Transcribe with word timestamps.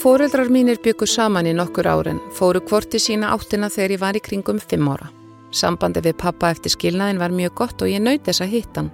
Fóreldrar 0.00 0.48
mínir 0.48 0.78
byggu 0.80 1.04
saman 1.04 1.44
í 1.44 1.50
nokkur 1.52 1.84
árin, 1.84 2.22
fóru 2.32 2.62
kvorti 2.64 2.96
sína 2.96 3.34
áttina 3.34 3.68
þegar 3.68 3.92
ég 3.92 4.00
var 4.00 4.16
í 4.16 4.22
kringum 4.24 4.56
fimm 4.56 4.88
ára. 4.88 5.10
Sambandi 5.52 6.00
við 6.00 6.16
pappa 6.22 6.48
eftir 6.54 6.72
skilnaðin 6.72 7.20
var 7.20 7.34
mjög 7.36 7.52
gott 7.58 7.84
og 7.84 7.92
ég 7.92 8.00
nöyt 8.00 8.24
þess 8.24 8.40
að 8.40 8.54
hitta 8.54 8.80
hann. 8.80 8.88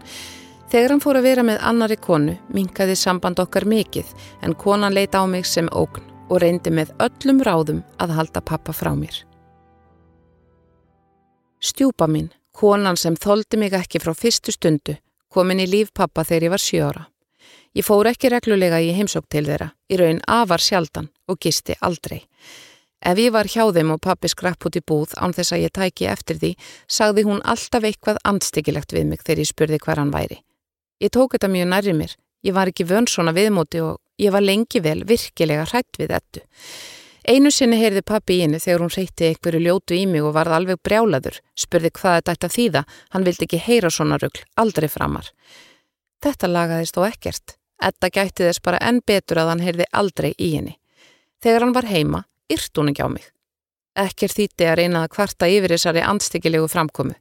Þegar 0.73 0.97
hann 0.97 1.05
fór 1.05 1.21
að 1.21 1.29
vera 1.29 1.47
með 1.47 1.63
annari 1.71 2.01
konu, 2.09 2.35
minkaði 2.51 2.99
samband 2.99 3.39
okkar 3.39 3.69
mikið 3.71 4.11
en 4.43 4.59
konan 4.59 4.99
leita 4.99 5.23
á 5.23 5.31
mig 5.31 5.47
sem 5.47 5.71
ógn 5.71 6.03
og 6.27 6.43
reyndi 6.43 6.75
með 6.75 6.91
öllum 6.99 7.43
ráðum 7.47 7.83
að 8.03 8.19
halda 8.19 8.43
pappa 8.43 8.75
frá 8.75 8.91
mér. 8.99 9.23
Stjúpa 11.63 12.11
mín, 12.11 12.33
konan 12.51 12.99
sem 12.99 13.15
þóldi 13.15 13.63
mig 13.63 13.79
ekki 13.79 14.03
frá 14.03 14.11
fyrstu 14.11 14.51
stundu, 14.51 14.99
komin 15.31 15.63
í 15.63 15.71
líf 15.71 15.95
pappa 15.95 16.27
þegar 16.27 16.49
ég 16.51 16.59
var 16.59 16.67
sjóra. 16.67 17.11
Ég 17.77 17.85
fór 17.85 18.09
ekki 18.09 18.31
reglulega 18.33 18.79
í 18.81 18.95
heimsók 18.97 19.27
til 19.29 19.43
þeirra, 19.45 19.67
í 19.93 19.99
raun 20.01 20.23
afar 20.33 20.63
sjaldan 20.65 21.11
og 21.29 21.37
gisti 21.45 21.75
aldrei. 21.85 22.23
Ef 23.05 23.19
ég 23.21 23.35
var 23.35 23.51
hjá 23.53 23.67
þeim 23.77 23.91
og 23.93 24.01
pappi 24.01 24.31
skrapp 24.33 24.65
út 24.65 24.79
í 24.79 24.81
búð 24.81 25.13
án 25.21 25.35
þess 25.37 25.53
að 25.53 25.67
ég 25.67 25.75
tæki 25.77 26.07
eftir 26.09 26.39
því, 26.41 26.55
sagði 26.89 27.27
hún 27.27 27.43
alltaf 27.45 27.85
eitthvað 27.85 28.23
anstíkilegt 28.25 28.97
við 28.97 29.11
mig 29.11 29.21
þegar 29.21 29.43
ég 29.43 29.51
spurði 29.51 29.81
hver 29.85 30.01
hann 30.01 30.15
væri. 30.15 30.39
Ég 31.05 31.13
tók 31.13 31.37
þetta 31.37 31.51
mjög 31.53 31.69
nærri 31.75 31.95
mér, 31.99 32.15
ég 32.49 32.57
var 32.57 32.73
ekki 32.73 32.87
vön 32.89 33.11
svona 33.13 33.37
viðmóti 33.37 33.85
og 33.85 34.01
ég 34.25 34.33
var 34.33 34.47
lengi 34.47 34.81
vel 34.81 35.03
virkilega 35.05 35.69
hrætt 35.69 36.01
við 36.01 36.17
þetta. 36.17 36.47
Einu 37.29 37.53
sinni 37.53 37.77
heyrði 37.77 38.07
pappi 38.07 38.39
í 38.39 38.43
henni 38.47 38.63
þegar 38.63 38.87
hún 38.87 38.95
reytti 38.97 39.29
einhverju 39.29 39.61
ljótu 39.61 39.99
í 39.99 40.07
mig 40.09 40.25
og 40.25 40.33
varð 40.33 40.57
alveg 40.57 40.81
brjálaður, 40.81 41.43
spurði 41.59 41.93
hvað 41.93 42.23
þetta 42.23 42.37
ætti 42.39 42.49
að 42.49 42.57
þýða, 42.57 42.85
hann 43.13 43.29
vildi 43.29 43.49
ekki 43.51 43.63
heyra 43.67 43.93
svona 43.93 44.17
rugl, 44.23 44.47
aldrei 44.57 44.89
framar. 44.89 45.29
Þetta 46.25 46.49
lagaðist 46.49 46.97
þó 46.97 47.05
ekkert. 47.11 47.59
Edda 47.83 48.09
gætti 48.09 48.47
þess 48.47 48.63
bara 48.65 48.81
enn 48.81 49.03
betur 49.07 49.43
að 49.43 49.53
hann 49.53 49.65
heyrði 49.65 49.87
aldrei 49.93 50.33
í 50.39 50.55
henni. 50.57 50.77
Þegar 51.45 51.67
hann 51.67 51.77
var 51.77 51.89
heima, 51.91 52.25
yrt 52.53 52.79
hún 52.79 52.91
ekki 52.93 53.05
á 53.05 53.09
mig. 53.13 53.29
Ekkert 53.97 54.37
þýtti 54.37 54.69
að 54.69 54.79
reyna 54.81 55.05
að 55.05 55.13
kvarta 55.17 55.49
yfir 55.49 55.77
þessari 55.77 56.05
andstikilegu 56.05 56.69
framkomu. 56.69 57.17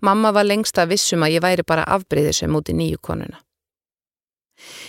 Mamma 0.00 0.30
var 0.32 0.46
lengst 0.46 0.78
að 0.78 0.94
vissum 0.94 1.24
að 1.26 1.38
ég 1.38 1.44
væri 1.44 1.64
bara 1.66 1.88
afbreyðisum 1.96 2.56
út 2.56 2.70
í 2.70 2.76
nýju 2.76 3.00
konuna. 3.02 3.40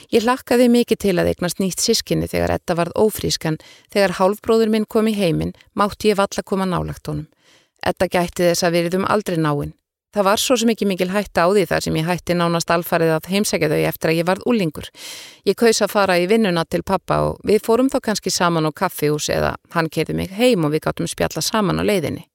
Ég 0.09 0.25
hlakkaði 0.25 0.69
mikið 0.73 1.01
til 1.03 1.15
að 1.21 1.31
eignast 1.31 1.59
nýtt 1.61 1.81
sískinni 1.83 2.29
þegar 2.29 2.55
Edda 2.57 2.75
varð 2.77 2.95
ófrískan. 2.97 3.59
Þegar 3.93 4.15
hálfbróður 4.19 4.71
minn 4.73 4.87
kom 4.89 5.09
í 5.09 5.15
heiminn, 5.17 5.53
mátti 5.77 6.11
ég 6.11 6.17
valla 6.17 6.45
koma 6.45 6.65
nálagt 6.65 7.09
honum. 7.09 7.27
Edda 7.85 8.09
gætti 8.09 8.49
þess 8.49 8.65
að 8.65 8.75
veriðum 8.77 9.05
aldrei 9.07 9.37
náinn. 9.37 9.75
Það 10.09 10.25
var 10.25 10.41
svo 10.41 10.55
sem 10.57 10.71
ekki 10.73 10.87
mikil 10.89 11.11
hætta 11.13 11.43
á 11.45 11.47
því 11.53 11.63
þar 11.69 11.83
sem 11.85 11.97
ég 11.99 12.07
hætti 12.07 12.33
nánast 12.33 12.71
alfarið 12.73 13.11
að 13.13 13.27
heimsækja 13.29 13.67
þau 13.69 13.81
eftir 13.91 14.09
að 14.09 14.17
ég 14.17 14.25
varð 14.25 14.47
úlingur. 14.49 14.87
Ég 15.45 15.57
kaus 15.59 15.83
að 15.85 15.93
fara 15.93 16.15
í 16.17 16.25
vinnuna 16.31 16.63
til 16.65 16.81
pappa 16.81 17.19
og 17.27 17.43
við 17.45 17.61
fórum 17.67 17.91
þá 17.93 17.99
kannski 18.07 18.33
saman 18.33 18.65
á 18.65 18.73
kaffihús 18.73 19.29
eða 19.29 19.53
hann 19.75 19.89
kerði 19.93 20.15
mig 20.17 20.33
heim 20.33 20.65
og 20.65 20.73
við 20.73 20.87
gáttum 20.87 21.09
spjalla 21.09 21.45
saman 21.45 21.77
á 21.77 21.85
leiðinni. 21.85 22.25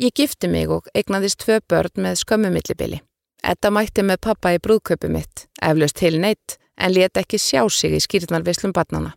Ég 0.00 0.16
gifti 0.16 0.48
mig 0.48 0.72
og 0.72 0.88
eignaðist 0.96 1.44
tvö 1.44 1.60
börn 1.68 2.00
með 2.00 2.16
skömmumillibili. 2.24 3.02
Edda 3.44 3.68
mætti 3.68 4.00
með 4.00 4.24
pappa 4.24 4.56
í 4.56 4.62
brúðköpu 4.64 5.12
mitt, 5.12 5.44
eflaust 5.60 6.00
til 6.00 6.16
neitt, 6.24 6.56
en 6.80 6.96
let 6.96 7.20
ekki 7.20 7.36
sjá 7.36 7.68
sig 7.68 7.92
í 7.92 8.00
skýrnarvislum 8.00 8.72
barnana. 8.72 9.12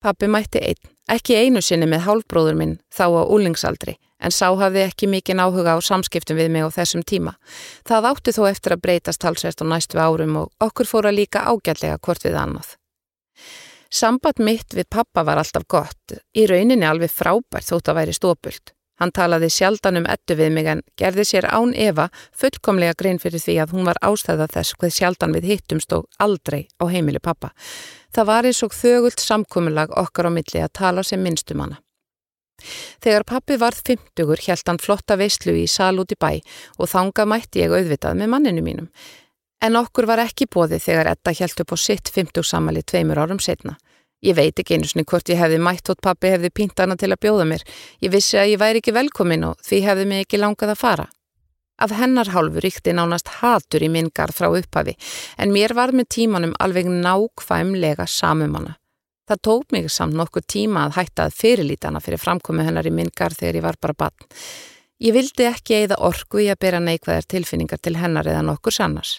Pappi 0.00 0.26
mætti 0.26 0.64
einn, 0.64 0.80
ekki 1.12 1.36
einu 1.36 1.60
sinni 1.60 1.84
með 1.84 2.06
hálfbróður 2.08 2.56
minn 2.56 2.78
þá 2.88 3.04
á 3.12 3.22
úlingsaldri 3.28 3.98
en 4.18 4.34
sá 4.34 4.48
hafði 4.50 4.84
ekki 4.86 5.08
mikinn 5.10 5.42
áhuga 5.42 5.76
á 5.76 5.78
samskiptum 5.82 6.38
við 6.38 6.50
mig 6.54 6.66
á 6.66 6.70
þessum 6.74 7.04
tíma. 7.06 7.36
Það 7.86 8.10
átti 8.12 8.34
þó 8.36 8.42
eftir 8.50 8.74
að 8.74 8.84
breytast 8.86 9.26
halsvert 9.26 9.62
á 9.62 9.66
næstu 9.70 10.00
árum 10.02 10.36
og 10.42 10.52
okkur 10.64 10.90
fóra 10.90 11.14
líka 11.14 11.46
ágætlega 11.46 12.00
hvort 12.02 12.24
við 12.26 12.38
annað. 12.38 12.74
Samband 13.88 14.42
mitt 14.44 14.74
við 14.76 14.90
pappa 14.90 15.24
var 15.24 15.40
alltaf 15.40 15.64
gott, 15.64 16.18
í 16.36 16.44
rauninni 16.46 16.84
alveg 16.84 17.12
frábært 17.12 17.70
þótt 17.70 17.88
að 17.88 18.02
væri 18.02 18.16
stópult. 18.16 18.74
Hann 18.98 19.14
talaði 19.14 19.48
sjaldan 19.54 20.00
um 20.00 20.06
ettu 20.10 20.34
við 20.38 20.50
mig 20.56 20.66
en 20.66 20.82
gerði 20.98 21.24
sér 21.24 21.46
án 21.46 21.70
Eva 21.78 22.08
fullkomlega 22.36 22.96
grein 22.98 23.20
fyrir 23.22 23.40
því 23.40 23.54
að 23.62 23.74
hún 23.76 23.86
var 23.86 24.00
ástæða 24.02 24.48
þess 24.50 24.74
hvað 24.80 24.94
sjaldan 24.96 25.36
við 25.36 25.50
hittumst 25.52 25.94
og 25.94 26.08
aldrei 26.18 26.66
á 26.82 26.84
heimili 26.90 27.22
pappa. 27.22 27.52
Það 28.10 28.30
var 28.32 28.48
eins 28.50 28.62
og 28.66 28.74
þögult 28.74 29.22
samkominlag 29.22 29.94
okkar 29.94 30.28
á 30.28 30.30
milli 30.34 30.64
að 30.64 30.74
tala 30.80 31.06
sem 31.06 31.22
minnstum 31.22 31.62
hana. 31.62 31.78
Þegar 33.04 33.26
pappi 33.28 33.58
varð 33.60 33.82
fymtugur 33.86 34.42
hjælt 34.42 34.68
hann 34.68 34.82
flotta 34.82 35.16
veislu 35.20 35.54
í 35.58 35.66
sal 35.70 35.96
út 36.02 36.14
í 36.14 36.18
bæ 36.18 36.40
og 36.78 36.90
þanga 36.90 37.26
mætti 37.30 37.64
ég 37.64 37.74
auðvitað 37.74 38.18
með 38.18 38.32
manninu 38.34 38.64
mínum. 38.64 38.88
En 39.62 39.76
okkur 39.78 40.06
var 40.06 40.22
ekki 40.22 40.46
bóðið 40.46 40.84
þegar 40.84 41.12
Edda 41.14 41.34
hjælt 41.34 41.60
upp 41.64 41.74
á 41.74 41.76
sitt 41.78 42.10
fymtugsamali 42.14 42.84
tveimur 42.86 43.18
árum 43.18 43.40
setna. 43.42 43.76
Ég 44.22 44.34
veit 44.34 44.58
ekki 44.58 44.74
einu 44.74 44.88
snið 44.90 45.06
hvort 45.10 45.30
ég 45.30 45.38
hefði 45.38 45.58
mætt 45.62 45.90
hótt 45.90 46.02
pappi 46.02 46.30
hefði 46.32 46.50
pínt 46.50 46.80
hana 46.82 46.96
til 46.98 47.10
að 47.14 47.20
bjóða 47.22 47.46
mér. 47.46 47.62
Ég 48.02 48.10
vissi 48.10 48.38
að 48.38 48.52
ég 48.54 48.62
væri 48.62 48.82
ekki 48.82 48.94
velkomin 48.94 49.46
og 49.50 49.62
því 49.66 49.80
hefði 49.84 50.06
mig 50.10 50.24
ekki 50.24 50.42
langað 50.42 50.74
að 50.74 50.80
fara. 50.82 51.06
Af 51.78 51.94
hennar 51.94 52.32
hálfu 52.34 52.62
ríkti 52.62 52.94
nánast 52.94 53.30
hatur 53.38 53.84
í 53.86 53.90
mingar 53.94 54.34
frá 54.34 54.48
upphafi 54.50 54.96
en 55.38 55.54
mér 55.54 55.76
var 55.78 55.94
með 55.94 56.10
tímanum 56.16 56.56
alveg 56.58 56.90
nákvæmlega 56.90 58.06
samumanna. 58.10 58.77
Það 59.28 59.40
tók 59.44 59.72
mig 59.76 59.90
samt 59.92 60.16
nokkuð 60.16 60.44
tíma 60.48 60.86
að 60.86 60.94
hætta 60.96 61.28
að 61.28 61.36
fyrirlítana 61.36 62.00
fyrir 62.00 62.20
framkomi 62.22 62.64
hennar 62.64 62.86
í 62.88 62.92
mingar 62.94 63.34
þegar 63.36 63.58
ég 63.58 63.64
var 63.66 63.76
bara 63.80 63.96
bann. 64.04 64.28
Ég 64.98 65.14
vildi 65.14 65.44
ekki 65.46 65.76
eigða 65.76 65.98
orgu 66.08 66.40
í 66.42 66.48
að 66.48 66.62
bera 66.64 66.80
neikvæðar 66.80 67.28
tilfinningar 67.28 67.82
til 67.84 67.98
hennar 68.00 68.26
eða 68.26 68.46
nokkur 68.46 68.74
sannars. 68.74 69.18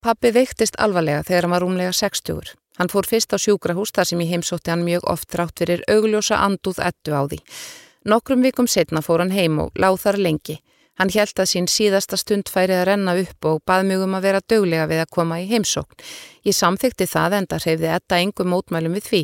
Pappi 0.00 0.32
veiktist 0.32 0.78
alvarlega 0.80 1.26
þegar 1.28 1.46
hann 1.46 1.54
var 1.54 1.64
rúmlega 1.66 1.92
60. 1.92 2.54
Hann 2.78 2.92
fór 2.92 3.08
fyrst 3.08 3.36
á 3.36 3.38
sjúkrahús 3.40 3.92
þar 3.92 4.08
sem 4.08 4.22
ég 4.24 4.32
heimsótti 4.32 4.72
hann 4.72 4.84
mjög 4.84 5.04
oft 5.12 5.36
rátt 5.36 5.60
fyrir 5.60 5.84
augljósa 5.92 6.40
anduð 6.44 6.80
ettu 6.88 7.12
á 7.12 7.22
því. 7.28 7.40
Nokkrum 8.08 8.44
vikum 8.44 8.68
setna 8.70 9.02
fór 9.04 9.24
hann 9.24 9.34
heim 9.34 9.60
og 9.60 9.76
láð 9.76 10.00
þar 10.04 10.20
lengi. 10.24 10.58
Hann 10.96 11.12
held 11.12 11.40
að 11.40 11.50
sín 11.50 11.66
síðasta 11.68 12.16
stund 12.16 12.48
færið 12.48 12.80
að 12.80 12.86
renna 12.90 13.14
upp 13.20 13.48
og 13.50 13.62
bað 13.68 13.88
mjög 13.90 14.04
um 14.06 14.14
að 14.16 14.28
vera 14.28 14.44
döglega 14.48 14.86
við 14.88 15.02
að 15.02 15.10
koma 15.12 15.40
í 15.42 15.48
heimsókn. 15.50 15.98
Ég 16.48 16.56
samþykti 16.56 17.08
það 17.10 17.40
enda 17.40 17.58
hreyfði 17.60 17.90
etta 17.98 18.20
engum 18.20 18.52
mótmælum 18.54 18.96
við 18.96 19.10
því. 19.10 19.22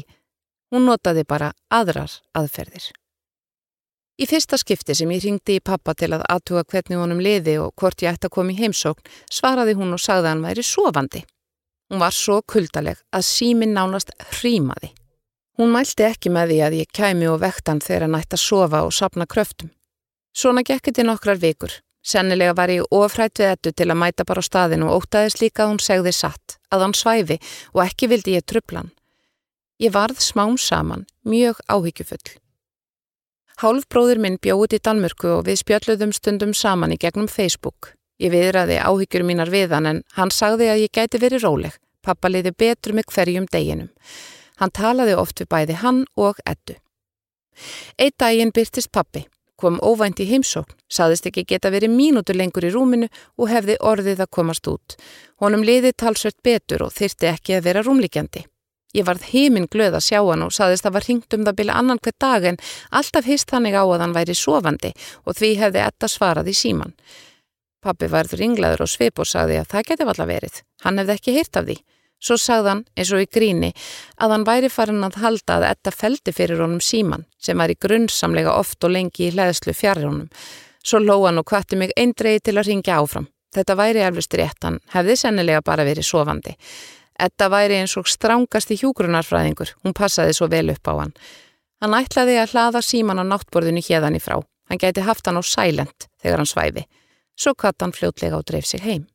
Hún 0.73 0.89
notaði 0.89 1.25
bara 1.29 1.53
aðrar 1.73 2.13
aðferðir. 2.37 2.93
Í 4.21 4.29
fyrsta 4.29 4.59
skipti 4.61 4.95
sem 4.95 5.11
ég 5.15 5.25
ringdi 5.25 5.57
í 5.57 5.65
pappa 5.65 5.95
til 5.97 6.13
að 6.13 6.27
aðtuga 6.31 6.67
hvernig 6.69 7.01
honum 7.01 7.21
liði 7.25 7.57
og 7.59 7.73
hvort 7.81 8.05
ég 8.05 8.13
ætti 8.13 8.29
að 8.29 8.35
koma 8.37 8.53
í 8.53 8.59
heimsókn, 8.61 9.09
svaraði 9.33 9.75
hún 9.79 9.97
og 9.97 10.03
sagði 10.03 10.29
að 10.29 10.35
hann 10.35 10.45
væri 10.45 10.65
sofandi. 10.69 11.23
Hún 11.89 12.01
var 12.01 12.15
svo 12.17 12.43
kuldaleg 12.49 13.01
að 13.13 13.25
símin 13.29 13.73
nánast 13.77 14.13
hrímaði. 14.37 14.93
Hún 15.61 15.73
mælti 15.73 16.05
ekki 16.07 16.33
með 16.33 16.53
því 16.53 16.61
að 16.67 16.77
ég 16.79 16.93
kæmi 16.97 17.29
og 17.29 17.41
vektan 17.43 17.81
þegar 17.85 18.07
hann 18.07 18.21
ætti 18.21 18.37
að 18.39 18.45
sofa 18.45 18.85
og 18.87 18.95
sapna 18.97 19.27
kröftum. 19.29 19.73
Svona 20.33 20.63
gekkið 20.65 20.97
til 20.97 21.05
nokkrar 21.07 21.41
vikur. 21.41 21.73
Sennilega 22.03 22.55
var 22.57 22.71
ég 22.73 22.87
ofrætt 22.91 23.39
við 23.39 23.53
ettu 23.53 23.71
til 23.77 23.91
að 23.93 23.99
mæta 24.01 24.25
bara 24.27 24.43
á 24.43 24.49
staðinu 24.49 24.89
og 24.89 25.05
ótaðist 25.05 25.43
líka 25.43 25.65
að 25.65 25.73
hún 25.73 25.83
segði 25.85 26.13
satt, 26.17 26.57
að 26.73 26.87
hann 26.87 26.95
svæfi 26.99 27.37
og 27.77 27.83
ekki 27.85 28.09
vildi 28.11 28.35
ég 28.35 28.47
trublan. 28.49 28.91
Ég 29.79 29.93
varð 29.95 30.19
smám 30.25 30.57
saman, 30.59 31.05
mjög 31.23 31.61
áhyggjufull. 31.69 32.39
Hálfbróður 33.63 34.19
minn 34.25 34.39
bjóði 34.43 34.81
í 34.81 34.83
Danmörku 34.83 35.29
og 35.37 35.45
við 35.47 35.61
spjöldluðum 35.61 36.15
stundum 36.17 36.55
saman 36.57 36.95
í 36.95 36.99
gegnum 36.99 37.29
Facebook. 37.29 37.93
Ég 38.19 38.33
viðraði 38.33 38.81
áhyggjur 38.81 39.27
mínar 39.29 39.53
við 39.53 39.77
hann 39.77 39.87
en 39.87 40.01
hann 40.17 40.33
sagði 40.35 40.71
að 40.73 40.87
ég 40.87 40.95
gæti 40.97 41.21
verið 41.23 41.45
róleg. 41.45 41.77
Pappa 42.03 42.31
liði 42.33 42.55
betur 42.59 42.97
með 42.97 43.13
hverjum 43.15 43.47
deginum. 43.53 43.93
Hann 44.59 44.75
talaði 44.75 45.15
oft 45.15 45.39
við 45.39 45.51
bæði 45.53 45.79
hann 45.85 46.03
og 46.17 46.41
ettu. 46.47 46.79
Eitt 48.01 48.19
daginn 48.19 48.51
byrtist 48.51 48.91
pappi 48.91 49.27
kom 49.63 49.79
óvænt 49.79 50.21
í 50.23 50.29
heimsókn, 50.29 50.75
saðist 50.91 51.29
ekki 51.31 51.47
geta 51.55 51.71
verið 51.71 51.95
mínútur 51.95 52.39
lengur 52.39 52.67
í 52.67 52.73
rúminu 52.75 53.09
og 53.39 53.51
hefði 53.53 53.79
orðið 53.79 54.25
að 54.25 54.33
komast 54.39 54.67
út. 54.71 54.97
Honum 55.43 55.63
liði 55.67 55.95
talsvert 55.95 56.41
betur 56.43 56.89
og 56.89 56.97
þyrti 56.97 57.31
ekki 57.31 57.57
að 57.59 57.69
vera 57.69 57.85
rúmlíkjandi. 57.87 58.45
Ég 58.93 59.07
varð 59.09 59.25
heiminn 59.31 59.71
glöð 59.73 59.97
að 59.97 60.05
sjá 60.05 60.19
hann 60.21 60.45
og 60.45 60.53
saðist 60.53 60.85
að 60.85 60.97
var 60.99 61.07
hringt 61.07 61.35
um 61.37 61.47
það 61.47 61.59
bila 61.63 61.77
annan 61.81 62.01
hver 62.03 62.17
dag 62.21 62.45
en 62.51 62.59
alltaf 62.91 63.25
hist 63.25 63.49
þannig 63.49 63.79
á 63.79 63.85
að 63.87 64.03
hann 64.05 64.17
væri 64.17 64.37
sofandi 64.37 64.91
og 65.25 65.39
því 65.39 65.55
hefði 65.63 65.85
etta 65.87 66.11
svarað 66.13 66.51
í 66.53 66.57
síman. 66.59 66.93
Pappi 67.83 68.11
varður 68.13 68.45
ynglaður 68.47 68.85
og 68.85 68.93
svip 68.93 69.23
og 69.23 69.27
sagði 69.27 69.57
að 69.63 69.71
það 69.73 69.89
geti 69.89 70.09
valla 70.11 70.29
verið. 70.29 70.61
Hann 70.85 71.01
hefði 71.01 71.17
ekki 71.17 71.37
hýrt 71.39 71.59
af 71.59 71.67
því. 71.71 71.79
Svo 72.23 72.37
sagðan, 72.39 72.85
eins 72.95 73.11
og 73.11 73.25
í 73.25 73.27
gríni, 73.27 73.73
að 74.23 74.37
hann 74.37 74.47
væri 74.47 74.69
farin 74.71 75.03
að 75.03 75.19
halda 75.25 75.57
að 75.59 75.69
etta 75.73 75.91
feldi 75.91 76.35
fyrir 76.37 76.63
honum 76.63 76.79
síman 76.79 77.27
sem 77.43 77.59
var 77.59 77.73
í 77.73 77.79
grunnsamlega 77.83 78.55
oft 78.55 78.85
og 78.87 78.95
lengi 78.95 79.27
í 79.27 79.33
hlæðslu 79.35 79.75
fjari 79.75 80.07
honum. 80.07 80.29
Svo 80.87 81.01
lóan 81.03 81.43
og 81.43 81.49
kvatti 81.51 81.79
mig 81.79 81.91
eindreiði 81.99 82.45
til 82.47 82.57
að 82.59 82.69
ringja 82.71 83.01
áfram. 83.03 83.27
Þetta 83.53 83.77
væri 83.77 84.07
alveg 84.07 84.39
rétt, 84.39 84.63
hann 84.63 84.79
hefði 84.95 85.19
sennilega 85.19 85.65
bara 85.67 85.85
verið 85.85 86.07
sofandi. 86.07 86.55
Etta 87.19 87.51
væri 87.53 87.83
eins 87.83 87.99
og 87.99 88.09
strángast 88.09 88.71
í 88.73 88.79
hjúgrunarfræðingur, 88.81 89.75
hún 89.83 89.95
passaði 89.95 90.39
svo 90.39 90.49
vel 90.51 90.71
upp 90.73 90.89
á 90.89 90.95
hann. 91.03 91.13
Hann 91.83 91.99
ætlaði 91.99 92.39
að 92.39 92.55
hlaða 92.55 92.83
síman 92.87 93.19
á 93.19 93.25
náttborðinu 93.27 93.83
hérðan 93.83 94.17
í 94.17 94.23
frá. 94.23 94.39
Hann 94.71 94.79
gæti 94.79 95.03
haft 95.03 95.27
hann 95.27 95.37
á 95.39 95.45
silent 95.45 96.07
þegar 96.23 96.41
hann 96.41 96.49
svæfi. 96.49 96.87
Svo 97.35 97.55
katt 97.59 97.83
hann 97.83 97.93
fljótlega 97.93 98.39
og 98.39 98.47
dreif 98.47 98.67
sig 98.71 98.81
heim. 98.87 99.09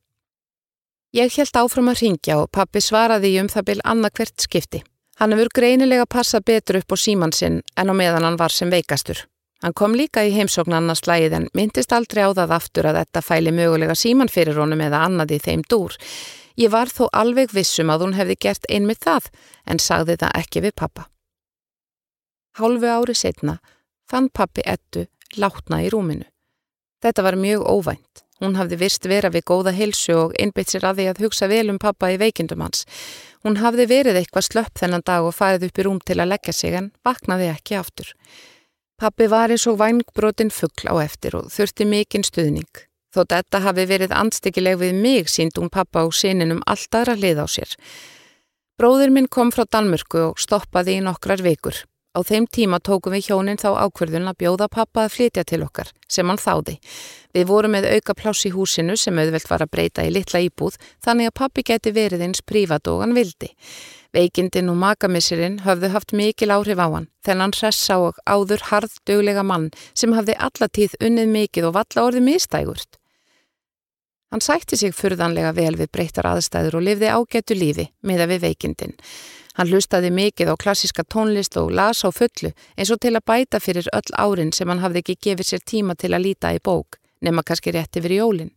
Ég 1.16 1.32
held 1.32 1.56
áfram 1.56 1.88
að 1.88 2.02
ringja 2.02 2.34
og 2.42 2.50
pappi 2.52 2.82
svaraði 2.84 3.30
um 3.40 3.48
það 3.48 3.64
byl 3.70 3.80
annarkvert 3.88 4.44
skipti. 4.44 4.82
Hann 5.16 5.32
hefur 5.32 5.48
greinilega 5.56 6.04
passað 6.04 6.44
betur 6.50 6.78
upp 6.82 6.92
á 6.92 6.96
síman 7.00 7.32
sinn 7.32 7.62
en 7.80 7.88
á 7.88 7.94
meðan 7.96 8.26
hann 8.28 8.36
var 8.36 8.52
sem 8.52 8.68
veikastur. 8.68 9.24
Hann 9.64 9.72
kom 9.72 9.96
líka 9.96 10.22
í 10.22 10.34
heimsókn 10.36 10.76
annars 10.76 11.00
slæðið 11.02 11.38
en 11.38 11.48
myndist 11.56 11.94
aldrei 11.96 12.28
á 12.28 12.30
það 12.36 12.52
aftur 12.58 12.90
að 12.90 13.00
þetta 13.00 13.24
fæli 13.24 13.54
mögulega 13.56 13.96
síman 13.96 14.28
fyrir 14.28 14.60
honum 14.60 14.84
eða 14.84 15.00
annað 15.08 15.34
í 15.34 15.40
þeim 15.48 15.64
dúr. 15.64 15.96
Ég 16.60 16.70
var 16.76 16.92
þó 16.92 17.08
alveg 17.16 17.56
vissum 17.56 17.88
að 17.90 18.04
hún 18.04 18.14
hefði 18.18 18.36
gert 18.44 18.68
einmitt 18.68 19.02
það 19.08 19.32
en 19.64 19.80
sagði 19.80 20.20
það 20.20 20.38
ekki 20.44 20.64
við 20.68 20.76
pappa. 20.76 21.08
Hálfu 22.60 22.86
ári 22.92 23.16
setna 23.16 23.58
fann 24.10 24.28
pappi 24.28 24.62
ettu 24.66 25.08
látna 25.40 25.80
í 25.82 25.88
rúminu. 25.88 26.28
Þetta 27.00 27.24
var 27.24 27.40
mjög 27.40 27.64
óvænt. 27.64 28.27
Hún 28.38 28.54
hafði 28.54 28.78
vist 28.78 29.06
vera 29.10 29.30
við 29.34 29.46
góða 29.50 29.72
hilsu 29.74 30.14
og 30.14 30.34
innbytt 30.38 30.70
sér 30.70 30.86
að 30.86 31.00
því 31.00 31.06
að 31.10 31.22
hugsa 31.24 31.48
vel 31.50 31.64
um 31.72 31.80
pappa 31.82 32.12
í 32.14 32.18
veikindum 32.20 32.62
hans. 32.62 32.84
Hún 33.42 33.58
hafði 33.58 33.88
verið 33.90 34.20
eitthvað 34.20 34.46
slöpp 34.46 34.78
þennan 34.78 35.06
dag 35.06 35.26
og 35.26 35.34
farið 35.34 35.68
upp 35.68 35.78
í 35.78 35.86
rúm 35.86 35.98
til 36.04 36.18
að 36.20 36.30
leggja 36.34 36.54
sig 36.54 36.76
en 36.78 36.92
vaknaði 37.06 37.50
ekki 37.50 37.78
aftur. 37.78 38.12
Pappi 38.98 39.28
var 39.30 39.50
eins 39.54 39.66
og 39.70 39.78
vangbrotin 39.78 40.50
fuggl 40.54 40.90
á 40.90 40.94
eftir 41.02 41.36
og 41.38 41.50
þurfti 41.54 41.86
mikinn 41.86 42.26
stuðning. 42.26 42.70
Þótt 43.14 43.34
þetta 43.34 43.60
hafi 43.64 43.84
verið 43.88 44.14
anstíkileg 44.14 44.80
við 44.82 44.96
mig 45.02 45.30
sínd 45.32 45.58
hún 45.58 45.70
pappa 45.72 46.04
og 46.06 46.14
sininum 46.14 46.64
allt 46.66 46.94
aðra 46.94 47.14
hlið 47.18 47.42
á 47.42 47.46
sér. 47.50 47.76
Bróður 48.78 49.10
minn 49.14 49.26
kom 49.26 49.50
frá 49.54 49.64
Danmörku 49.66 50.20
og 50.28 50.42
stoppaði 50.42 50.98
í 50.98 51.04
nokkrar 51.06 51.42
vikur. 51.42 51.78
Á 52.18 52.26
þeim 52.26 52.48
tíma 52.50 52.80
tókum 52.82 53.14
við 53.14 53.28
hjónin 53.28 53.60
þá 53.62 53.68
ákverðun 53.78 54.26
að 54.26 54.38
bjóða 54.42 54.66
pappa 54.74 55.04
að 55.06 55.12
flytja 55.14 55.44
til 55.46 55.60
okkar, 55.62 55.92
sem 56.10 56.26
hann 56.26 56.40
þáði. 56.42 56.74
Við 57.30 57.46
vorum 57.46 57.76
með 57.76 57.86
auka 57.92 58.16
pláss 58.18 58.48
í 58.48 58.50
húsinu 58.50 58.96
sem 58.98 59.20
auðvelt 59.22 59.46
var 59.46 59.62
að 59.62 59.70
breyta 59.76 60.02
í 60.02 60.10
litla 60.10 60.42
íbúð, 60.42 60.80
þannig 61.04 61.30
að 61.30 61.36
pappi 61.38 61.64
geti 61.70 61.94
verið 61.94 62.26
eins 62.26 62.42
prívat 62.42 62.90
og 62.90 63.04
hann 63.04 63.14
vildi. 63.14 63.52
Veikindin 64.10 64.72
og 64.72 64.80
makamissirinn 64.82 65.60
höfðu 65.62 65.92
haft 65.94 66.16
mikil 66.16 66.50
áhrif 66.50 66.82
á 66.82 66.90
hann, 66.90 67.06
þennan 67.22 67.54
hressa 67.54 68.00
og 68.02 68.18
áður 68.26 68.66
harðdöglega 68.72 69.46
mann 69.46 69.70
sem 69.94 70.16
hafði 70.16 70.34
allatíð 70.42 70.98
unnið 70.98 71.34
mikið 71.38 71.70
og 71.70 71.76
valla 71.78 72.08
orðið 72.08 72.30
mistægurt. 72.32 72.98
Hann 74.34 74.42
sætti 74.42 74.76
sig 74.76 74.92
fyrðanlega 74.92 75.54
vel 75.54 75.76
við 75.78 75.92
breytar 75.94 76.26
aðstæður 76.34 76.80
og 76.80 76.88
lifði 76.88 77.14
ágættu 77.14 77.54
lífi 77.54 77.92
miða 78.02 78.26
við 78.28 78.48
veikindin. 78.48 78.98
Hann 79.58 79.72
hlustaði 79.72 80.12
mikið 80.14 80.52
á 80.52 80.60
klassiska 80.62 81.02
tónlist 81.02 81.56
og 81.58 81.72
las 81.74 82.04
á 82.06 82.14
fullu 82.14 82.52
eins 82.78 82.92
og 82.94 83.00
til 83.02 83.16
að 83.18 83.24
bæta 83.26 83.58
fyrir 83.58 83.88
öll 83.90 84.12
árin 84.14 84.52
sem 84.54 84.70
hann 84.70 84.82
hafði 84.84 85.02
ekki 85.02 85.16
gefið 85.26 85.48
sér 85.48 85.64
tíma 85.66 85.96
til 85.98 86.12
að 86.14 86.28
líta 86.28 86.52
í 86.54 86.60
bók, 86.62 87.00
nema 87.20 87.42
kannski 87.42 87.74
rétt 87.74 87.98
yfir 87.98 88.14
jólinn. 88.20 88.52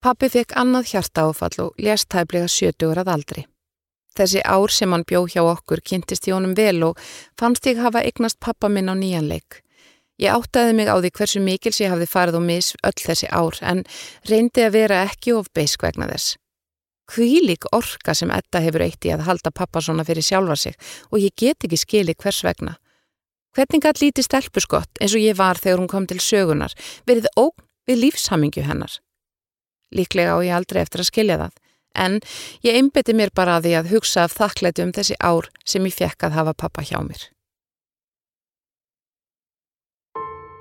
Pappi 0.00 0.28
fekk 0.30 0.54
annað 0.56 0.92
hjarta 0.92 1.24
áfall 1.26 1.58
og 1.64 1.82
lést 1.82 2.08
tæplega 2.08 2.46
70 2.46 3.02
að 3.02 3.10
aldri. 3.14 3.42
Þessi 4.14 4.44
ár 4.46 4.70
sem 4.70 4.94
hann 4.94 5.06
bjó 5.06 5.24
hjá 5.26 5.42
okkur 5.42 5.82
kynntist 5.82 6.28
í 6.28 6.34
honum 6.34 6.54
vel 6.54 6.84
og 6.86 7.02
fannst 7.38 7.66
ég 7.66 7.82
hafa 7.82 8.04
eignast 8.06 8.38
pappa 8.38 8.70
minn 8.70 8.90
á 8.90 8.94
nýjanleik. 8.94 9.60
Ég 10.22 10.30
áttaði 10.30 10.76
mig 10.76 10.86
á 10.86 10.96
því 11.00 11.10
hversu 11.18 11.42
mikils 11.42 11.82
ég 11.82 11.90
hafði 11.90 12.08
farið 12.14 12.38
og 12.38 12.46
mis 12.46 12.70
öll 12.84 12.98
þessi 13.02 13.28
ár 13.32 13.58
en 13.60 13.82
reyndi 14.30 14.64
að 14.66 14.76
vera 14.78 15.02
ekki 15.08 15.34
of 15.34 15.50
beisk 15.56 15.82
vegna 15.82 16.06
þess. 16.10 16.39
Hvílik 17.10 17.66
orka 17.74 18.14
sem 18.14 18.30
Edda 18.30 18.60
hefur 18.62 18.84
eitt 18.84 19.06
í 19.06 19.10
að 19.10 19.24
halda 19.26 19.50
pappa 19.50 19.82
svona 19.82 20.04
fyrir 20.06 20.22
sjálfa 20.22 20.56
sig 20.56 20.76
og 21.10 21.18
ég 21.18 21.34
get 21.34 21.66
ekki 21.66 21.78
skili 21.80 22.14
hvers 22.14 22.44
vegna. 22.46 22.76
Hvernig 23.56 23.82
gæt 23.82 24.02
líti 24.02 24.22
stelpuskott 24.22 25.00
eins 25.00 25.16
og 25.16 25.24
ég 25.24 25.38
var 25.38 25.58
þegar 25.58 25.82
hún 25.82 25.90
kom 25.90 26.06
til 26.06 26.20
sögunar 26.22 26.76
verið 27.10 27.26
ógn 27.34 27.66
við 27.90 28.04
lífshamingju 28.04 28.62
hennar. 28.68 28.92
Líklega 29.90 30.36
á 30.36 30.38
ég 30.46 30.54
aldrei 30.54 30.84
eftir 30.84 31.02
að 31.02 31.10
skilja 31.10 31.38
það, 31.40 31.56
en 31.98 32.20
ég 32.62 32.78
einbeti 32.78 33.16
mér 33.16 33.34
bara 33.34 33.58
að 33.58 33.66
því 33.66 33.74
að 33.80 33.90
hugsa 33.96 34.26
af 34.28 34.36
þakklætu 34.38 34.86
um 34.86 34.94
þessi 34.94 35.18
ár 35.18 35.50
sem 35.66 35.86
ég 35.88 35.96
fekk 35.96 36.28
að 36.28 36.36
hafa 36.38 36.54
pappa 36.54 36.86
hjá 36.86 37.00
mér. 37.02 37.26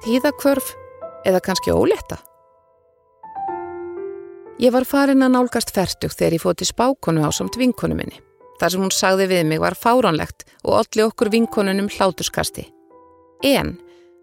Tíðakvörf 0.02 0.74
eða 1.28 1.44
kannski 1.45 1.75
óletta? 1.75 2.24
Ég 4.60 4.74
var 4.76 4.84
farin 4.84 5.24
að 5.24 5.38
nálgast 5.38 5.70
færtug 5.72 6.12
þegar 6.12 6.34
ég 6.36 6.42
fóti 6.44 6.66
spákonu 6.68 7.24
á 7.24 7.32
samt 7.32 7.56
vinkonu 7.56 7.96
minni. 7.96 8.18
Það 8.60 8.74
sem 8.74 8.82
hún 8.84 8.92
sagði 8.92 9.28
við 9.32 9.46
mig 9.48 9.62
var 9.64 9.78
fáránlegt 9.80 10.44
og 10.68 10.82
allir 10.82 11.06
okkur 11.08 11.32
vinkonunum 11.32 11.88
hlátuskasti. 11.88 12.66
En 13.48 13.78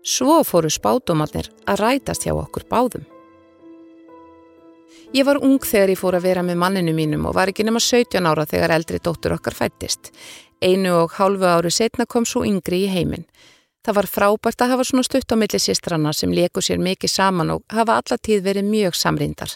svo 0.05 0.43
fóru 0.45 0.69
spátumannir 0.69 1.49
að 1.65 1.81
rætast 1.81 2.29
hjá 2.29 2.35
okkur 2.37 2.69
báðum. 2.69 3.07
Ég 5.17 5.25
var 5.25 5.41
ung 5.41 5.57
þegar 5.65 5.95
ég 5.95 6.03
fór 6.03 6.19
að 6.19 6.29
vera 6.29 6.45
með 6.45 6.61
manninu 6.61 6.93
mínum 6.93 7.25
og 7.31 7.39
var 7.39 7.49
ekki 7.49 7.65
nema 7.65 7.81
17 7.81 8.29
ára 8.29 8.45
þegar 8.45 8.77
eldri 8.77 9.01
dóttur 9.01 9.39
okkar 9.39 9.57
fættist. 9.57 10.13
Einu 10.61 10.99
og 11.01 11.17
hálfu 11.17 11.49
ári 11.49 11.73
setna 11.73 12.05
kom 12.05 12.29
svo 12.29 12.45
yngri 12.45 12.85
í 12.85 12.93
heiminn. 12.93 13.25
Það 13.87 14.03
var 14.03 14.13
frábært 14.13 14.61
að 14.61 14.73
hafa 14.75 14.85
svona 14.85 15.07
stutt 15.07 15.33
á 15.33 15.37
milli 15.41 15.59
sístranna 15.63 16.13
sem 16.13 16.33
leku 16.35 16.61
sér 16.61 16.83
mikið 16.83 17.09
saman 17.13 17.55
og 17.55 17.65
hafa 17.73 18.03
allatíð 18.03 18.45
verið 18.45 18.69
mjög 18.69 18.99
samrindar. 18.99 19.53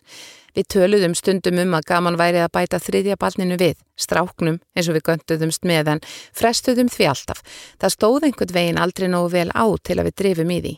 Við 0.57 0.67
töluðum 0.75 1.15
stundum 1.19 1.61
um 1.63 1.77
að 1.79 1.87
gaman 1.91 2.19
væri 2.21 2.43
að 2.43 2.53
bæta 2.57 2.81
þriðja 2.83 3.19
balninu 3.21 3.59
við, 3.61 3.79
stráknum 3.97 4.59
eins 4.75 4.91
og 4.91 4.99
við 4.99 5.07
gönduðumst 5.11 5.69
með 5.69 5.95
en 5.95 6.03
frestuðum 6.37 6.91
því 6.91 7.09
alltaf. 7.13 7.45
Það 7.81 7.97
stóð 7.97 8.29
einhvern 8.29 8.57
veginn 8.57 8.83
aldrei 8.83 9.09
nógu 9.13 9.33
vel 9.37 9.49
á 9.55 9.67
til 9.83 9.99
að 9.99 10.11
við 10.11 10.19
drifum 10.23 10.55
í 10.57 10.61
því. 10.65 10.75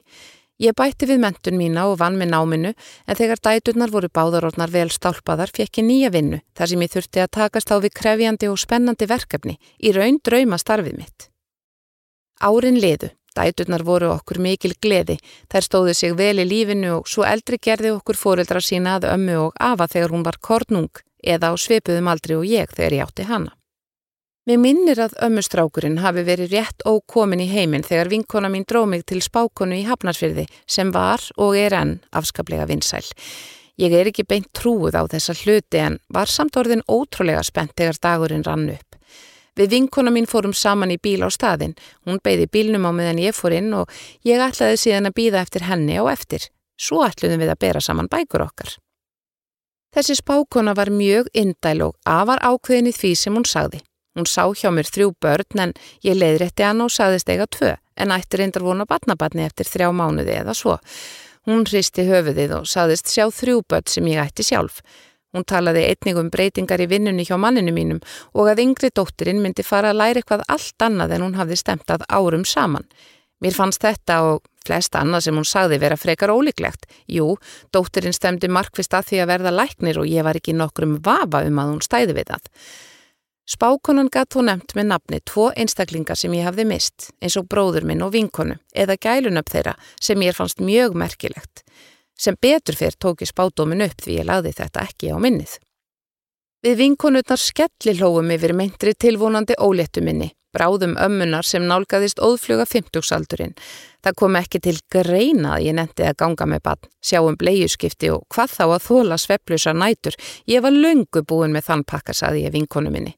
Ég 0.63 0.77
bætti 0.79 1.09
við 1.11 1.23
mentun 1.25 1.57
mína 1.59 1.89
og 1.91 1.97
vann 1.99 2.19
með 2.21 2.35
náminu 2.35 2.71
en 2.71 3.19
þegar 3.19 3.41
dæturnar 3.43 3.91
voru 3.91 4.11
báðarornar 4.15 4.71
vel 4.71 4.91
stálpaðar 4.95 5.51
fekk 5.51 5.81
ég 5.81 5.89
nýja 5.89 6.13
vinnu 6.15 6.39
þar 6.55 6.71
sem 6.71 6.85
ég 6.85 6.93
þurfti 6.93 7.23
að 7.25 7.33
takast 7.39 7.73
á 7.73 7.77
við 7.83 7.97
krefjandi 7.99 8.51
og 8.53 8.61
spennandi 8.63 9.09
verkefni 9.11 9.57
í 9.83 9.95
raun 9.97 10.21
drauma 10.23 10.61
starfið 10.63 11.01
mitt. 11.01 11.27
Árin 12.39 12.79
liðu 12.79 13.11
Dæturnar 13.37 13.85
voru 13.87 14.11
okkur 14.13 14.41
mikil 14.43 14.75
gleði, 14.81 15.17
þær 15.53 15.67
stóðu 15.69 15.95
sig 15.97 16.15
vel 16.19 16.37
í 16.43 16.49
lífinu 16.49 16.99
og 16.99 17.09
svo 17.09 17.25
eldri 17.29 17.59
gerði 17.63 17.95
okkur 17.97 18.19
fóreldra 18.19 18.61
sína 18.61 18.99
að 18.99 19.09
ömmu 19.15 19.39
og 19.47 19.59
afa 19.61 19.89
þegar 19.89 20.15
hún 20.15 20.27
var 20.27 20.39
kornung 20.41 21.03
eða 21.23 21.51
á 21.51 21.55
sveipuðum 21.57 22.11
aldri 22.13 22.37
og 22.39 22.47
ég 22.47 22.71
þegar 22.77 22.99
ég 22.99 23.05
átti 23.07 23.29
hana. 23.31 23.57
Mér 24.43 24.59
minnir 24.59 24.99
að 24.99 25.13
ömmustrákurinn 25.23 26.01
hafi 26.03 26.25
verið 26.27 26.57
rétt 26.57 26.83
ókomin 26.83 27.45
í 27.45 27.47
heiminn 27.47 27.85
þegar 27.87 28.11
vinkona 28.11 28.49
mín 28.51 28.65
dró 28.67 28.83
mig 28.91 29.05
til 29.07 29.21
spákonu 29.23 29.77
í 29.79 29.85
Hafnarsfyrði 29.87 30.49
sem 30.67 30.91
var 30.91 31.23
og 31.39 31.55
er 31.55 31.77
enn 31.79 31.93
afskaplega 32.11 32.67
vinsæl. 32.67 33.07
Ég 33.79 33.95
er 33.95 34.11
ekki 34.11 34.27
beint 34.27 34.51
trúið 34.51 34.99
á 34.99 35.07
þessa 35.15 35.37
hluti 35.45 35.79
en 35.79 36.01
var 36.11 36.27
samt 36.27 36.59
orðin 36.59 36.83
ótrúlega 36.91 37.45
spennt 37.47 37.77
þegar 37.79 38.03
dagurinn 38.03 38.43
rann 38.43 38.67
upp. 38.75 38.92
Við 39.59 39.75
vinkona 39.75 40.13
mín 40.15 40.29
fórum 40.29 40.55
saman 40.57 40.95
í 40.95 40.99
bíl 41.03 41.21
á 41.21 41.29
staðin. 41.29 41.75
Hún 42.07 42.23
beigði 42.25 42.49
bílnum 42.49 42.89
á 42.89 42.93
meðan 42.97 43.21
ég 43.21 43.37
fór 43.37 43.53
inn 43.59 43.73
og 43.77 43.91
ég 44.25 44.41
ætlaði 44.41 44.79
síðan 44.81 45.11
að 45.11 45.19
býða 45.19 45.43
eftir 45.45 45.67
henni 45.69 45.99
og 46.01 46.09
eftir. 46.13 46.49
Svo 46.81 47.05
ætluðum 47.05 47.45
við 47.45 47.53
að 47.53 47.61
bera 47.67 47.83
saman 47.85 48.09
bækur 48.09 48.47
okkar. 48.47 48.73
Þessi 49.93 50.17
spákona 50.17 50.73
var 50.73 50.89
mjög 50.89 51.29
indæl 51.37 51.83
og 51.85 51.97
afar 52.09 52.41
ákveðin 52.41 52.89
í 52.89 52.95
því 52.97 53.11
sem 53.21 53.35
hún 53.37 53.45
sagði. 53.45 53.83
Hún 54.17 54.29
sá 54.29 54.45
hjá 54.57 54.71
mér 54.73 54.89
þrjú 54.89 55.13
börn 55.21 55.61
en 55.67 55.75
ég 56.05 56.17
leiðrætti 56.17 56.65
hann 56.65 56.81
og 56.85 56.93
sagðist 56.93 57.29
eiga 57.29 57.45
tvö 57.45 57.75
en 58.01 58.13
ætti 58.13 58.41
reyndar 58.41 58.65
vona 58.65 58.89
batnabatni 58.89 59.45
eftir 59.45 59.69
þrjá 59.69 59.91
mánuði 59.93 60.39
eða 60.41 60.57
svo. 60.57 60.79
Hún 61.49 61.65
hristi 61.69 62.05
höfuðið 62.09 62.57
og 62.61 62.69
sagðist 62.71 63.13
sjá 63.13 63.27
þrjú 63.29 63.63
börn 63.69 63.89
sem 63.93 64.09
ég 64.09 64.21
ætti 64.25 64.47
sjálf. 64.49 64.81
Hún 65.33 65.47
talaði 65.49 65.87
einnig 65.89 66.19
um 66.21 66.29
breytingar 66.33 66.83
í 66.85 66.89
vinnunni 66.91 67.25
hjá 67.25 67.39
manninu 67.41 67.73
mínum 67.73 68.03
og 68.37 68.51
að 68.53 68.63
yngri 68.67 68.93
dóttirinn 68.93 69.41
myndi 69.41 69.65
fara 69.65 69.93
að 69.93 70.01
læra 70.03 70.21
eitthvað 70.21 70.45
allt 70.53 70.85
annað 70.85 71.17
en 71.17 71.27
hún 71.27 71.39
hafði 71.41 71.59
stemt 71.61 71.93
að 71.93 72.05
árum 72.13 72.45
saman. 72.45 72.85
Mér 73.43 73.57
fannst 73.57 73.83
þetta 73.83 74.21
og 74.29 74.45
flest 74.63 74.95
annað 74.95 75.25
sem 75.27 75.39
hún 75.39 75.49
sagði 75.49 75.81
vera 75.83 75.99
frekar 75.99 76.31
ólíklegt. 76.31 76.87
Jú, 77.11 77.35
dóttirinn 77.75 78.15
stemdi 78.15 78.51
markvist 78.53 78.95
að 78.95 79.09
því 79.09 79.23
að 79.23 79.31
verða 79.33 79.55
læknir 79.57 79.99
og 79.99 80.07
ég 80.07 80.27
var 80.27 80.39
ekki 80.39 80.55
nokkrum 80.55 80.99
vafa 81.03 81.43
um 81.49 81.59
að 81.59 81.73
hún 81.73 81.83
stæði 81.83 82.19
við 82.21 82.35
það. 82.35 82.51
Spákonan 83.53 84.13
gatt 84.13 84.37
hún 84.39 84.47
nefnt 84.47 84.77
með 84.79 84.87
nafni 84.93 85.19
tvo 85.27 85.49
einstaklingar 85.59 86.17
sem 86.17 86.33
ég 86.37 86.47
hafði 86.47 86.69
mist, 86.71 87.11
eins 87.19 87.35
og 87.41 87.49
bróður 87.51 87.89
minn 87.89 88.05
og 88.05 88.13
vinkonu, 88.15 88.55
eða 88.71 88.95
gælunöpp 89.03 89.51
þeirra 89.51 89.75
sem 89.99 90.23
ég 90.23 90.37
fannst 90.37 90.63
mjög 90.63 90.95
merkilegt. 90.95 91.65
Sem 92.19 92.37
betur 92.41 92.77
fyrr 92.79 92.97
tók 92.99 93.23
ég 93.25 93.31
spátómin 93.31 93.85
upp 93.85 94.03
því 94.05 94.19
ég 94.21 94.29
lagði 94.29 94.53
þetta 94.59 94.87
ekki 94.87 95.13
á 95.13 95.17
minnið. 95.23 95.59
Við 96.63 96.77
vinkonutnar 96.79 97.41
skelli 97.43 97.97
hlóum 97.99 98.29
yfir 98.31 98.53
myndri 98.55 98.93
tilvonandi 98.95 99.57
óléttu 99.59 99.99
minni, 100.07 100.29
bráðum 100.55 100.93
ömmunar 100.95 101.43
sem 101.43 101.65
nálgæðist 101.67 102.21
óðfluga 102.23 102.69
50-saldurinn. 102.71 103.57
Það 103.99 104.17
kom 104.21 104.39
ekki 104.39 104.61
til 104.63 104.77
greina 104.95 105.57
að 105.57 105.67
ég 105.67 105.75
nendi 105.75 106.07
að 106.07 106.21
ganga 106.23 106.47
með 106.47 106.63
bann, 106.69 106.87
sjáum 107.03 107.39
bleiuskipti 107.41 108.13
og 108.15 108.23
hvað 108.31 108.55
þá 108.55 108.63
að 108.69 108.87
þóla 108.87 109.19
sveplusar 109.19 109.75
nætur. 109.75 110.15
Ég 110.47 110.63
var 110.63 110.77
löngu 110.77 111.25
búin 111.27 111.51
með 111.57 111.67
þann 111.73 111.83
pakka, 111.83 112.15
saði 112.15 112.47
ég 112.47 112.55
vinkonu 112.55 112.95
minni. 112.95 113.17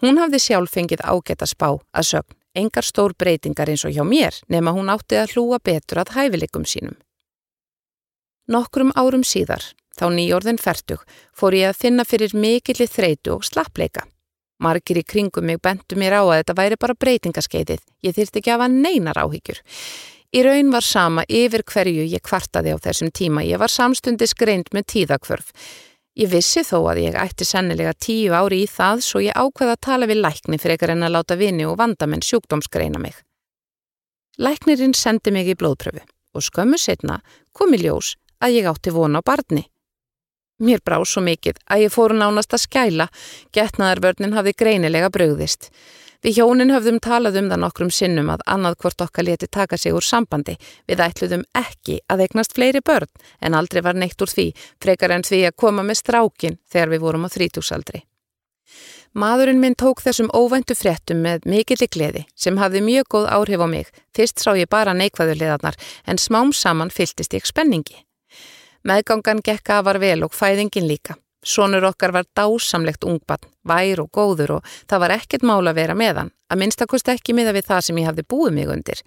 Hún 0.00 0.16
hafði 0.18 0.40
sjálf 0.40 0.72
fengið 0.72 1.04
ágætt 1.04 1.44
að 1.44 1.52
spá 1.52 1.68
að 1.76 2.08
sögn, 2.08 2.36
engar 2.56 2.88
stór 2.88 3.12
breytingar 3.20 3.68
eins 3.68 3.84
og 3.84 3.92
hjá 3.92 4.02
mér 4.08 4.40
nema 4.48 4.72
hún 4.72 4.88
átti 4.90 5.20
að 5.20 5.36
hlúa 5.36 5.60
betur 5.60 6.00
að 6.02 6.16
hæfileikum 6.16 6.64
sínum. 6.64 6.96
Nokkrum 8.52 8.90
árum 8.98 9.22
síðar, 9.24 9.62
þá 9.96 10.10
nýjórðin 10.12 10.58
færtug, 10.60 11.04
fór 11.32 11.54
ég 11.56 11.70
að 11.70 11.78
finna 11.86 12.04
fyrir 12.04 12.34
mikilli 12.36 12.88
þreitu 12.90 13.38
og 13.38 13.46
slappleika. 13.48 14.02
Margir 14.62 15.00
í 15.00 15.04
kringum 15.08 15.46
mig 15.48 15.60
bentu 15.62 15.96
mér 15.96 16.18
á 16.20 16.22
að 16.22 16.34
þetta 16.40 16.56
væri 16.58 16.78
bara 16.82 16.96
breytingaskeiðið, 17.04 17.80
ég 18.04 18.16
þyrti 18.18 18.42
ekki 18.42 18.52
að 18.52 18.58
hafa 18.58 18.68
neinar 18.74 19.22
áhyggjur. 19.22 19.62
Í 20.32 20.42
raun 20.44 20.70
var 20.74 20.84
sama 20.84 21.24
yfir 21.28 21.64
hverju 21.68 22.04
ég 22.08 22.24
kvartaði 22.24 22.76
á 22.76 22.78
þessum 22.84 23.10
tíma, 23.14 23.44
ég 23.46 23.60
var 23.62 23.72
samstundis 23.72 24.36
greint 24.36 24.72
með 24.76 24.88
tíðakvörf. 24.94 25.52
Ég 26.20 26.28
vissi 26.28 26.60
þó 26.64 26.78
að 26.92 27.02
ég 27.06 27.16
ætti 27.16 27.46
sennilega 27.48 27.92
tíu 27.96 28.34
ári 28.36 28.62
í 28.66 28.68
það 28.68 29.04
svo 29.06 29.22
ég 29.24 29.36
ákveða 29.36 29.78
að 29.78 29.84
tala 29.88 30.08
við 30.10 30.20
lækni 30.26 30.60
fyrir 30.60 30.76
ekkar 30.76 30.92
en 30.92 31.06
að 31.06 31.14
láta 31.16 31.38
vini 31.40 31.64
og 31.64 31.78
vandamenn 31.80 32.24
sjúkdómsgreina 32.24 33.00
mig. 33.00 33.16
Læknirinn 34.36 34.96
sendi 34.96 35.32
mig 35.32 35.48
í 35.48 35.56
blóðpröfu 35.56 36.04
og 36.32 36.44
skömmu 36.44 36.80
setna 36.80 37.20
kom 37.56 37.72
í 37.76 37.80
ljós 37.80 38.14
að 38.42 38.58
ég 38.58 38.68
átti 38.70 38.92
vona 38.94 39.22
á 39.22 39.26
barni. 39.26 39.64
Mér 40.62 40.82
brá 40.84 41.00
svo 41.02 41.22
mikið 41.24 41.58
að 41.66 41.86
ég 41.86 41.94
fóru 41.94 42.14
nánast 42.18 42.54
að 42.54 42.66
skæla, 42.66 43.08
getnaðarvörnin 43.54 44.36
hafði 44.36 44.54
greinilega 44.58 45.10
bröðist. 45.10 45.70
Við 46.22 46.36
hjónin 46.38 46.70
höfðum 46.70 47.00
talað 47.02 47.40
um 47.40 47.48
það 47.50 47.62
nokkrum 47.64 47.90
sinnum 47.90 48.28
að 48.30 48.44
annað 48.54 48.76
hvort 48.84 49.02
okkar 49.02 49.26
leti 49.26 49.48
taka 49.50 49.74
sig 49.76 49.96
úr 49.96 50.06
sambandi. 50.06 50.54
Við 50.86 51.02
ætluðum 51.02 51.42
ekki 51.58 51.98
að 52.06 52.22
eignast 52.28 52.54
fleiri 52.54 52.78
börn 52.78 53.10
en 53.42 53.56
aldrei 53.58 53.82
var 53.82 53.98
neitt 53.98 54.22
úr 54.22 54.30
því, 54.30 54.52
frekar 54.78 55.16
en 55.16 55.26
því 55.26 55.40
að 55.48 55.58
koma 55.64 55.82
með 55.82 55.98
strákin 56.04 56.60
þegar 56.70 56.94
við 56.94 57.02
vorum 57.08 57.26
á 57.26 57.28
þrítúsaldri. 57.34 58.04
Maðurinn 59.18 59.58
minn 59.60 59.74
tók 59.74 60.00
þessum 60.00 60.30
óvæntu 60.30 60.78
fréttum 60.78 61.26
með 61.26 61.42
mikilli 61.50 61.90
gleði 61.90 62.22
sem 62.38 62.56
hafði 62.62 62.86
mjög 62.86 63.10
góð 63.16 63.26
áhrif 63.34 63.66
á 63.66 63.68
mig. 63.74 63.90
Fyrst 64.14 64.38
sá 64.40 64.54
ég 64.54 64.70
bara 64.70 64.94
neikvæður 64.94 65.42
liðarnar 65.42 65.76
en 66.06 66.22
smám 66.22 66.54
saman 66.54 66.94
fylltist 66.94 67.34
ég 67.34 67.50
spenningi. 67.50 67.98
Meðgangan 68.82 69.42
gekka 69.46 69.76
var 69.86 70.00
vel 70.02 70.24
og 70.26 70.32
fæðingin 70.34 70.88
líka. 70.90 71.14
Sónur 71.42 71.84
okkar 71.86 72.12
var 72.14 72.26
dásamlegt 72.38 73.04
ungbann, 73.06 73.42
vær 73.66 74.00
og 74.02 74.10
góður 74.14 74.56
og 74.56 74.72
það 74.90 75.02
var 75.04 75.14
ekkert 75.16 75.46
mál 75.46 75.62
að 75.66 75.78
vera 75.78 75.94
með 75.98 76.18
hann, 76.18 76.32
að 76.50 76.60
minnstakost 76.62 77.10
ekki 77.10 77.34
miða 77.34 77.54
við 77.54 77.66
það 77.70 77.86
sem 77.86 77.98
ég 77.98 78.10
hafði 78.10 78.24
búið 78.34 78.56
mig 78.58 78.70
undir. 78.74 79.02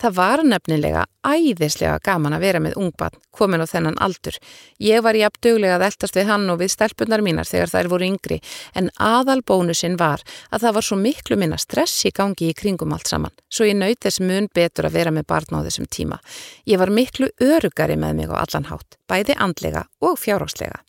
Það 0.00 0.16
var 0.16 0.42
nefnilega 0.44 1.04
æðislega 1.26 1.98
gaman 2.04 2.36
að 2.36 2.44
vera 2.44 2.60
með 2.62 2.76
ungbann, 2.80 3.16
komin 3.34 3.64
á 3.64 3.66
þennan 3.66 3.98
aldur. 4.02 4.36
Ég 4.82 5.02
var 5.04 5.16
jafn 5.16 5.40
döglega 5.42 5.78
að 5.78 5.86
eldast 5.88 6.18
við 6.18 6.28
hann 6.30 6.46
og 6.52 6.60
við 6.60 6.72
stelpunar 6.74 7.24
mínar 7.24 7.48
þegar 7.48 7.72
þær 7.72 7.90
voru 7.92 8.08
yngri, 8.10 8.40
en 8.76 8.90
aðal 9.00 9.40
bónusinn 9.46 9.98
var 10.00 10.24
að 10.50 10.66
það 10.66 10.76
var 10.78 10.88
svo 10.88 11.00
miklu 11.00 11.40
minna 11.40 11.60
stress 11.60 12.04
í 12.08 12.14
gangi 12.14 12.50
í 12.52 12.56
kringum 12.56 12.94
allt 12.96 13.10
saman, 13.10 13.34
svo 13.48 13.68
ég 13.68 13.78
naut 13.80 14.00
þess 14.04 14.22
mun 14.22 14.50
betur 14.54 14.90
að 14.90 15.00
vera 15.00 15.14
með 15.14 15.28
barn 15.32 15.58
á 15.58 15.66
þessum 15.66 15.88
tíma. 15.90 16.20
Ég 16.68 16.80
var 16.82 16.92
miklu 16.92 17.32
örugari 17.42 17.96
með 17.96 18.20
mig 18.20 18.30
á 18.32 18.36
allan 18.44 18.70
hátt, 18.70 19.00
bæði 19.08 19.38
andlega 19.40 19.88
og 20.04 20.20
fjárhagslega. 20.20 20.85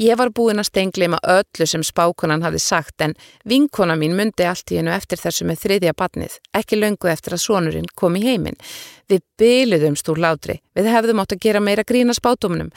Ég 0.00 0.18
var 0.18 0.32
búin 0.34 0.62
að 0.62 0.68
stenglima 0.70 1.20
öllu 1.22 1.66
sem 1.68 1.84
spákonan 1.86 2.44
hafði 2.44 2.60
sagt 2.64 3.04
en 3.04 3.16
vinkona 3.48 3.96
mín 4.00 4.16
myndi 4.18 4.46
allt 4.48 4.72
í 4.74 4.80
hennu 4.80 4.92
eftir 4.94 5.20
þessu 5.20 5.46
með 5.48 5.62
þriðja 5.64 5.94
badnið, 5.98 6.36
ekki 6.54 6.80
löngu 6.80 7.10
eftir 7.12 7.36
að 7.36 7.44
sonurinn 7.46 7.90
kom 7.94 8.18
í 8.18 8.24
heiminn. 8.26 8.58
Við 9.08 9.20
byluðumst 9.38 10.08
úr 10.08 10.20
látri, 10.24 10.60
við 10.74 10.88
hefðum 10.88 11.20
átt 11.20 11.34
að 11.36 11.42
gera 11.44 11.60
meira 11.60 11.84
grína 11.84 12.14
spátumnum. 12.16 12.70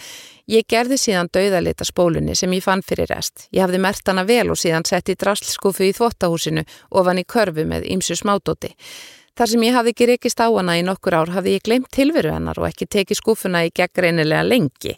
Ég 0.48 0.68
gerði 0.68 0.98
síðan 1.00 1.30
dauðalita 1.32 1.88
spólunni 1.88 2.36
sem 2.36 2.52
ég 2.56 2.64
fann 2.64 2.84
fyrir 2.84 3.08
rest. 3.12 3.48
Ég 3.52 3.64
hafði 3.64 3.80
mert 3.84 4.08
hana 4.08 4.26
vel 4.28 4.50
og 4.52 4.60
síðan 4.60 4.86
sett 4.88 5.12
í 5.12 5.16
drasslskúfu 5.20 5.88
í 5.88 5.94
þvóttahúsinu 5.96 6.64
og 6.92 7.08
vann 7.08 7.20
í 7.20 7.26
körfu 7.28 7.66
með 7.68 7.88
ýmsu 7.96 8.16
smádóti. 8.20 8.74
Þar 9.38 9.52
sem 9.52 9.64
ég 9.68 9.76
hafði 9.78 9.92
ekki 9.94 10.06
rekist 10.10 10.40
á 10.42 10.50
hana 10.50 10.80
í 10.80 10.86
nokkur 10.86 11.14
ár 11.14 11.32
hafði 11.36 11.58
ég 11.58 11.66
glemt 11.68 11.92
tilveru 11.94 12.32
hennar 12.34 12.58
og 12.58 12.72
ekki 12.72 12.88
tekið 12.90 13.20
skúfuna 13.20 13.68
í 13.68 13.74
gegn 13.76 14.02
reynilega 14.02 14.48
lengi. 14.48 14.96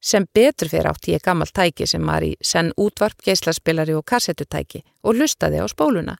Sem 0.00 0.28
betur 0.34 0.70
fyrir 0.70 0.86
átti 0.90 1.16
ég 1.16 1.24
gammal 1.24 1.50
tæki 1.50 1.86
sem 1.86 2.04
var 2.06 2.22
í 2.22 2.36
senn 2.44 2.70
útvarp, 2.78 3.18
geislaspilari 3.24 3.96
og 3.98 4.06
kassettutæki 4.06 4.84
og 5.02 5.18
hlustaði 5.18 5.58
á 5.58 5.66
spóluna. 5.66 6.16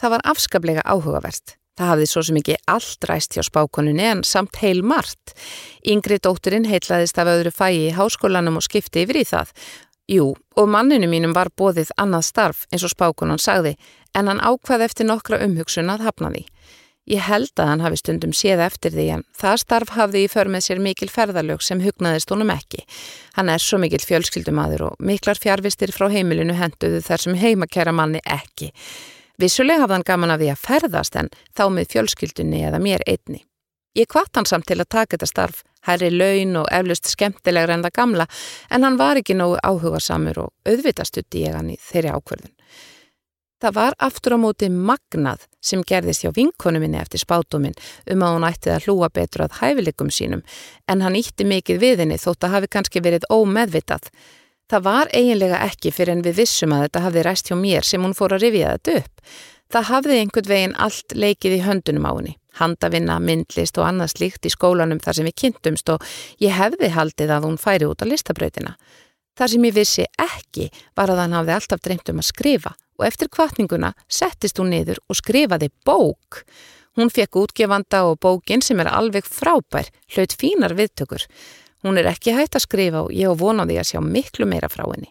Það 0.00 0.14
var 0.14 0.26
afskaplega 0.30 0.82
áhugavert. 0.86 1.56
Það 1.74 1.90
hafði 1.90 2.06
svo 2.06 2.22
sem 2.22 2.36
ekki 2.38 2.54
allt 2.70 3.06
ræst 3.10 3.34
hjá 3.34 3.42
spákonunni 3.42 4.04
en 4.06 4.22
samt 4.22 4.60
heil 4.62 4.84
margt. 4.86 5.34
Yngri 5.82 6.20
dótturinn 6.22 6.68
heitlaðist 6.70 7.18
af 7.18 7.30
öðru 7.32 7.50
fæi 7.50 7.88
í 7.88 7.94
háskólanum 7.96 8.60
og 8.60 8.66
skipti 8.66 9.02
yfir 9.02 9.18
í 9.24 9.26
það. 9.26 9.50
Jú, 10.14 10.34
og 10.54 10.70
manninu 10.70 11.08
mínum 11.10 11.34
var 11.34 11.50
bóðið 11.56 11.90
annað 11.98 12.28
starf 12.28 12.66
eins 12.70 12.84
og 12.86 12.92
spákonan 12.92 13.42
sagði 13.42 13.74
en 14.14 14.30
hann 14.30 14.42
ákvaði 14.44 14.86
eftir 14.86 15.08
nokkra 15.08 15.40
umhugsun 15.42 15.90
að 15.90 16.06
hafna 16.06 16.30
því. 16.34 16.44
Ég 17.04 17.20
held 17.20 17.52
að 17.60 17.68
hann 17.68 17.82
hafi 17.84 17.98
stundum 18.00 18.32
séð 18.32 18.62
eftir 18.64 18.94
því 18.94 19.04
en 19.18 19.22
það 19.36 19.58
starf 19.60 19.90
hafði 19.92 20.22
í 20.24 20.28
för 20.32 20.48
með 20.48 20.62
sér 20.64 20.78
mikil 20.80 21.10
ferðalög 21.12 21.60
sem 21.60 21.82
hugnaðist 21.84 22.32
honum 22.32 22.52
ekki. 22.54 22.80
Hann 23.36 23.50
er 23.52 23.60
svo 23.60 23.76
mikil 23.82 24.00
fjölskyldumadur 24.00 24.86
og 24.88 25.02
miklar 25.04 25.36
fjárvistir 25.36 25.92
frá 25.92 26.06
heimilinu 26.08 26.56
henduðu 26.56 27.02
þar 27.04 27.24
sem 27.26 27.36
heimakæra 27.36 27.92
manni 27.92 28.24
ekki. 28.24 28.70
Vissuleg 29.36 29.82
hafði 29.82 29.98
hann 29.98 30.08
gaman 30.08 30.32
af 30.32 30.40
því 30.40 30.48
að 30.54 30.64
ferðast 30.64 31.20
en 31.20 31.28
þá 31.52 31.64
með 31.76 31.92
fjölskyldunni 31.92 32.64
eða 32.70 32.80
mér 32.80 33.04
einni. 33.04 33.44
Ég 33.94 34.08
kvart 34.10 34.34
hann 34.34 34.48
samt 34.48 34.66
til 34.66 34.80
að 34.80 34.90
taka 34.90 35.14
þetta 35.14 35.28
starf, 35.28 35.60
hærri 35.86 36.08
laun 36.10 36.56
og 36.62 36.70
eflust 36.72 37.12
skemmtilegra 37.12 37.76
en 37.76 37.84
það 37.84 37.98
gamla 38.00 38.26
en 38.72 38.86
hann 38.86 38.96
var 38.98 39.20
ekki 39.20 39.36
nógu 39.36 39.60
áhuga 39.62 40.00
samur 40.02 40.46
og 40.46 40.72
auðvitaðstutti 40.72 41.44
ég 41.44 41.54
hann 41.54 41.70
í 41.70 41.76
þeirri 41.78 42.16
ákverðun. 42.16 42.54
Það 43.64 43.76
var 43.78 43.94
aftur 44.04 44.34
á 44.36 44.38
móti 44.42 44.66
magnað 44.68 45.46
sem 45.64 45.80
gerðist 45.88 46.20
hjá 46.20 46.34
vinkonu 46.36 46.82
minni 46.82 46.98
eftir 47.00 47.22
spátuminn 47.22 47.72
um 48.12 48.24
að 48.26 48.34
hún 48.34 48.44
ætti 48.44 48.72
að 48.74 48.84
hlúa 48.84 49.08
betur 49.08 49.46
að 49.46 49.54
hæfileikum 49.62 50.10
sínum 50.12 50.42
en 50.84 51.00
hann 51.00 51.16
ítti 51.16 51.46
mikið 51.48 51.78
við 51.80 52.02
henni 52.02 52.18
þótt 52.20 52.44
að 52.44 52.52
hafi 52.58 52.68
kannski 52.76 53.00
verið 53.06 53.24
ómeðvitað. 53.32 54.10
Það 54.68 54.84
var 54.84 55.12
eiginlega 55.16 55.62
ekki 55.64 55.94
fyrir 55.96 56.12
en 56.12 56.24
við 56.26 56.42
vissum 56.42 56.74
að 56.76 56.84
þetta 56.84 57.04
hafði 57.06 57.22
ræst 57.24 57.48
hjá 57.48 57.56
mér 57.62 57.88
sem 57.88 58.04
hún 58.04 58.12
fór 58.18 58.36
að 58.36 58.44
rifja 58.44 58.74
þetta 58.74 58.98
upp. 59.00 59.24
Það 59.72 59.88
hafði 59.94 60.20
einhvern 60.20 60.52
veginn 60.52 60.76
allt 60.84 61.16
leikið 61.24 61.56
í 61.56 61.64
höndunum 61.64 62.04
á 62.04 62.12
henni, 62.12 62.36
handavinna, 62.60 63.16
myndlist 63.16 63.80
og 63.80 63.88
annað 63.88 64.12
slíkt 64.12 64.44
í 64.44 64.52
skólanum 64.52 65.00
þar 65.00 65.22
sem 65.22 65.30
við 65.30 65.38
kynntumst 65.40 65.94
og 65.96 66.04
ég 66.44 66.52
hefði 66.52 66.92
haldið 66.92 67.32
að 67.32 67.48
hún 67.48 67.56
færi 67.64 67.88
út 67.88 68.04
á 68.04 68.12
listabrautina. 68.12 68.76
Þar 69.34 69.50
sem 69.50 69.66
ég 69.66 69.74
vissi 69.74 70.06
ekki 70.20 70.68
var 70.94 71.10
að 71.10 71.24
hann 71.24 71.36
hafði 71.38 71.54
alltaf 71.56 71.82
dreymt 71.82 72.12
um 72.12 72.22
að 72.22 72.30
skrifa 72.30 72.74
og 72.98 73.06
eftir 73.08 73.30
kvartninguna 73.32 73.90
settist 74.06 74.60
hún 74.60 74.70
niður 74.70 75.00
og 75.08 75.18
skrifaði 75.18 75.70
bók. 75.86 76.44
Hún 76.94 77.10
fekk 77.10 77.40
útgefanda 77.42 78.04
og 78.06 78.20
bókin 78.22 78.62
sem 78.62 78.78
er 78.78 78.92
alveg 78.92 79.26
frábær, 79.26 79.90
hlaut 80.14 80.36
fínar 80.38 80.76
viðtökur. 80.78 81.26
Hún 81.82 81.98
er 81.98 82.06
ekki 82.12 82.36
hægt 82.36 82.54
að 82.54 82.66
skrifa 82.68 83.02
og 83.08 83.12
ég 83.12 83.34
vonaði 83.34 83.80
að 83.80 83.90
sjá 83.90 84.00
miklu 84.00 84.46
meira 84.46 84.70
frá 84.70 84.86
henni. 84.86 85.10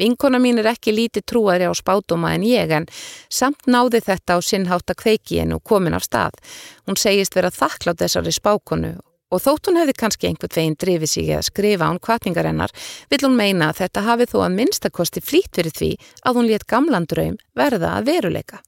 Vinkona 0.00 0.38
mín 0.40 0.62
er 0.62 0.70
ekki 0.70 0.94
lítið 0.96 1.26
trúari 1.28 1.66
á 1.68 1.72
spátuma 1.76 2.32
en 2.32 2.46
ég 2.48 2.72
en 2.72 2.86
samt 3.28 3.68
náði 3.68 4.00
þetta 4.06 4.38
á 4.38 4.40
sinnhátt 4.40 4.88
að 4.88 5.00
kveiki 5.02 5.42
henn 5.42 5.52
og 5.52 5.60
komin 5.60 5.96
af 5.98 6.06
stað. 6.08 6.40
Hún 6.88 6.96
segist 6.96 7.36
vera 7.36 7.52
þakklátt 7.52 8.00
þessari 8.00 8.32
spákonu 8.32 8.94
Og 9.30 9.42
þótt 9.44 9.70
hún 9.70 9.78
hefði 9.78 9.94
kannski 9.98 10.30
einhvern 10.30 10.54
veginn 10.56 10.78
drifið 10.80 11.12
sig 11.12 11.30
að 11.34 11.46
skrifa 11.46 11.86
án 11.86 12.00
kvartningarennar 12.02 12.74
vill 13.12 13.22
hún 13.26 13.38
meina 13.38 13.70
að 13.70 13.84
þetta 13.84 14.06
hafi 14.08 14.26
þó 14.32 14.40
að 14.46 14.56
minnstakosti 14.56 15.22
flýtt 15.22 15.54
fyrir 15.54 15.76
því 15.76 15.92
að 16.26 16.40
hún 16.40 16.50
létt 16.50 16.66
gamlan 16.66 17.06
draum 17.06 17.38
verða 17.54 17.94
að 17.98 18.10
veruleika. 18.10 18.64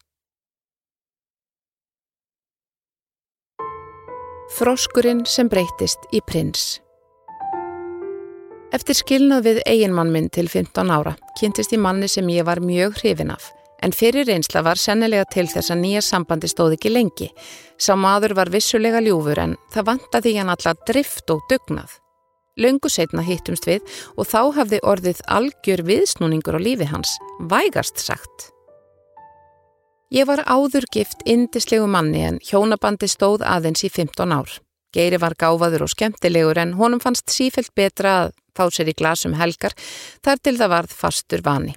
Froskurinn 4.52 5.24
sem 5.26 5.48
breytist 5.48 6.02
í 6.12 6.20
prins 6.28 6.76
Eftir 8.72 8.96
skilnað 8.96 9.46
við 9.46 9.60
eiginmann 9.68 10.12
minn 10.12 10.28
til 10.32 10.44
15 10.48 10.92
ára 10.92 11.14
kynntist 11.40 11.72
ég 11.72 11.80
manni 11.80 12.08
sem 12.08 12.28
ég 12.32 12.44
var 12.44 12.60
mjög 12.60 13.00
hrifin 13.00 13.32
af 13.32 13.48
En 13.82 13.90
fyrir 13.92 14.28
reynsla 14.28 14.62
var 14.62 14.78
sennilega 14.78 15.26
til 15.32 15.48
þess 15.50 15.72
að 15.74 15.82
nýja 15.82 16.02
sambandi 16.06 16.50
stóð 16.50 16.76
ekki 16.76 16.92
lengi. 16.92 17.28
Sá 17.74 17.96
maður 17.98 18.36
var 18.38 18.52
vissulega 18.54 19.02
ljúfur 19.02 19.40
en 19.42 19.56
það 19.74 19.88
vantaði 19.90 20.36
hann 20.38 20.52
alla 20.54 20.74
drift 20.86 21.32
og 21.34 21.42
dugnað. 21.50 21.98
Laungu 22.62 22.90
setna 22.92 23.24
hittumst 23.26 23.66
við 23.66 23.82
og 24.14 24.28
þá 24.28 24.40
hafði 24.58 24.82
orðið 24.86 25.22
algjör 25.26 25.82
viðsnúningur 25.88 26.58
á 26.58 26.60
lífi 26.60 26.88
hans, 26.92 27.16
vægast 27.40 27.98
sagt. 27.98 28.52
Ég 30.12 30.28
var 30.28 30.44
áður 30.44 30.84
gift 30.92 31.24
indislegu 31.24 31.88
manni 31.88 32.20
en 32.28 32.38
hjónabandi 32.44 33.08
stóð 33.08 33.46
aðeins 33.48 33.82
í 33.82 33.88
15 33.88 34.36
ár. 34.36 34.58
Geiri 34.92 35.16
var 35.16 35.32
gáfaður 35.40 35.86
og 35.86 35.94
skemmtilegur 35.94 36.60
en 36.60 36.76
honum 36.76 37.00
fannst 37.00 37.32
sífelt 37.32 37.72
betra 37.74 38.18
að 38.26 38.34
fá 38.52 38.66
sér 38.68 38.92
í 38.92 38.98
glasum 38.98 39.38
helgar, 39.40 39.72
þar 40.20 40.44
til 40.44 40.58
það 40.60 40.74
varð 40.76 40.98
fastur 40.98 41.40
vani. 41.46 41.72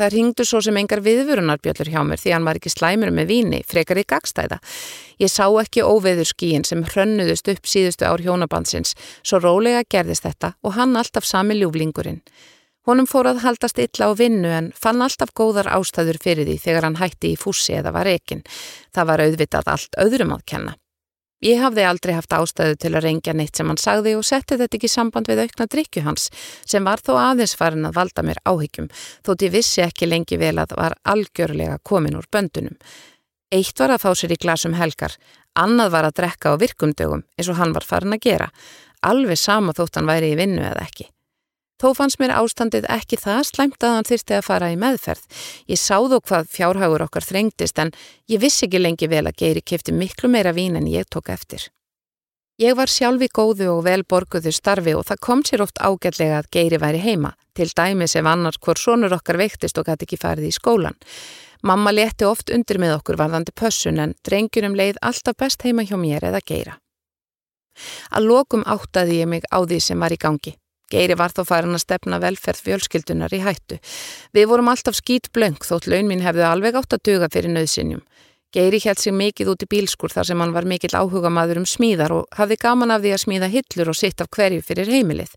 Það 0.00 0.14
ringdu 0.14 0.44
svo 0.48 0.62
sem 0.64 0.76
engar 0.80 1.02
viðvörunarbjöllur 1.04 1.90
hjá 1.92 2.00
mér 2.08 2.20
því 2.22 2.30
hann 2.32 2.46
var 2.48 2.56
ekki 2.56 2.70
slæmur 2.72 3.10
með 3.12 3.26
víni, 3.28 3.58
frekar 3.68 3.98
í 4.00 4.04
gagstæða. 4.08 4.56
Ég 5.20 5.28
sá 5.28 5.44
ekki 5.60 5.84
óveður 5.84 6.30
skíin 6.30 6.64
sem 6.64 6.86
hrönnuðust 6.88 7.50
upp 7.52 7.68
síðustu 7.68 8.08
ár 8.08 8.24
hjónabandsins, 8.24 8.94
svo 9.20 9.42
rólega 9.44 9.84
gerðist 9.92 10.24
þetta 10.24 10.54
og 10.64 10.78
hann 10.78 10.96
alltaf 10.96 11.28
sami 11.28 11.58
ljúflingurinn. 11.60 12.22
Honum 12.88 13.04
fór 13.04 13.28
að 13.28 13.42
haldast 13.44 13.76
illa 13.84 14.08
á 14.08 14.16
vinnu 14.16 14.48
en 14.48 14.72
fann 14.72 15.04
alltaf 15.04 15.34
góðar 15.36 15.68
ástæður 15.68 16.16
fyrir 16.24 16.48
því 16.48 16.56
þegar 16.64 16.88
hann 16.88 16.96
hætti 16.96 17.34
í 17.34 17.36
fússi 17.36 17.76
eða 17.76 17.92
var 17.92 18.08
ekinn. 18.08 18.40
Það 18.96 19.10
var 19.12 19.24
auðvitað 19.26 19.68
allt 19.74 20.00
öðrum 20.00 20.32
að 20.32 20.46
kenna. 20.48 20.80
Ég 21.40 21.56
hafði 21.56 21.84
aldrei 21.88 22.12
haft 22.12 22.34
ástæðu 22.36 22.76
til 22.76 22.90
að 22.92 23.06
reyngja 23.06 23.32
neitt 23.32 23.56
sem 23.56 23.68
hann 23.70 23.80
sagði 23.80 24.12
og 24.18 24.26
setti 24.28 24.58
þetta 24.60 24.76
ekki 24.76 24.90
samband 24.92 25.28
við 25.30 25.46
aukna 25.46 25.66
drikju 25.72 26.02
hans 26.04 26.26
sem 26.68 26.84
var 26.84 27.00
þó 27.00 27.14
aðeins 27.16 27.54
farin 27.56 27.88
að 27.88 27.96
valda 27.96 28.24
mér 28.26 28.42
áhyggjum 28.44 28.90
þótt 29.24 29.44
ég 29.46 29.54
vissi 29.54 29.80
ekki 29.80 30.08
lengi 30.10 30.36
vel 30.40 30.58
að 30.60 30.74
var 30.76 30.98
algjörlega 31.08 31.78
komin 31.80 32.18
úr 32.20 32.28
böndunum. 32.28 32.76
Eitt 33.50 33.80
var 33.80 33.94
að 33.94 34.04
fá 34.04 34.12
sér 34.14 34.34
í 34.36 34.38
glasum 34.42 34.76
helgar, 34.76 35.16
annað 35.56 35.94
var 35.96 36.10
að 36.10 36.18
drekka 36.20 36.52
á 36.52 36.60
virkumdögum 36.60 37.24
eins 37.38 37.48
og 37.48 37.56
hann 37.56 37.72
var 37.72 37.88
farin 37.88 38.14
að 38.14 38.26
gera, 38.28 38.50
alveg 39.00 39.40
sama 39.40 39.72
þótt 39.72 39.96
hann 39.96 40.12
væri 40.12 40.34
í 40.34 40.38
vinnu 40.38 40.60
eða 40.60 40.84
ekki. 40.84 41.08
Þó 41.80 41.94
fannst 41.96 42.20
mér 42.20 42.34
ástandið 42.36 42.84
ekki 42.92 43.16
það 43.16 43.42
slæmt 43.48 43.84
að 43.84 43.94
hann 43.96 44.08
þyrsti 44.10 44.36
að 44.36 44.46
fara 44.46 44.68
í 44.68 44.78
meðferð. 44.80 45.24
Ég 45.72 45.80
sá 45.80 45.96
þó 45.96 46.18
hvað 46.20 46.50
fjárhagur 46.52 47.06
okkar 47.06 47.24
þrengtist 47.24 47.80
en 47.80 47.92
ég 48.28 48.42
vissi 48.42 48.66
ekki 48.66 48.82
lengi 48.82 49.08
vel 49.08 49.24
að 49.24 49.38
Geiri 49.40 49.62
kifti 49.64 49.94
miklu 49.96 50.28
meira 50.28 50.52
vín 50.52 50.76
en 50.76 50.90
ég 50.90 51.08
tók 51.08 51.32
eftir. 51.32 51.70
Ég 52.60 52.76
var 52.76 52.92
sjálfi 52.92 53.30
góðu 53.32 53.70
og 53.72 53.86
vel 53.86 54.02
borguðu 54.04 54.52
starfi 54.52 54.92
og 54.92 55.06
það 55.08 55.22
kom 55.24 55.44
sér 55.48 55.62
oft 55.64 55.80
ágætlega 55.80 56.42
að 56.42 56.50
Geiri 56.52 56.80
væri 56.82 57.00
heima, 57.00 57.30
til 57.56 57.70
dæmis 57.72 58.18
ef 58.20 58.28
annars 58.28 58.60
hvort 58.60 58.82
sonur 58.82 59.16
okkar 59.16 59.40
veiktist 59.40 59.80
og 59.80 59.88
gæti 59.88 60.04
ekki 60.04 60.20
farið 60.20 60.50
í 60.50 60.52
skólan. 60.52 61.00
Mamma 61.64 61.94
leti 61.96 62.28
oft 62.28 62.52
undir 62.52 62.76
með 62.76 62.98
okkur 62.98 63.16
varðandi 63.16 63.56
pössun 63.56 64.04
en 64.04 64.12
drengjunum 64.28 64.76
leið 64.76 65.00
alltaf 65.00 65.40
best 65.40 65.64
heima 65.64 65.88
hjá 65.88 65.96
mér 65.96 66.28
eða 66.28 66.44
Geira. 66.44 66.76
Að 68.12 68.28
lokum 68.28 68.66
áttaði 68.68 69.22
ég 69.22 69.32
mig 69.32 69.48
á 69.48 69.64
því 69.64 69.80
sem 69.80 70.04
var 70.04 70.12
í 70.12 70.20
gangi. 70.20 70.58
Geiri 70.90 71.16
var 71.18 71.30
þó 71.30 71.44
farin 71.46 71.76
að 71.76 71.84
stefna 71.84 72.18
velferð 72.22 72.64
fjölskyldunar 72.66 73.34
í 73.36 73.42
hættu. 73.44 73.78
Við 74.34 74.48
vorum 74.50 74.70
alltaf 74.72 74.98
skýt 74.98 75.30
blöng 75.34 75.60
þótt 75.62 75.86
laun 75.90 76.10
mín 76.10 76.24
hefði 76.24 76.46
alveg 76.48 76.80
átt 76.80 76.96
að 76.96 77.04
duga 77.06 77.30
fyrir 77.30 77.54
nöðsinjum. 77.54 78.02
Geiri 78.50 78.80
held 78.82 78.98
sig 78.98 79.14
mikið 79.14 79.52
út 79.52 79.62
í 79.62 79.68
bílskur 79.70 80.10
þar 80.10 80.26
sem 80.26 80.40
hann 80.42 80.54
var 80.56 80.66
mikill 80.66 80.96
áhuga 80.98 81.30
maður 81.30 81.62
um 81.62 81.68
smíðar 81.70 82.16
og 82.16 82.34
hafði 82.34 82.58
gaman 82.58 82.90
af 82.90 83.04
því 83.04 83.12
að 83.14 83.22
smíða 83.22 83.50
hillur 83.52 83.92
og 83.92 83.98
sitt 84.00 84.24
af 84.24 84.30
hverju 84.34 84.64
fyrir 84.66 84.90
heimilið. 84.90 85.36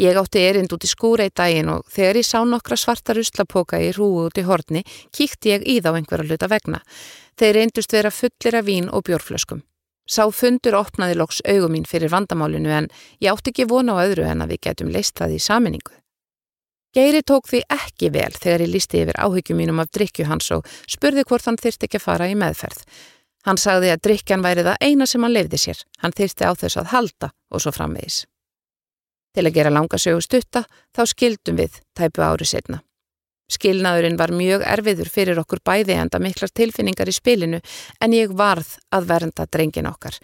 Ég 0.00 0.16
átti 0.16 0.40
erind 0.46 0.72
út 0.72 0.86
í 0.86 0.88
skúra 0.88 1.26
í 1.28 1.34
daginn 1.34 1.68
og 1.74 1.84
þegar 1.92 2.22
ég 2.22 2.28
sá 2.28 2.38
nokkra 2.46 2.78
svarta 2.80 3.16
ruslapoka 3.18 3.82
í 3.82 3.90
hrúu 3.92 4.28
út 4.30 4.40
í 4.40 4.46
horni, 4.48 4.86
kíkti 5.12 5.52
ég 5.52 5.66
í 5.68 5.80
þá 5.84 5.90
einhverja 5.98 6.30
luta 6.30 6.48
vegna. 6.48 6.80
Þeir 7.36 7.58
reyndust 7.58 7.92
vera 7.92 8.14
fullir 8.14 8.62
af 8.62 8.64
vín 8.64 8.88
og 8.88 9.04
bjórflöskum. 9.04 9.67
Sá 10.08 10.24
fundur 10.32 10.78
opnaði 10.78 11.18
loks 11.20 11.42
augum 11.44 11.74
mín 11.76 11.84
fyrir 11.88 12.08
vandamálinu 12.12 12.72
en 12.72 12.88
ég 13.20 13.32
átti 13.32 13.52
ekki 13.52 13.68
vona 13.68 13.98
á 14.00 14.04
öðru 14.06 14.24
en 14.24 14.44
að 14.44 14.54
við 14.54 14.62
getum 14.68 14.92
leist 14.92 15.18
það 15.20 15.36
í 15.36 15.42
saminningu. 15.44 15.92
Geiri 16.96 17.20
tók 17.20 17.50
því 17.50 17.60
ekki 17.68 18.08
vel 18.14 18.32
þegar 18.32 18.64
ég 18.64 18.72
lísti 18.72 19.02
yfir 19.02 19.20
áhyggjum 19.20 19.60
mínum 19.60 19.82
af 19.82 19.92
drikju 19.92 20.24
hans 20.30 20.48
og 20.56 20.64
spurði 20.88 21.26
hvort 21.28 21.44
hann 21.44 21.60
þyrsti 21.60 21.84
ekki 21.84 22.00
að 22.00 22.06
fara 22.06 22.30
í 22.32 22.38
meðferð. 22.40 22.80
Hann 23.44 23.60
sagði 23.60 23.92
að 23.92 24.02
drikjan 24.08 24.42
væri 24.42 24.64
það 24.64 24.82
eina 24.88 25.06
sem 25.06 25.22
hann 25.22 25.36
lefði 25.36 25.60
sér, 25.60 25.84
hann 26.00 26.16
þyrsti 26.16 26.48
á 26.48 26.52
þess 26.56 26.80
að 26.80 26.90
halda 26.94 27.30
og 27.52 27.62
svo 27.62 27.74
framvegis. 27.76 28.24
Til 29.36 29.44
að 29.44 29.54
gera 29.60 29.74
langa 29.74 30.00
sögu 30.00 30.24
stutta 30.24 30.64
þá 30.96 31.02
skildum 31.12 31.60
við 31.60 31.80
tæpu 31.94 32.24
ári 32.24 32.48
setna. 32.48 32.80
Skilnaðurinn 33.48 34.18
var 34.20 34.32
mjög 34.36 34.62
erfiður 34.68 35.08
fyrir 35.08 35.40
okkur 35.40 35.62
bæði 35.64 35.96
enda 35.96 36.20
miklar 36.20 36.52
tilfinningar 36.52 37.08
í 37.08 37.16
spilinu 37.16 37.60
en 38.04 38.16
ég 38.16 38.34
varð 38.36 38.74
að 38.92 39.08
vernda 39.08 39.46
drengin 39.48 39.88
okkar. 39.88 40.18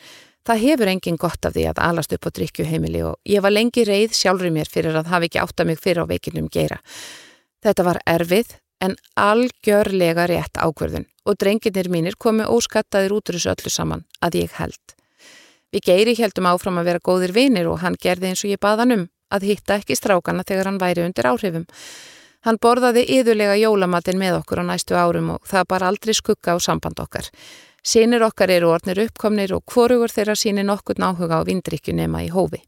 Það 0.45 0.61
hefur 0.61 0.91
engin 0.93 1.17
gott 1.17 1.47
af 1.49 1.55
því 1.55 1.63
að 1.71 1.81
alast 1.87 2.13
upp 2.13 2.29
á 2.29 2.31
drikjuheimili 2.37 3.01
og 3.09 3.17
ég 3.25 3.41
var 3.41 3.55
lengi 3.55 3.87
reið 3.89 4.13
sjálfur 4.13 4.53
mér 4.53 4.69
fyrir 4.69 4.99
að 4.99 5.09
hafa 5.09 5.31
ekki 5.31 5.41
átta 5.41 5.65
mig 5.65 5.81
fyrir 5.81 6.05
á 6.05 6.11
veikinum 6.11 6.51
gera. 6.53 6.83
Þetta 7.65 7.87
var 7.87 8.01
erfið 8.05 8.59
en 8.85 8.99
algjörlega 9.17 10.27
rétt 10.29 10.61
ákverðun 10.61 11.09
og 11.25 11.39
drenginir 11.41 11.89
mínir 11.89 12.19
komi 12.21 12.45
óskattaðir 12.45 13.15
út 13.17 13.33
úr 13.33 13.39
þessu 13.39 13.55
öllu 13.55 13.73
saman 13.73 14.05
að 14.21 14.43
ég 14.43 14.59
held. 14.59 14.97
Við 15.73 15.89
geiri 15.89 16.15
heldum 16.19 16.51
áfram 16.53 16.77
að 16.79 16.91
vera 16.91 17.03
góðir 17.09 17.33
vinir 17.33 17.71
og 17.73 17.81
hann 17.81 17.97
gerði 17.97 18.35
eins 18.35 18.45
og 18.45 18.53
ég 18.53 18.61
baðan 18.61 18.95
um 18.99 19.07
að 19.33 19.49
hitta 19.49 19.79
ekki 19.81 19.97
strákana 19.97 20.45
þegar 20.47 20.69
hann 20.69 20.83
væri 20.83 21.07
undir 21.09 21.31
áhrifum. 21.33 21.65
Hann 22.45 22.59
borðaði 22.61 23.07
yðurlega 23.09 23.55
jólamatinn 23.57 24.21
með 24.21 24.43
okkur 24.43 24.61
á 24.61 24.65
næstu 24.69 24.99
árum 24.99 25.31
og 25.39 25.47
það 25.49 25.69
bara 25.71 25.89
aldrei 25.89 26.13
skugga 26.13 26.53
á 26.53 26.59
samband 26.61 27.01
okkar. 27.01 27.31
Sýnir 27.85 28.25
okkar 28.25 28.53
eru 28.53 28.69
ornir 28.73 29.01
uppkomnir 29.07 29.55
og 29.57 29.65
hvorugur 29.65 30.13
þeirra 30.13 30.37
sýnir 30.37 30.69
nokkur 30.69 31.01
náhuga 31.01 31.41
á 31.41 31.43
vindrykju 31.49 31.97
nema 31.97 32.21
í 32.25 32.31
hófi. 32.33 32.61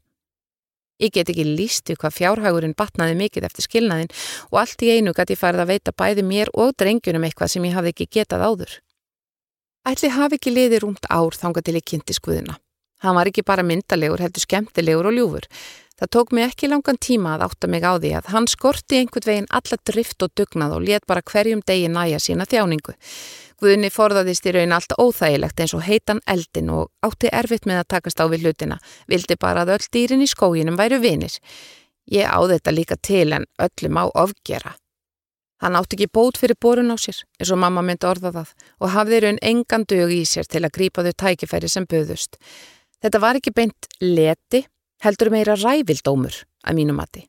Ég 0.97 1.13
get 1.13 1.29
ekki 1.29 1.45
lístu 1.45 1.93
hvað 1.93 2.15
fjárhagurinn 2.15 2.73
batnaði 2.77 3.13
mikið 3.19 3.45
eftir 3.45 3.67
skilnaðin 3.67 4.09
og 4.49 4.61
allt 4.63 4.81
í 4.81 4.89
einu 4.97 5.13
gæti 5.13 5.37
farið 5.37 5.61
að 5.61 5.71
veita 5.75 5.93
bæði 5.93 6.23
mér 6.25 6.49
og 6.57 6.73
drengjunum 6.73 7.27
eitthvað 7.27 7.53
sem 7.53 7.67
ég 7.69 7.77
hafði 7.77 7.93
ekki 7.93 8.07
getað 8.17 8.45
áður. 8.49 8.71
Ætli 9.85 10.09
hafi 10.09 10.39
ekki 10.39 10.55
liði 10.55 10.81
rúmt 10.81 11.05
ár 11.05 11.37
þanga 11.37 11.61
til 11.61 11.77
ég 11.77 11.85
kynnti 11.85 12.17
skuðina. 12.17 12.57
Hann 13.05 13.13
var 13.13 13.29
ekki 13.29 13.45
bara 13.45 13.61
myndalegur, 13.61 14.23
heldur 14.25 14.41
skemmtilegur 14.41 15.11
og 15.11 15.13
ljúfur. 15.13 15.45
Það 15.97 16.09
tók 16.13 16.31
mig 16.35 16.45
ekki 16.45 16.67
langan 16.69 16.99
tíma 17.01 17.31
að 17.33 17.43
átta 17.47 17.67
mig 17.73 17.81
á 17.81 17.97
því 17.97 18.11
að 18.19 18.27
hann 18.29 18.45
skorti 18.45 18.99
einhvern 18.99 19.25
veginn 19.25 19.47
alla 19.49 19.77
drift 19.89 20.21
og 20.21 20.33
dugnað 20.37 20.75
og 20.75 20.83
let 20.85 21.07
bara 21.09 21.25
hverjum 21.25 21.63
degi 21.65 21.87
næja 21.89 22.19
sína 22.21 22.45
þjáningu. 22.45 22.93
Guðni 23.57 23.89
forðaðist 23.89 24.45
í 24.45 24.53
raun 24.53 24.75
allt 24.77 24.93
óþægilegt 25.01 25.63
eins 25.63 25.73
og 25.73 25.81
heitan 25.87 26.21
eldin 26.29 26.69
og 26.69 26.91
átti 27.01 27.31
erfitt 27.33 27.65
með 27.65 27.81
að 27.81 27.89
takast 27.95 28.21
á 28.21 28.29
við 28.29 28.45
hlutina, 28.45 28.77
vildi 29.09 29.39
bara 29.41 29.65
að 29.65 29.73
öll 29.79 29.87
dýrin 29.97 30.21
í 30.21 30.29
skóginum 30.29 30.77
væru 30.77 31.01
vinir. 31.01 31.33
Ég 32.05 32.29
á 32.29 32.37
þetta 32.45 32.75
líka 32.77 32.99
til 33.01 33.33
en 33.33 33.49
öllum 33.57 33.97
á 33.97 34.05
ofgera. 34.13 34.77
Hann 35.65 35.73
átti 35.73 35.97
ekki 35.97 36.11
bót 36.13 36.37
fyrir 36.37 36.61
borun 36.61 36.93
á 36.93 36.97
sér, 37.01 37.23
eins 37.41 37.49
og 37.49 37.57
mamma 37.57 37.81
myndi 37.81 38.05
orða 38.05 38.29
það, 38.35 38.55
og 38.77 38.93
hafði 38.93 39.25
raun 39.25 39.39
engan 39.41 39.89
dög 39.89 40.13
í 40.13 40.21
sér 40.29 40.45
til 40.45 40.61
að 40.61 40.75
grípa 40.77 41.01
þau 41.01 41.15
tækifæri 41.25 41.71
sem 41.73 41.89
böðust. 41.89 42.37
Þetta 43.01 43.21
var 43.25 43.39
ekki 43.41 43.55
beint 43.57 43.89
leti, 43.97 44.67
heldur 45.03 45.31
meira 45.33 45.55
rævildómur 45.57 46.43
að 46.63 46.79
mínu 46.79 46.95
mati. 46.97 47.27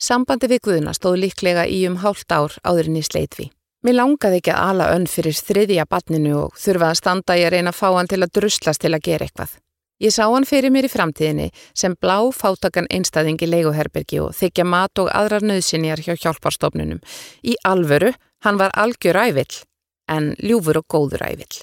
Sambandi 0.00 0.48
við 0.48 0.62
Guðuna 0.64 0.94
stóð 0.96 1.18
líklega 1.24 1.66
í 1.68 1.82
um 1.88 1.98
hálft 2.00 2.32
ár 2.32 2.56
áðurinn 2.64 3.00
í 3.00 3.04
sleitvi. 3.04 3.50
Mér 3.84 3.96
langaði 3.96 4.40
ekki 4.40 4.52
að 4.52 4.70
ala 4.70 4.86
önn 4.94 5.06
fyrir 5.08 5.36
þriðja 5.36 5.86
barninu 5.88 6.36
og 6.36 6.56
þurfa 6.60 6.92
að 6.92 6.98
standa 7.00 7.36
ég 7.36 7.48
að 7.48 7.54
reyna 7.56 7.72
að 7.72 7.78
fá 7.80 7.88
hann 7.96 8.08
til 8.08 8.20
að 8.20 8.32
druslast 8.36 8.80
til 8.80 8.92
að 8.92 9.04
gera 9.06 9.28
eitthvað. 9.28 9.54
Ég 10.00 10.12
sá 10.16 10.24
hann 10.32 10.48
fyrir 10.48 10.72
mér 10.72 10.88
í 10.88 10.92
framtíðinni 10.92 11.50
sem 11.76 11.96
blá 12.00 12.16
fátakan 12.32 12.88
einstæðingi 12.92 13.48
leiguherbergi 13.48 14.20
og 14.24 14.32
þykja 14.36 14.64
mat 14.64 15.00
og 15.02 15.10
aðrar 15.12 15.44
nöðsynjar 15.44 16.00
hjá 16.04 16.14
hjálparstofnunum. 16.16 17.02
Í 17.44 17.56
alvöru, 17.68 18.14
hann 18.44 18.60
var 18.60 18.72
algjör 18.72 19.20
ævill, 19.20 19.60
en 20.08 20.32
ljúfur 20.40 20.80
og 20.80 20.88
góður 20.88 21.26
ævill. 21.28 21.60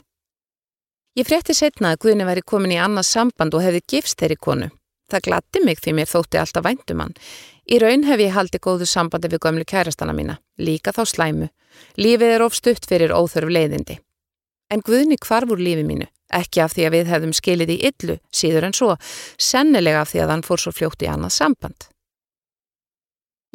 Ég 1.17 1.25
frétti 1.25 1.57
setna 1.57 1.95
að 1.95 2.03
Guðni 2.05 2.27
væri 2.29 2.45
komin 2.45 2.75
í 2.75 2.77
annað 2.77 3.09
samband 3.09 3.57
og 3.57 3.65
hefði 3.65 3.81
gifst 3.89 4.21
þeirri 4.21 4.37
konu. 4.37 4.69
Það 5.07 5.23
glatti 5.27 5.61
mig 5.63 5.79
því 5.79 5.93
mér 5.95 6.09
þótti 6.11 6.39
alltaf 6.41 6.65
væntum 6.65 7.03
hann. 7.03 7.15
Í 7.67 7.79
raun 7.83 8.03
hef 8.07 8.19
ég 8.23 8.35
haldið 8.35 8.63
góðu 8.63 8.87
sambandi 8.87 9.31
við 9.31 9.43
gömlu 9.45 9.65
kærastana 9.67 10.15
mína, 10.15 10.37
líka 10.59 10.91
þá 10.95 11.03
slæmu. 11.07 11.49
Lífið 11.99 12.33
er 12.35 12.43
ofstutt 12.43 12.87
fyrir 12.89 13.15
óþörf 13.15 13.51
leiðindi. 13.51 13.99
En 14.71 14.83
Guðni 14.83 15.15
kvarfur 15.19 15.59
lífi 15.63 15.85
mínu, 15.87 16.07
ekki 16.35 16.59
af 16.63 16.73
því 16.75 16.87
að 16.87 16.95
við 16.97 17.11
hefðum 17.13 17.35
skilið 17.35 17.69
í 17.71 17.77
illu, 17.87 18.17
síður 18.35 18.67
en 18.67 18.75
svo, 18.75 18.95
sennilega 19.39 20.01
af 20.03 20.11
því 20.11 20.23
að 20.25 20.33
hann 20.33 20.43
fór 20.47 20.63
svo 20.63 20.73
fljótt 20.75 21.05
í 21.07 21.11
annað 21.11 21.37
samband. 21.37 21.87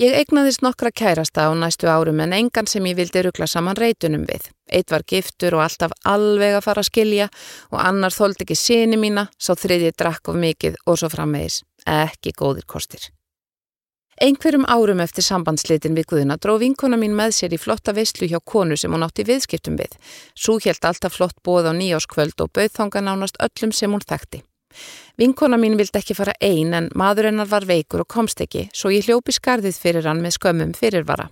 Ég 0.01 0.15
eignaðist 0.17 0.63
nokkra 0.65 0.89
kærasta 0.89 1.45
á 1.45 1.53
næstu 1.53 1.85
árum 1.85 2.21
en 2.25 2.33
engan 2.33 2.67
sem 2.67 2.87
ég 2.89 2.97
vildi 2.97 3.23
ruggla 3.27 3.45
saman 3.45 3.77
reytunum 3.77 4.25
við. 4.25 4.47
Eitt 4.73 4.89
var 4.89 5.05
giftur 5.05 5.59
og 5.59 5.67
alltaf 5.67 5.93
alveg 6.09 6.57
að 6.57 6.65
fara 6.65 6.81
að 6.81 6.89
skilja 6.89 7.27
og 7.69 7.81
annar 7.83 8.15
þóldi 8.17 8.47
ekki 8.47 8.57
síni 8.57 8.97
mína, 8.97 9.27
sá 9.37 9.53
þriðið 9.53 9.99
drakk 10.01 10.31
of 10.33 10.39
mikið 10.41 10.79
og 10.87 10.97
svo 10.97 11.11
framvegis. 11.13 11.61
Ekki 11.85 12.33
góðir 12.33 12.65
kostir. 12.65 13.11
Einhverjum 14.23 14.65
árum 14.65 15.03
eftir 15.05 15.27
sambandslitin 15.27 15.97
við 15.99 16.09
Guðuna 16.09 16.39
dró 16.41 16.55
vinkona 16.61 16.97
mín 16.97 17.13
með 17.19 17.35
sér 17.37 17.57
í 17.57 17.59
flotta 17.61 17.93
veislu 17.93 18.29
hjá 18.31 18.39
konu 18.45 18.77
sem 18.81 18.93
hún 18.93 19.05
átti 19.05 19.27
viðskiptum 19.29 19.77
við. 19.77 19.93
Sú 20.33 20.57
helt 20.65 20.85
alltaf 20.89 21.19
flott 21.19 21.37
bóð 21.45 21.69
á 21.69 21.73
nýjáskvöld 21.77 22.41
og 22.41 22.53
bauð 22.57 22.73
þonga 22.79 23.05
nánast 23.05 23.41
öllum 23.45 23.77
sem 23.77 23.93
hún 23.93 24.05
þekkti. 24.05 24.41
Vinkona 25.21 25.59
mín 25.61 25.77
vildi 25.81 26.01
ekki 26.01 26.17
fara 26.19 26.35
ein 26.41 26.73
en 26.75 26.89
maður 26.99 27.31
hennar 27.31 27.51
var 27.51 27.67
veikur 27.69 28.05
og 28.05 28.11
komst 28.11 28.41
ekki 28.45 28.69
svo 28.73 28.93
ég 28.95 29.07
hljópi 29.09 29.35
skarðið 29.37 29.79
fyrir 29.79 30.09
hann 30.09 30.23
með 30.25 30.39
skömmum 30.39 30.73
fyrirvara. 30.79 31.29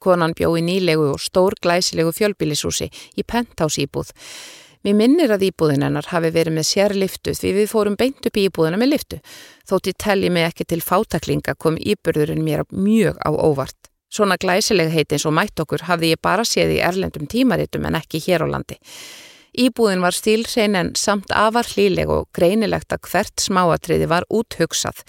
Konan 0.00 0.32
bjó 0.32 0.54
í 0.56 0.64
nýlegu 0.64 1.10
og 1.12 1.20
stór 1.20 1.58
glæsilegu 1.60 2.14
fjölbílisúsi 2.16 2.88
í 2.88 3.24
penthásýbúð. 3.26 4.14
Mér 4.80 4.96
minnir 4.96 5.32
að 5.34 5.50
íbúðin 5.50 5.82
hennar 5.84 6.06
hafi 6.08 6.30
verið 6.32 6.56
með 6.56 6.64
sér 6.70 6.94
liftu 6.96 7.34
því 7.36 7.50
við 7.58 7.66
fórum 7.68 7.98
beint 8.00 8.24
upp 8.24 8.38
í 8.40 8.46
íbúðina 8.48 8.78
með 8.80 8.94
liftu. 8.94 9.18
Þótt 9.68 9.90
ég 9.90 9.98
telli 10.00 10.30
mig 10.32 10.46
ekki 10.48 10.64
til 10.72 10.80
fátaklinga 10.80 11.52
kom 11.60 11.76
íbörðurinn 11.76 12.40
mér 12.46 12.64
mjög 12.72 13.20
á 13.20 13.28
óvart. 13.28 13.76
Svona 14.08 14.38
glæsileg 14.40 14.88
heiti 14.90 15.18
eins 15.18 15.26
og 15.28 15.36
mætt 15.36 15.60
okkur 15.60 15.84
hafði 15.84 16.14
ég 16.14 16.22
bara 16.24 16.46
séð 16.48 16.72
í 16.78 16.80
erlendum 16.80 17.28
tímaritum 17.28 17.84
en 17.86 18.00
ekki 18.00 18.22
hér 18.24 18.42
á 18.42 18.56
landi. 18.56 18.80
Íbúðin 19.58 20.02
var 20.04 20.14
stílsein 20.14 20.76
en 20.78 20.92
samt 20.94 21.32
afar 21.34 21.66
hlíleg 21.66 22.10
og 22.10 22.28
greinilegt 22.36 22.92
að 22.94 23.08
hvert 23.10 23.42
smáatriði 23.42 24.06
var 24.10 24.26
úthugsað. 24.30 25.02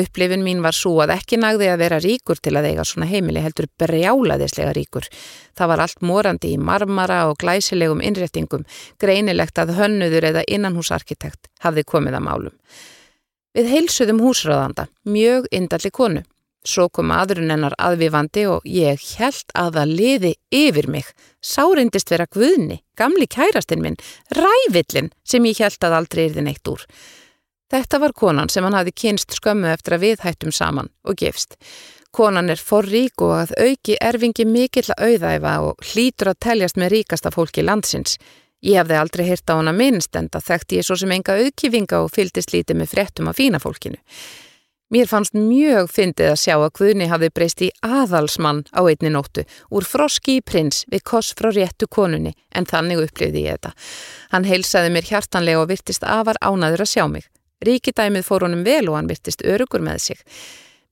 Upplifin 0.00 0.44
mín 0.46 0.62
var 0.64 0.76
svo 0.76 0.94
að 1.04 1.14
ekki 1.18 1.40
nagði 1.40 1.68
að 1.72 1.82
vera 1.84 2.00
ríkur 2.00 2.40
til 2.40 2.54
að 2.56 2.70
eiga 2.70 2.86
svona 2.88 3.10
heimili 3.10 3.42
heldur 3.44 3.68
brjálaðislega 3.82 4.72
ríkur. 4.78 5.08
Það 5.52 5.72
var 5.74 5.84
allt 5.84 6.00
morandi 6.00 6.54
í 6.54 6.60
marmara 6.60 7.26
og 7.28 7.36
glæsilegum 7.42 8.00
innréttingum, 8.00 8.64
greinilegt 8.98 9.60
að 9.60 9.76
hönnuður 9.76 10.30
eða 10.32 10.46
innanhúsarkitekt 10.48 11.52
hafði 11.60 11.84
komið 11.84 12.16
að 12.16 12.26
málum. 12.30 12.58
Við 13.52 13.68
heilsuðum 13.68 14.22
húsröðanda, 14.24 14.88
mjög 15.04 15.50
indalli 15.52 15.92
konu. 15.92 16.22
Svo 16.62 16.86
kom 16.94 17.10
aðrun 17.10 17.50
hennar 17.50 17.74
aðvifandi 17.74 18.44
og 18.46 18.66
ég 18.68 19.00
held 19.18 19.54
að 19.58 19.78
það 19.78 19.94
liði 19.98 20.32
yfir 20.54 20.86
mig. 20.94 21.08
Sárindist 21.42 22.12
vera 22.12 22.28
guðni, 22.30 22.78
gamli 22.94 23.26
kærastinn 23.26 23.82
minn, 23.82 23.98
rævillin 24.36 25.10
sem 25.26 25.48
ég 25.50 25.58
held 25.64 25.82
að 25.82 25.96
aldrei 25.98 26.28
er 26.28 26.36
þið 26.36 26.46
neitt 26.46 26.70
úr. 26.70 26.84
Þetta 27.72 27.98
var 27.98 28.12
konan 28.12 28.52
sem 28.52 28.62
hann 28.66 28.76
hafi 28.76 28.92
kynst 28.92 29.34
skömmu 29.38 29.72
eftir 29.72 29.96
að 29.96 30.04
við 30.04 30.22
hættum 30.22 30.52
saman 30.54 30.92
og 31.08 31.18
gefst. 31.18 31.56
Konan 32.12 32.52
er 32.52 32.60
forrík 32.60 33.24
og 33.24 33.32
að 33.38 33.54
auki 33.56 33.96
erfingi 33.96 34.44
mikill 34.44 34.90
að 34.92 35.06
auðæfa 35.08 35.52
og 35.64 35.86
hlýtur 35.90 36.30
að 36.34 36.40
teljast 36.44 36.78
með 36.78 36.92
ríkasta 36.98 37.32
fólki 37.32 37.64
landsins. 37.64 38.18
Ég 38.62 38.76
hefði 38.78 38.98
aldrei 39.00 39.24
hýrt 39.26 39.48
á 39.50 39.56
hana 39.56 39.72
minnst 39.74 40.14
en 40.20 40.28
það 40.30 40.46
þekkti 40.50 40.78
ég 40.78 40.86
svo 40.86 40.98
sem 41.00 41.14
enga 41.16 41.38
auðkifinga 41.40 42.02
og 42.04 42.12
fyldist 42.12 42.52
lítið 42.52 42.78
með 42.78 42.92
fréttum 42.92 43.32
af 43.32 43.40
fína 43.40 43.58
fólkinu. 43.64 43.98
Mér 44.92 45.08
fannst 45.08 45.32
mjög 45.32 45.86
fyndið 45.88 46.34
að 46.34 46.40
sjá 46.42 46.52
að 46.58 46.72
Guðni 46.76 47.06
hafði 47.08 47.28
breyst 47.32 47.62
í 47.64 47.70
aðalsmann 47.80 48.58
á 48.76 48.84
einni 48.84 49.08
nóttu 49.14 49.46
úr 49.72 49.86
froski 49.88 50.34
í 50.36 50.42
prins 50.44 50.82
við 50.92 51.00
koss 51.08 51.30
frá 51.38 51.48
réttu 51.48 51.88
konunni 51.88 52.34
en 52.52 52.68
þannig 52.68 53.00
upplifði 53.06 53.46
ég 53.46 53.56
þetta. 53.56 53.72
Hann 54.34 54.44
heilsaði 54.44 54.90
mér 54.92 55.08
hjartanlega 55.08 55.62
og 55.62 55.70
virtist 55.70 56.04
afar 56.04 56.36
ánaður 56.44 56.84
að 56.84 56.92
sjá 56.92 57.06
mig. 57.08 57.24
Ríkidæmið 57.64 58.28
fór 58.28 58.44
honum 58.44 58.66
vel 58.68 58.84
og 58.90 58.98
hann 58.98 59.08
virtist 59.08 59.40
örugur 59.48 59.80
með 59.80 60.04
sig. 60.10 60.20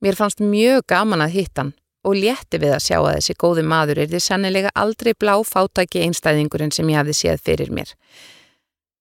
Mér 0.01 0.17
fannst 0.17 0.41
mjög 0.41 0.87
gaman 0.89 1.21
að 1.21 1.37
hitta 1.37 1.67
hann 1.67 1.77
og 2.01 2.17
létti 2.17 2.57
við 2.57 2.79
að 2.79 2.85
sjá 2.87 2.99
að 3.03 3.13
þessi 3.19 3.37
góði 3.37 3.69
maður 3.69 4.01
er 4.01 4.09
því 4.15 4.25
sannilega 4.25 4.73
aldrei 4.81 5.13
blá 5.13 5.35
fátæki 5.45 6.07
einstæðingurinn 6.07 6.73
sem 6.73 6.89
ég 6.89 7.03
hafði 7.03 7.21
séð 7.21 7.45
fyrir 7.45 7.77
mér. 7.77 7.93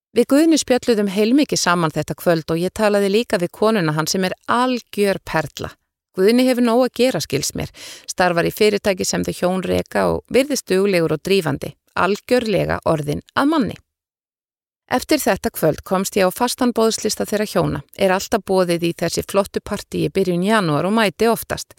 Við 0.09 0.25
Guðni 0.31 0.57
spjalluðum 0.57 1.09
heilmikið 1.13 1.59
saman 1.61 1.91
þetta 1.93 2.15
kvöld 2.17 2.49
og 2.49 2.57
ég 2.57 2.73
talaði 2.73 3.11
líka 3.13 3.37
við 3.37 3.51
konuna 3.53 3.93
hann 3.93 4.07
sem 4.09 4.23
er 4.25 4.33
algjör 4.49 5.19
perla. 5.21 5.69
Guðni 6.17 6.47
hefur 6.47 6.65
nóg 6.65 6.81
að 6.87 6.95
gera 6.97 7.19
skils 7.21 7.51
mér, 7.53 7.69
starfar 8.09 8.47
í 8.49 8.51
fyrirtæki 8.51 9.05
sem 9.05 9.21
þau 9.21 9.35
hjón 9.37 9.61
reka 9.61 10.07
og 10.09 10.23
virðist 10.33 10.65
duglegur 10.71 11.13
og 11.13 11.21
drífandi, 11.21 11.75
algjörlega 11.93 12.79
orðin 12.89 13.21
að 13.37 13.51
manni. 13.51 13.77
Eftir 14.89 15.21
þetta 15.21 15.51
kvöld 15.53 15.83
komst 15.85 16.17
ég 16.17 16.25
á 16.25 16.33
fastan 16.33 16.73
bóðslista 16.73 17.27
þeirra 17.29 17.45
hjóna, 17.45 17.83
er 17.93 18.09
alltaf 18.09 18.41
bóðið 18.49 18.87
í 18.89 18.91
þessi 18.97 19.21
flottu 19.29 19.61
parti 19.61 20.07
í 20.07 20.09
byrjun 20.09 20.47
janúar 20.47 20.89
og 20.89 20.95
mæti 20.97 21.29
oftast. 21.29 21.77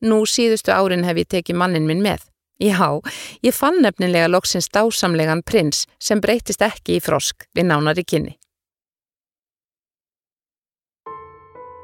Nú 0.00 0.22
síðustu 0.24 0.72
árin 0.72 1.04
hef 1.04 1.20
ég 1.20 1.28
tekið 1.28 1.60
mannin 1.60 1.84
minn 1.84 2.00
með. 2.00 2.24
Já, 2.56 3.00
ég 3.44 3.52
fann 3.52 3.82
nefnilega 3.84 4.30
loksins 4.32 4.70
dásamlegan 4.72 5.42
prins 5.44 5.84
sem 6.00 6.20
breytist 6.24 6.62
ekki 6.64 6.96
í 6.96 7.02
frosk 7.04 7.44
við 7.52 7.68
nánari 7.68 8.04
kynni. 8.04 8.38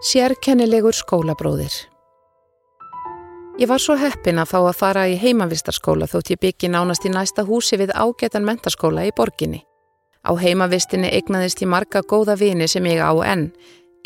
Sérkennilegur 0.02 0.96
skólabróðir 0.96 1.74
Ég 3.61 3.68
var 3.68 3.82
svo 3.85 3.98
heppin 4.00 4.40
að 4.40 4.48
fá 4.48 4.56
að 4.62 4.78
fara 4.78 5.02
í 5.12 5.18
heimavistarskóla 5.20 6.08
þótt 6.08 6.32
ég 6.32 6.40
byggi 6.40 6.70
nánast 6.72 7.04
í 7.04 7.12
næsta 7.12 7.44
húsi 7.44 7.76
við 7.76 7.92
ágætan 7.92 8.48
mentaskóla 8.48 9.04
í 9.04 9.12
borginni. 9.12 9.61
Á 10.24 10.32
heimavistinni 10.40 11.12
eignaðist 11.12 11.61
ég 11.61 11.68
marga 11.68 12.00
góða 12.00 12.38
vini 12.40 12.64
sem 12.64 12.88
ég 12.88 13.04
á 13.04 13.12
enn. 13.28 13.50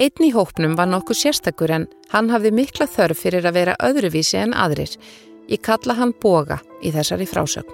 Einn 0.03 0.27
í 0.27 0.33
hópnum 0.35 0.75
var 0.77 0.91
nokkuð 0.91 1.23
sérstakur 1.23 1.71
en 1.71 1.87
hann 2.11 2.29
hafði 2.35 2.53
mikla 2.59 2.91
þörf 2.91 3.23
fyrir 3.23 3.47
að 3.47 3.57
vera 3.61 3.79
öðruvísi 3.87 4.43
en 4.43 4.53
aðrir 4.53 4.99
Ég 5.47 5.63
kalla 5.63 5.95
hann 5.95 6.15
Boga 6.23 6.59
í 6.83 6.91
þessari 6.91 7.27
frásögn. 7.31 7.71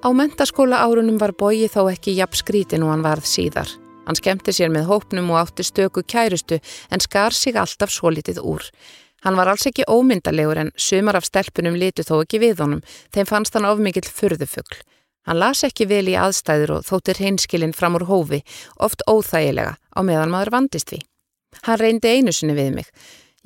Á 0.00 0.08
mentaskóla 0.14 0.80
árunum 0.86 1.18
var 1.18 1.34
Bogi 1.36 1.66
þó 1.68 1.90
ekki 1.90 2.14
jafn 2.16 2.38
skrítin 2.38 2.84
og 2.86 2.94
hann 2.94 3.04
varð 3.04 3.26
síðar. 3.28 3.68
Hann 4.06 4.16
skemmti 4.16 4.54
sér 4.54 4.70
með 4.70 4.86
hópnum 4.88 5.32
og 5.34 5.40
átti 5.40 5.66
stöku 5.66 6.04
kærustu 6.06 6.60
en 6.90 7.02
skar 7.02 7.34
sig 7.34 7.56
alltaf 7.58 7.90
svo 7.90 8.12
litið 8.14 8.38
úr. 8.38 8.62
Hann 9.26 9.36
var 9.36 9.50
alls 9.50 9.66
ekki 9.66 9.84
ómyndalegur 9.90 10.60
en 10.62 10.70
sumar 10.76 11.18
af 11.18 11.26
stelpunum 11.26 11.74
litu 11.74 12.04
þó 12.06 12.20
ekki 12.20 12.38
við 12.38 12.62
honum, 12.62 12.84
þeim 13.10 13.26
fannst 13.26 13.58
hann 13.58 13.66
ofmikill 13.66 14.06
furðufugl. 14.06 14.78
Hann 15.26 15.40
las 15.42 15.64
ekki 15.66 15.88
vel 15.90 16.06
í 16.06 16.14
aðstæður 16.14 16.76
og 16.76 16.86
þóttir 16.86 17.18
hinskilinn 17.24 17.74
fram 17.74 17.98
úr 17.98 18.06
hófi, 18.06 18.44
oft 18.78 19.02
óþægilega, 19.10 19.74
á 19.74 20.00
meðan 20.06 20.30
maður 20.30 20.52
vandist 20.54 20.92
við. 20.94 21.02
Hann 21.66 21.80
reyndi 21.80 22.12
einu 22.14 22.32
sinni 22.32 22.54
við 22.54 22.76
mig. 22.78 22.92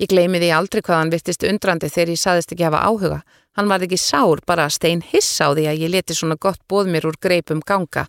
Ég 0.01 0.09
gleymi 0.09 0.39
því 0.41 0.47
aldrei 0.57 0.81
hvað 0.81 0.97
hann 0.97 1.11
virtist 1.13 1.43
undrandi 1.45 1.85
þegar 1.93 2.09
ég 2.09 2.19
saðist 2.19 2.53
ekki 2.55 2.65
hafa 2.65 2.79
áhuga. 2.89 3.19
Hann 3.53 3.67
var 3.69 3.83
ekki 3.85 3.99
sár, 4.01 4.39
bara 4.49 4.65
stein 4.73 5.03
hissa 5.05 5.51
á 5.51 5.53
því 5.53 5.65
að 5.69 5.81
ég 5.83 5.91
leti 5.93 6.15
svona 6.17 6.39
gott 6.41 6.61
bóð 6.71 6.87
mér 6.89 7.05
úr 7.05 7.19
greipum 7.21 7.59
ganga. 7.61 8.07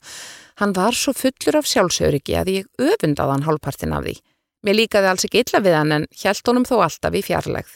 Hann 0.56 0.72
var 0.72 0.96
svo 0.96 1.12
fullur 1.12 1.58
af 1.60 1.68
sjálfsöryggi 1.68 2.38
að 2.38 2.52
ég 2.54 2.70
öfundaði 2.80 3.34
hann 3.34 3.44
hálfpartin 3.44 3.92
af 3.92 4.06
því. 4.06 4.14
Mér 4.64 4.78
líkaði 4.78 5.10
alls 5.10 5.26
ekki 5.26 5.42
illa 5.42 5.60
við 5.60 5.76
hann 5.76 5.92
en 5.98 6.06
hjælt 6.16 6.48
honum 6.48 6.64
þó 6.64 6.78
alltaf 6.86 7.18
í 7.18 7.22
fjarlægð. 7.26 7.74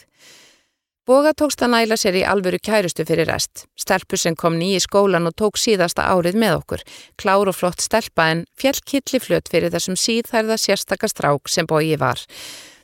Boga 1.07 1.35
tókst 1.37 1.61
að 1.63 1.71
næla 1.75 1.95
sér 1.99 2.17
í 2.19 2.23
alvöru 2.27 2.57
kærustu 2.59 3.05
fyrir 3.07 3.29
rest. 3.29 3.67
Stelpur 3.79 4.19
sem 4.19 4.35
kom 4.35 4.57
nýji 4.57 4.81
skólan 4.83 5.29
og 5.29 5.35
tók 5.37 5.59
síðasta 5.61 6.07
árið 6.09 6.39
með 6.41 6.55
okkur. 6.57 6.81
Klár 7.21 7.51
og 7.51 7.55
flott 7.55 7.85
stelpa 7.85 8.25
en 8.33 8.41
fjell 8.59 8.81
killiflött 8.81 9.47
fyrir 9.51 9.71
þessum 9.71 9.95
síðhærða 9.95 10.57
sérstakast 10.59 11.21
sem 11.47 11.69
bói 11.69 11.95
var. 12.01 12.19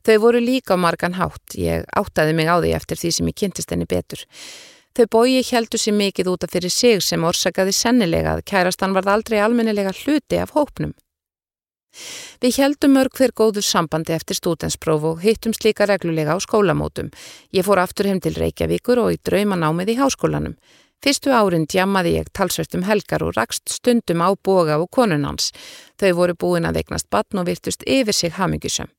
Þau 0.03 0.17
voru 0.19 0.39
líka 0.43 0.75
margan 0.75 1.15
hátt, 1.15 1.55
ég 1.55 1.85
áttaði 1.95 2.33
mig 2.35 2.49
á 2.51 2.59
því 2.59 2.73
eftir 2.75 2.99
því 2.99 3.11
sem 3.15 3.29
ég 3.31 3.37
kynntist 3.39 3.71
henni 3.71 3.87
betur. 3.87 4.25
Þau 4.93 5.05
bói 5.15 5.39
heldur 5.47 5.79
sér 5.79 5.95
mikið 5.97 6.33
útaf 6.33 6.51
fyrir 6.53 6.69
sig 6.69 6.99
sem 7.01 7.23
orsakaði 7.23 7.71
sennilega 7.73 8.35
að 8.35 8.43
kærastan 8.51 8.93
varð 8.93 9.13
aldrei 9.13 9.39
almennilega 9.41 9.95
hluti 10.03 10.37
af 10.37 10.53
hópnum. 10.53 10.93
Við 12.41 12.57
heldum 12.59 12.95
mörg 12.97 13.15
hver 13.17 13.31
góður 13.37 13.65
sambandi 13.65 14.13
eftir 14.13 14.37
stútenspróf 14.37 15.03
og 15.09 15.21
hittum 15.23 15.53
slíka 15.53 15.87
reglulega 15.89 16.35
á 16.35 16.37
skólamótum. 16.41 17.11
Ég 17.53 17.65
fór 17.65 17.81
aftur 17.81 18.09
heim 18.09 18.19
til 18.21 18.35
Reykjavíkur 18.37 19.01
og 19.01 19.13
í 19.13 19.21
draumanámið 19.23 19.93
í 19.93 19.99
háskólanum. 20.01 20.57
Fyrstu 21.03 21.33
árin 21.35 21.67
djammaði 21.69 22.17
ég 22.17 22.33
talsvert 22.33 22.75
um 22.77 22.85
helgar 22.87 23.23
og 23.23 23.37
rakst 23.37 23.69
stundum 23.69 24.23
á 24.25 24.29
boga 24.35 24.79
og 24.81 24.89
konunans. 24.91 25.51
Þau 25.99 26.11
voru 26.19 26.35
búin 26.35 26.67
að 26.67 26.81
veiknast 26.81 27.09
batn 27.13 27.41
og 27.41 27.49
virtust 27.49 27.85
yfir 27.87 28.15
sig 28.15 28.37
hamingisum. 28.37 28.89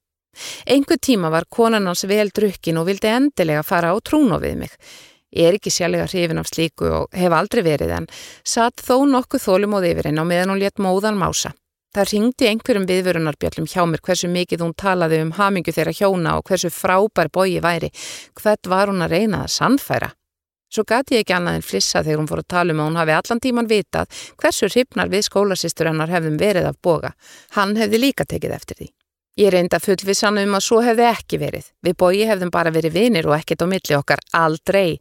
Engu 0.66 0.98
tíma 1.00 1.30
var 1.30 1.48
konan 1.50 1.86
hans 1.86 2.04
vel 2.10 2.30
drukkin 2.34 2.78
og 2.80 2.88
vildi 2.90 3.10
endilega 3.10 3.64
fara 3.66 3.92
á 3.92 3.96
trúno 3.98 4.40
við 4.42 4.62
mig. 4.64 4.78
Ég 5.34 5.50
er 5.50 5.58
ekki 5.58 5.72
sjálflega 5.74 6.06
hrifin 6.06 6.38
af 6.38 6.46
slíku 6.46 6.86
og 6.94 7.16
hef 7.18 7.32
aldrei 7.34 7.64
verið 7.66 7.96
en 7.96 8.06
satt 8.46 8.82
þó 8.86 9.02
nokkuð 9.10 9.46
þólumóð 9.48 9.88
yfir 9.90 10.10
henn 10.10 10.22
á 10.22 10.24
meðan 10.24 10.54
hún 10.54 10.62
létt 10.62 10.78
móðan 10.78 11.18
mása. 11.18 11.50
Það 11.94 12.10
ringdi 12.10 12.46
einhverjum 12.50 12.86
viðvörunarbjallum 12.90 13.66
hjá 13.70 13.82
mér 13.86 14.02
hversu 14.02 14.30
mikið 14.30 14.62
hún 14.64 14.74
talaði 14.78 15.20
um 15.22 15.34
hamingu 15.36 15.74
þeirra 15.74 15.94
hjóna 15.94 16.32
og 16.38 16.48
hversu 16.48 16.70
frábær 16.74 17.30
bói 17.30 17.60
væri. 17.62 17.90
Hvert 18.38 18.70
var 18.70 18.90
hún 18.90 19.02
að 19.04 19.14
reyna 19.14 19.44
að 19.44 19.52
sannfæra? 19.54 20.10
Svo 20.74 20.82
gati 20.90 21.14
ég 21.14 21.22
ekki 21.22 21.36
annað 21.36 21.60
en 21.60 21.66
flissa 21.66 22.02
þegar 22.02 22.18
hún 22.18 22.30
fór 22.32 22.42
að 22.42 22.50
tala 22.50 22.74
um 22.74 22.82
að 22.82 22.88
hún 22.88 22.98
hafi 22.98 23.14
allan 23.14 23.42
tíman 23.44 23.70
vitað 23.70 24.24
hversu 24.42 24.70
hrifnar 24.72 25.12
við 25.12 25.28
skólasistur 25.28 25.90
hennar 25.90 26.10
hefðum 26.10 26.38
verið 26.40 26.66
af 26.72 26.80
boga. 26.82 27.14
Hann 27.54 27.76
hefði 27.78 28.02
líka 28.08 28.26
tekið 28.26 28.56
eftir 28.58 28.80
því. 28.82 28.88
Ég 29.34 29.50
reynda 29.50 29.80
fullvissan 29.82 30.36
um 30.44 30.54
að 30.54 30.62
svo 30.62 30.76
hefði 30.86 31.08
ekki 31.08 31.38
verið. 31.42 31.64
Við 31.82 31.94
bói 31.98 32.20
hefðum 32.22 32.52
bara 32.54 32.70
verið 32.70 32.94
vinir 32.94 33.26
og 33.26 33.34
ekkert 33.34 33.64
á 33.64 33.66
milli 33.66 33.96
okkar, 33.96 34.20
aldrei. 34.30 35.00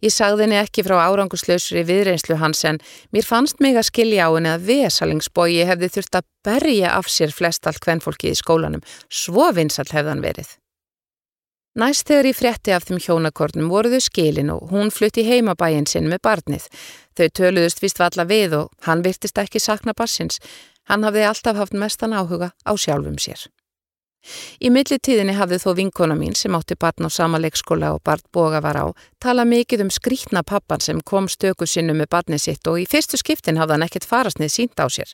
Ég 0.00 0.12
sagði 0.12 0.46
henni 0.46 0.56
ekki 0.56 0.84
frá 0.86 0.94
áranguslausri 1.04 1.82
viðreynslu 1.84 2.38
hans 2.40 2.64
en 2.64 2.78
mér 3.12 3.28
fannst 3.28 3.60
mig 3.60 3.76
að 3.76 3.90
skilja 3.90 4.24
á 4.24 4.32
henni 4.32 4.52
að 4.54 4.64
vesalingsbói 4.70 5.66
hefði 5.68 5.90
þurft 5.98 6.16
að 6.16 6.28
berja 6.48 6.94
af 6.96 7.10
sér 7.12 7.34
flest 7.36 7.68
allt 7.68 7.84
hvernfólki 7.84 8.30
í 8.32 8.38
skólanum. 8.38 8.80
Svo 9.12 9.50
vinsall 9.52 9.90
hefðan 9.92 10.24
verið. 10.24 10.48
Næst 11.76 12.08
þegar 12.08 12.28
ég 12.30 12.38
frétti 12.38 12.72
af 12.72 12.86
þeim 12.88 13.02
hjónakornum 13.04 13.68
voru 13.68 13.90
þau 13.92 14.04
skilin 14.06 14.52
og 14.54 14.70
hún 14.72 14.94
flutti 14.94 15.26
heimabæin 15.28 15.88
sinn 15.90 16.08
með 16.08 16.22
barnið. 16.24 16.70
Þau 17.18 17.28
töluðust 17.36 17.84
vist 17.84 18.00
valla 18.00 18.24
við 18.24 18.56
og 18.62 18.88
hann 18.88 19.04
virtist 19.04 19.36
ekki 19.42 19.60
sakna 19.60 19.92
bassins. 19.92 20.40
Hann 20.88 21.04
hafði 21.04 21.26
alltaf 21.28 21.60
haft 21.60 21.76
mestan 21.76 22.16
áhuga 22.16 22.54
á 22.64 22.72
sjálfum 22.78 23.20
sér. 23.20 23.44
Í 24.60 24.70
millitíðinni 24.72 25.34
hafði 25.36 25.58
þó 25.62 25.70
vinkona 25.78 26.16
mín 26.18 26.36
sem 26.38 26.54
átti 26.56 26.76
barn 26.80 27.08
á 27.08 27.10
sama 27.12 27.40
leikskóla 27.42 27.92
og 27.96 28.02
barn 28.04 28.24
boga 28.32 28.62
var 28.64 28.78
á 28.80 28.86
tala 29.20 29.44
mikið 29.48 29.86
um 29.86 29.90
skrítna 29.92 30.42
pappan 30.42 30.80
sem 30.80 31.00
kom 31.00 31.28
stöku 31.28 31.66
sinnu 31.68 31.96
með 31.96 32.10
barnið 32.16 32.44
sitt 32.46 32.70
og 32.70 32.80
í 32.80 32.86
fyrstu 32.88 33.20
skiptin 33.20 33.60
hafði 33.60 33.76
hann 33.76 33.86
ekkert 33.88 34.08
farasnið 34.08 34.52
sínt 34.52 34.80
á 34.80 34.86
sér. 34.88 35.12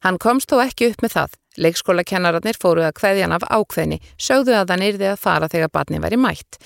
Hann 0.00 0.18
komst 0.18 0.50
þó 0.50 0.62
ekki 0.64 0.90
upp 0.90 1.02
með 1.04 1.16
það. 1.16 1.40
Leikskólakennararnir 1.60 2.56
fóruð 2.62 2.86
að 2.86 2.96
kveðjan 3.00 3.34
af 3.36 3.44
ákveðni, 3.50 3.98
sögðu 4.16 4.54
að 4.56 4.70
hann 4.72 4.84
yrði 4.86 5.10
að 5.10 5.18
fara 5.20 5.48
þegar 5.50 5.72
barnið 5.74 6.04
væri 6.04 6.18
mætt. 6.20 6.60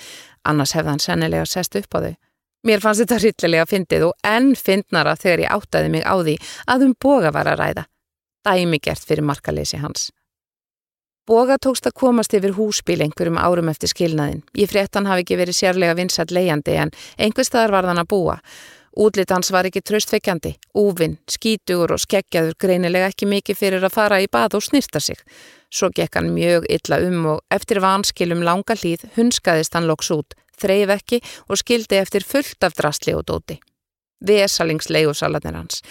Annars 0.45 0.75
hefði 0.77 0.93
hann 0.93 1.03
sennilega 1.03 1.47
sest 1.49 1.75
upp 1.75 1.97
á 1.97 1.99
þau. 2.05 2.13
Mér 2.65 2.81
fannst 2.81 3.03
þetta 3.03 3.17
rillilega 3.21 3.65
fyndið 3.69 4.05
og 4.07 4.13
enn 4.25 4.53
fyndnara 4.57 5.17
þegar 5.19 5.43
ég 5.43 5.51
áttaði 5.53 5.89
mig 5.93 6.05
á 6.05 6.15
því 6.17 6.37
að 6.73 6.85
um 6.87 6.93
boga 7.01 7.33
var 7.33 7.49
að 7.51 7.59
ræða. 7.61 7.83
Dæmi 8.45 8.79
gert 8.81 9.05
fyrir 9.05 9.25
markaleysi 9.25 9.81
hans. 9.81 10.09
Boga 11.25 11.55
tókst 11.57 11.87
að 11.89 11.95
komast 11.97 12.35
yfir 12.37 12.51
húsbíl 12.53 12.99
einhverjum 13.01 13.39
árum 13.41 13.69
eftir 13.71 13.89
skilnaðin. 13.89 14.43
Ég 14.53 14.69
frétt 14.69 14.93
hann 14.93 15.07
hafi 15.09 15.23
ekki 15.23 15.37
verið 15.39 15.57
sérlega 15.57 15.95
vinsat 15.97 16.29
leiandi 16.29 16.75
en 16.77 16.91
einhver 17.17 17.47
staðar 17.47 17.71
var 17.73 17.87
þann 17.89 18.01
að 18.03 18.09
búa. 18.11 18.35
Útlit 19.01 19.33
hans 19.33 19.49
var 19.51 19.65
ekki 19.65 19.81
tröstfeikjandi, 19.81 20.51
úvinn, 20.77 21.17
skítugur 21.27 21.95
og 21.95 22.03
skeggjaður 22.03 22.53
greinilega 22.61 23.09
ekki 23.09 23.25
mikið 23.27 23.57
fyrir 23.57 23.87
að 23.87 23.95
fara 23.95 24.19
í 24.21 24.27
bað 24.31 24.59
og 24.59 24.63
snirta 24.67 25.01
sig. 25.01 25.17
Svo 25.73 25.89
gekk 25.89 26.19
hann 26.19 26.29
mjög 26.35 26.69
illa 26.69 27.01
um 27.07 27.25
og 27.33 27.57
eftir 27.57 27.81
vanskilum 27.81 28.45
langa 28.45 28.77
hlýð 28.77 29.07
hunskaðist 29.17 29.73
hann 29.73 29.89
loks 29.89 30.13
út, 30.13 30.37
þreif 30.61 30.93
ekki 30.93 31.19
og 31.49 31.57
skildi 31.57 31.97
eftir 32.03 32.23
fullt 32.23 32.69
af 32.69 32.77
drastli 32.77 33.17
og 33.17 33.25
dóti. 33.25 33.57
Vesalingsleigusalarnir 34.21 35.57
hans 35.57 35.81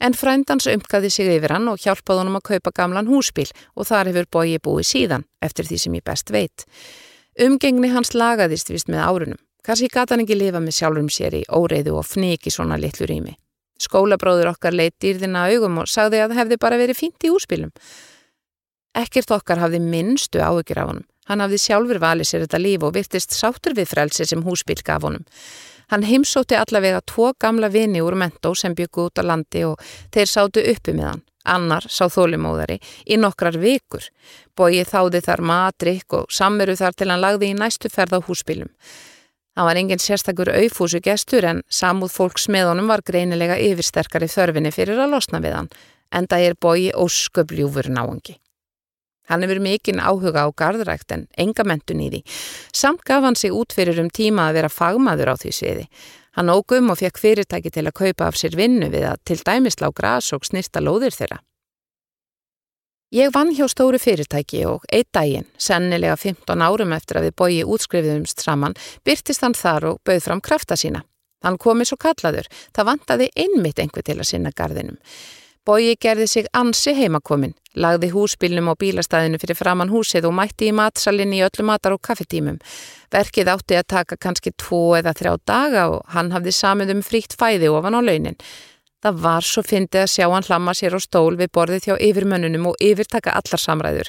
en 0.00 0.16
frændans 0.16 0.66
umkaði 0.70 1.10
sig 1.12 1.28
yfir 1.36 1.54
hann 1.54 1.68
og 1.68 1.80
hjálpaði 1.82 2.24
honum 2.24 2.38
að 2.40 2.46
kaupa 2.54 2.72
gamlan 2.76 3.10
húsbíl 3.10 3.48
og 3.76 3.88
þar 3.90 4.10
hefur 4.10 4.30
bói 4.32 4.56
búið 4.58 4.88
síðan, 4.88 5.26
eftir 5.44 5.68
því 5.68 5.78
sem 5.84 5.96
ég 5.98 6.06
best 6.06 6.32
veit. 6.32 6.66
Umgengni 7.40 7.92
hans 7.92 8.14
lagaðist 8.16 8.72
vist 8.72 8.88
með 8.88 9.04
árunum. 9.06 9.40
Kanski 9.64 9.90
gata 9.92 10.14
hann 10.14 10.24
ekki 10.24 10.38
lifa 10.38 10.60
með 10.60 10.78
sjálfum 10.78 11.10
sér 11.12 11.36
í 11.36 11.44
óreiðu 11.46 11.98
og 12.00 12.08
fniki 12.08 12.50
svona 12.52 12.80
litlu 12.80 13.06
rými. 13.06 13.36
Skólabróður 13.80 14.54
okkar 14.54 14.76
leitt 14.76 14.96
dýrðina 15.00 15.46
augum 15.52 15.82
og 15.82 15.88
sagði 15.88 16.20
að 16.20 16.32
það 16.32 16.40
hefði 16.40 16.60
bara 16.64 16.80
verið 16.80 16.98
fínt 16.98 17.24
í 17.24 17.32
húsbílum. 17.32 17.72
Ekkert 18.96 19.30
okkar 19.36 19.60
hafði 19.62 19.80
minnstu 19.84 20.40
áhugir 20.42 20.80
af 20.82 20.90
honum. 20.90 21.06
Hann 21.30 21.44
hafði 21.44 21.60
sjálfur 21.62 22.00
valið 22.02 22.26
sér 22.26 22.44
þetta 22.44 22.60
líf 22.60 22.84
og 22.84 22.96
virtist 22.96 23.36
sátur 23.36 23.76
við 23.78 23.92
frelsi 23.92 24.26
sem 24.26 24.42
húsbíl 24.42 24.80
gaf 24.82 25.04
honum. 25.06 25.24
Hann 25.90 26.06
heimsótti 26.06 26.54
allavega 26.54 27.00
tvo 27.02 27.32
gamla 27.40 27.68
vini 27.72 28.02
úr 28.02 28.14
mentó 28.14 28.54
sem 28.54 28.74
byggu 28.78 29.08
út 29.08 29.18
á 29.18 29.26
landi 29.26 29.64
og 29.66 29.80
þeir 30.14 30.30
sátu 30.30 30.62
uppi 30.72 30.94
með 30.94 31.08
hann. 31.08 31.22
Annar 31.50 31.86
sá 31.88 32.04
þólimóðari 32.12 32.76
í 33.10 33.16
nokkrar 33.18 33.56
vikur. 33.58 34.04
Bóið 34.54 34.90
þáði 34.92 35.22
þar 35.24 35.42
matrikk 35.50 36.18
og 36.18 36.30
samveru 36.30 36.76
þar 36.78 36.94
til 36.94 37.08
hann 37.10 37.24
lagði 37.24 37.50
í 37.50 37.56
næstu 37.58 37.90
ferð 37.90 38.20
á 38.20 38.26
húsbílum. 38.26 38.70
Það 39.56 39.66
var 39.66 39.80
enginn 39.80 40.02
sérstakur 40.02 40.52
auðfúsu 40.52 41.00
gestur 41.02 41.44
en 41.48 41.64
samúð 41.66 42.14
fólks 42.14 42.46
með 42.48 42.70
honum 42.70 42.92
var 42.92 43.02
greinilega 43.02 43.58
yfirsterkari 43.58 44.28
þörfinni 44.30 44.70
fyrir 44.72 45.00
að 45.00 45.16
losna 45.16 45.42
við 45.42 45.58
hann 45.58 45.72
en 46.14 46.30
það 46.30 46.46
er 46.46 46.56
bóið 46.60 46.94
ósköpljúfur 47.02 47.90
náangi. 47.90 48.39
Hann 49.30 49.44
hefur 49.46 49.60
mikinn 49.62 50.02
áhuga 50.02 50.42
á 50.42 50.48
gardrækt 50.50 51.14
en 51.14 51.28
enga 51.38 51.64
mentun 51.64 52.02
í 52.02 52.08
því. 52.10 52.22
Samt 52.74 53.04
gaf 53.06 53.22
hann 53.22 53.38
sig 53.38 53.54
út 53.54 53.72
fyrir 53.76 54.00
um 54.02 54.10
tíma 54.10 54.48
að 54.48 54.58
vera 54.58 54.72
fagmaður 54.72 55.32
á 55.32 55.34
því 55.38 55.52
sviði. 55.54 55.86
Hann 56.38 56.50
ógum 56.50 56.90
og 56.90 56.98
fekk 56.98 57.18
fyrirtæki 57.18 57.70
til 57.74 57.86
að 57.86 57.96
kaupa 58.02 58.26
af 58.30 58.38
sér 58.38 58.58
vinnu 58.58 58.90
við 58.90 59.06
að 59.10 59.22
til 59.30 59.38
dæmislá 59.46 59.90
gras 59.94 60.32
og 60.34 60.46
snirta 60.46 60.82
lóðir 60.82 61.14
þeirra. 61.14 61.40
Ég 63.10 63.32
vann 63.34 63.50
hjá 63.50 63.64
stóru 63.66 63.98
fyrirtæki 63.98 64.60
og 64.70 64.84
eitt 64.94 65.08
daginn, 65.10 65.48
sennilega 65.58 66.14
15 66.14 66.62
árum 66.62 66.92
eftir 66.94 67.18
að 67.18 67.24
við 67.26 67.36
bóji 67.42 67.64
útskrifiðumst 67.66 68.44
saman, 68.44 68.76
byrtist 69.02 69.42
hann 69.42 69.56
þar 69.58 69.88
og 69.88 69.98
bauð 70.06 70.22
fram 70.28 70.42
krafta 70.46 70.78
sína. 70.78 71.02
Hann 71.42 71.58
komi 71.58 71.86
svo 71.88 71.98
kallaður, 71.98 72.46
það 72.70 72.86
vantaði 72.86 73.28
einmitt 73.34 73.82
einhver 73.82 74.06
til 74.06 74.18
að 74.20 74.28
sinna 74.30 74.52
gardinum. 74.54 75.00
Bóji 75.68 75.92
gerði 76.00 76.24
sig 76.24 76.46
ansi 76.56 76.94
heimakomin, 76.96 77.52
lagði 77.76 78.08
húsbílnum 78.14 78.70
á 78.72 78.74
bílastæðinu 78.80 79.36
fyrir 79.42 79.58
framann 79.58 79.90
húsið 79.92 80.30
og 80.30 80.32
mætti 80.38 80.70
í 80.70 80.72
matsalinni 80.72 81.36
í 81.36 81.44
öllu 81.44 81.66
matar 81.68 81.92
og 81.92 82.00
kaffetímum. 82.00 82.56
Verkið 83.12 83.50
átti 83.52 83.76
að 83.76 83.88
taka 83.92 84.16
kannski 84.16 84.54
tvo 84.56 84.96
eða 84.96 85.12
þrjá 85.18 85.34
daga 85.44 85.82
og 85.92 86.14
hann 86.14 86.32
hafði 86.32 86.54
samið 86.56 86.94
um 86.94 87.02
fríkt 87.04 87.36
fæði 87.36 87.68
ofan 87.68 87.98
á 87.98 88.00
launin. 88.00 88.40
Það 89.04 89.20
var 89.26 89.44
svo 89.44 89.64
fyndið 89.64 90.00
að 90.06 90.10
sjá 90.14 90.26
hann 90.32 90.48
hlamma 90.48 90.74
sér 90.76 90.96
á 90.96 91.00
stól 91.04 91.36
við 91.36 91.52
borðið 91.52 91.90
hjá 91.90 91.94
yfirmönnunum 92.08 92.70
og 92.72 92.80
yfirtaka 92.80 93.36
allar 93.36 93.60
samræður. 93.60 94.08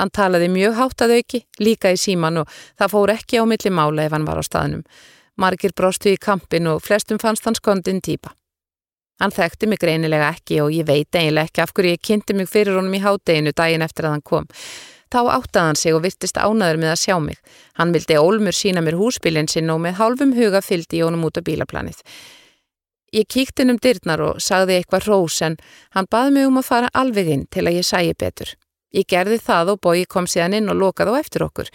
Hann 0.00 0.14
talaði 0.16 0.48
mjög 0.52 0.80
hátt 0.80 1.04
að 1.04 1.14
auki, 1.18 1.42
líka 1.60 1.92
í 1.92 2.00
síman 2.00 2.40
og 2.40 2.56
það 2.80 2.92
fór 2.96 3.14
ekki 3.18 3.40
á 3.40 3.44
milli 3.44 3.72
mála 3.72 4.08
ef 4.08 4.16
hann 4.16 4.28
var 4.28 4.40
á 4.40 4.44
staðnum. 4.48 4.82
Margir 5.36 5.76
brostu 5.76 6.08
í 6.12 6.16
kampin 6.16 6.72
og 6.72 6.80
flestum 6.84 7.20
fannst 7.20 7.44
hann 7.44 7.56
skondin 7.56 8.00
týpa. 8.00 8.32
Hann 9.20 9.32
þekkti 9.32 9.68
mig 9.70 9.80
greinilega 9.80 10.28
ekki 10.34 10.60
og 10.60 10.74
ég 10.74 10.84
veit 10.88 11.16
eiginlega 11.16 11.48
ekki 11.48 11.62
af 11.64 11.72
hverju 11.72 11.94
ég 11.94 12.02
kynnti 12.04 12.36
mig 12.36 12.50
fyrir 12.52 12.76
honum 12.76 12.96
í 12.96 13.00
hádeginu 13.00 13.54
daginn 13.56 13.84
eftir 13.86 14.08
að 14.08 14.16
hann 14.16 14.26
kom. 14.28 14.48
Þá 15.12 15.20
áttaði 15.36 15.66
hann 15.70 15.78
sig 15.80 15.94
og 15.96 16.02
virtist 16.04 16.36
ánaður 16.36 16.80
með 16.82 16.92
að 16.92 17.02
sjá 17.04 17.16
mig. 17.22 17.38
Hann 17.78 17.94
vildi 17.94 18.18
ólmur 18.20 18.56
sína 18.56 18.82
mér 18.84 18.98
húsbílinn 18.98 19.48
sinn 19.48 19.72
og 19.72 19.80
með 19.84 20.00
hálfum 20.00 20.34
huga 20.36 20.60
fyldi 20.60 21.00
ég 21.00 21.08
honum 21.08 21.24
út 21.28 21.40
á 21.40 21.46
bílaplanið. 21.46 22.02
Ég 23.14 23.24
kíkti 23.30 23.64
um 23.64 23.78
dyrnar 23.80 24.20
og 24.20 24.42
sagði 24.42 24.80
eitthvað 24.80 25.08
rós 25.08 25.40
en 25.46 25.56
hann 25.94 26.10
baði 26.10 26.36
mig 26.36 26.48
um 26.50 26.60
að 26.60 26.68
fara 26.68 26.92
alveg 26.92 27.32
inn 27.32 27.46
til 27.48 27.64
að 27.64 27.78
ég 27.78 27.86
sæi 27.86 28.12
betur. 28.18 28.52
Ég 28.92 29.06
gerði 29.08 29.38
það 29.40 29.74
og 29.74 29.82
bói 29.86 30.04
kom 30.04 30.26
síðan 30.28 30.58
inn 30.58 30.70
og 30.72 30.80
lokaði 30.80 31.16
á 31.16 31.20
eftir 31.22 31.46
okkur. 31.46 31.70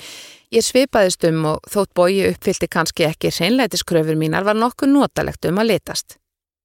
Ég 0.53 0.65
svipaðist 0.65 1.25
um 1.29 1.45
og 1.55 1.69
þótt 1.71 1.93
bói 1.97 2.27
uppfyldi 2.29 2.69
kannski 2.69 3.07
ekki 3.07 3.33
reynleitiskröfur 3.33 4.19
mínar 4.19 4.45
var 4.45 4.59
nokkuð 4.59 4.91
notalegt 4.93 5.47
um 5.49 5.61
að 5.61 5.73
litast. 5.73 6.20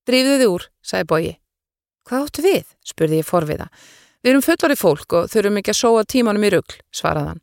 Drífðu 0.07 0.39
þið 0.39 0.51
úr, 0.53 0.65
sagði 0.79 1.07
Bóji. 1.11 1.35
Hvað 2.07 2.25
áttu 2.25 2.43
við? 2.45 2.67
spurði 2.87 3.19
ég 3.19 3.27
forviða. 3.27 3.67
Við 4.23 4.31
erum 4.31 4.43
fullari 4.45 4.77
fólk 4.79 5.13
og 5.17 5.29
þurfum 5.31 5.59
ekki 5.59 5.73
að 5.73 5.79
sóa 5.81 6.03
tímanum 6.07 6.45
í 6.47 6.51
ruggl, 6.53 6.77
svaraði 6.95 7.33
hann. 7.33 7.41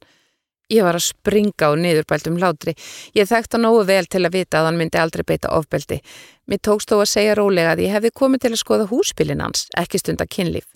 Ég 0.72 0.87
var 0.87 0.96
að 0.96 1.05
springa 1.05 1.68
á 1.68 1.77
niðurbæltum 1.77 2.38
látri. 2.40 2.72
Ég 3.12 3.29
þekkt 3.29 3.53
hann 3.53 3.66
nógu 3.66 3.83
vel 3.85 4.07
til 4.09 4.22
að 4.24 4.38
vita 4.38 4.62
að 4.62 4.70
hann 4.70 4.79
myndi 4.81 5.00
aldrei 5.00 5.22
beita 5.29 5.53
ofbeldi. 5.53 6.00
Mér 6.48 6.62
tókst 6.64 6.88
þó 6.88 7.03
að 7.03 7.11
segja 7.12 7.37
rólega 7.37 7.74
að 7.74 7.85
ég 7.85 7.92
hefði 7.98 8.14
komið 8.16 8.44
til 8.46 8.53
að 8.55 8.62
skoða 8.62 8.88
húspilin 8.88 9.44
hans, 9.44 9.66
ekki 9.77 10.00
stunda 10.00 10.24
kynlíf. 10.24 10.70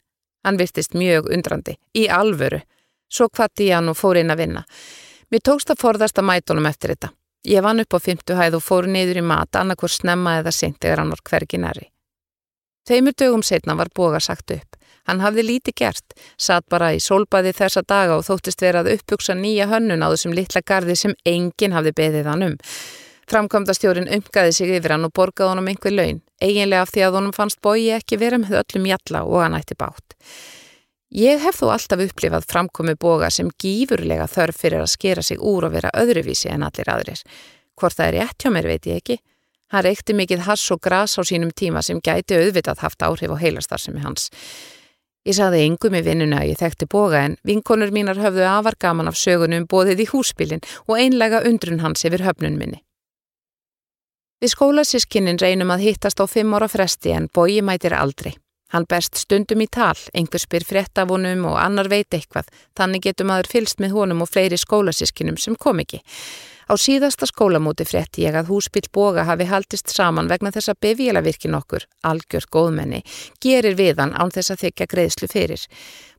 Hann 0.45 0.61
virtist 0.61 0.93
mjög 0.93 1.33
undrandi, 1.33 1.79
í 1.97 2.05
alvöru. 2.13 2.61
Svo 3.09 3.31
kvatti 3.33 3.71
ég 3.71 3.81
hann 3.81 3.89
og 3.89 3.97
fór 3.97 4.21
inn 4.21 4.33
að 4.33 4.45
vinna. 4.45 4.67
Mér 5.33 5.45
tókst 5.45 5.73
að 5.73 5.81
forðast 5.81 6.21
að 6.21 6.29
mæta 6.29 6.53
honum 6.53 6.69
eftir 6.69 6.93
þetta. 6.93 7.15
Ég 7.49 7.63
vann 7.65 7.81
upp 7.81 7.95
á 7.97 7.99
fymtu 8.05 8.37
hæð 8.37 8.59
og 8.59 8.65
fór 8.65 8.87
niður 8.93 9.23
í 9.23 9.25
mat 9.25 9.57
annarkur 9.57 9.89
snemma 9.89 10.37
eða 10.43 10.53
seint 10.53 10.85
eða 10.85 11.01
hann 11.01 11.15
var 11.15 11.23
hvergi 11.25 11.61
næri. 11.63 11.87
Þeimur 12.89 13.15
dögum 13.17 13.45
setna 13.45 13.77
var 13.77 13.89
boga 13.97 14.21
sagt 14.21 14.53
upp. 14.53 14.77
Hann 15.09 15.23
hafði 15.25 15.47
líti 15.47 15.73
gert, 15.73 16.13
satt 16.37 16.67
bara 16.69 16.91
í 16.93 17.01
sólbaði 17.01 17.55
þessa 17.57 17.81
daga 17.89 18.19
og 18.19 18.27
þóttist 18.27 18.61
vera 18.61 18.83
að 18.85 18.99
uppbuksa 18.99 19.37
nýja 19.37 19.71
hönnun 19.71 20.05
á 20.05 20.13
þessum 20.13 20.35
litla 20.37 20.61
gardi 20.61 20.97
sem 20.97 21.15
enginn 21.25 21.73
hafði 21.73 21.95
beðið 21.97 22.29
hann 22.29 22.47
um. 22.51 22.59
Framkvæmdastjórin 23.33 24.13
umgaði 24.13 24.53
sig 24.57 24.75
yfir 24.77 24.97
hann 24.97 25.09
og 25.09 25.15
borgaði 25.17 25.55
honum 25.55 25.73
einhver 25.73 25.97
laun, 25.97 26.21
eiginlega 26.45 26.85
af 26.85 26.93
því 26.93 27.07
að 27.07 27.17
honum 27.17 27.37
fannst 27.37 27.61
bói 27.65 27.89
ekki 27.97 28.21
vera 28.21 28.41
með 28.41 28.61
öllum 28.61 28.89
jalla 28.93 29.25
og 29.25 29.41
hann 29.45 29.57
ætti 29.57 29.77
bátt. 29.81 30.17
Ég 31.09 31.41
hef 31.41 31.63
þó 31.63 31.71
alltaf 31.73 32.03
upplifað 32.05 32.45
framkomi 32.51 32.93
boga 33.01 33.31
sem 33.33 33.49
gífurlega 33.57 34.27
þörf 34.29 34.59
fyrir 34.61 34.83
að 34.83 34.93
skera 34.93 35.23
sig 35.25 35.41
úr 35.41 35.65
og 35.65 35.73
vera 35.73 35.93
öðruvísi 35.97 36.51
en 36.53 36.67
allir 36.67 36.91
aðrir. 36.93 37.23
Hvort 37.81 37.97
það 37.97 38.09
er 38.09 38.17
rétt 38.19 38.45
hjá 38.45 38.51
mér 38.53 38.69
veit 38.69 38.89
ég 38.91 39.01
ekki. 39.01 39.17
Hann 39.73 39.85
reykti 39.85 40.17
mikið 40.17 40.45
hass 40.45 40.71
og 40.73 40.83
gras 40.85 41.17
á 41.17 41.25
sínum 41.25 41.49
tíma 41.53 41.81
sem 41.85 42.01
gæti 42.01 42.37
auðvitað 42.37 42.83
haft 42.85 43.05
áhrif 43.05 43.33
á 43.33 43.37
heilastarfsemi 43.41 44.05
hans. 44.05 44.29
Ég 45.25 45.37
saði 45.37 45.65
yngum 45.65 45.97
í 45.97 46.03
vinnuna 46.05 46.43
að 46.43 46.51
ég 46.53 46.61
þekkti 46.61 46.89
boga 46.93 47.23
en 47.25 47.37
vinkonur 47.45 47.93
mínar 47.93 48.21
höfðu 48.21 48.45
afar 48.49 48.77
gaman 48.81 49.09
af 49.09 49.17
sögunum 49.17 49.65
bóðið 49.69 50.05
í 50.05 50.09
húsbílinn 50.13 50.65
og 50.87 51.01
einlega 51.01 51.41
undrun 51.49 51.81
hans 51.85 52.05
yfir 52.05 52.25
höfnun 52.25 52.57
minni. 52.61 52.83
Við 54.41 54.53
skólasískinnin 54.55 55.41
reynum 55.41 55.73
að 55.73 55.89
hittast 55.89 56.21
á 56.21 56.25
fimm 56.29 56.53
ára 56.55 56.69
fresti 56.69 57.17
en 57.17 57.29
bói 57.33 57.59
mætir 57.65 57.97
aldrei. 57.97 58.37
Hann 58.69 58.85
berst 58.85 59.17
stundum 59.17 59.63
í 59.65 59.67
tal, 59.73 59.97
einhver 60.13 60.43
spyr 60.43 60.67
frétt 60.69 61.01
af 61.01 61.09
honum 61.09 61.47
og 61.49 61.57
annar 61.57 61.89
veit 61.89 62.13
eitthvað, 62.13 62.51
þannig 62.77 63.07
getur 63.07 63.29
maður 63.31 63.49
fylst 63.55 63.81
með 63.81 63.95
honum 63.97 64.25
og 64.25 64.29
fleiri 64.29 64.59
skólasískinum 64.61 65.39
sem 65.41 65.57
kom 65.57 65.81
ekki. 65.81 66.03
Á 66.69 66.77
síðasta 66.77 67.25
skólamóti 67.25 67.87
frétti 67.89 68.27
ég 68.27 68.37
að 68.37 68.51
húsbíl 68.53 68.85
boga 68.93 69.25
hafi 69.25 69.47
haldist 69.49 69.89
saman 69.89 70.29
vegna 70.29 70.53
þess 70.53 70.69
að 70.69 70.83
befílavirkin 70.85 71.57
okkur, 71.57 71.87
algjör 72.05 72.45
góðmenni, 72.53 73.01
gerir 73.41 73.79
við 73.79 74.03
hann 74.03 74.13
án 74.13 74.33
þess 74.35 74.53
að 74.53 74.67
þykja 74.67 74.89
greiðslu 74.93 75.29
fyrir. 75.33 75.65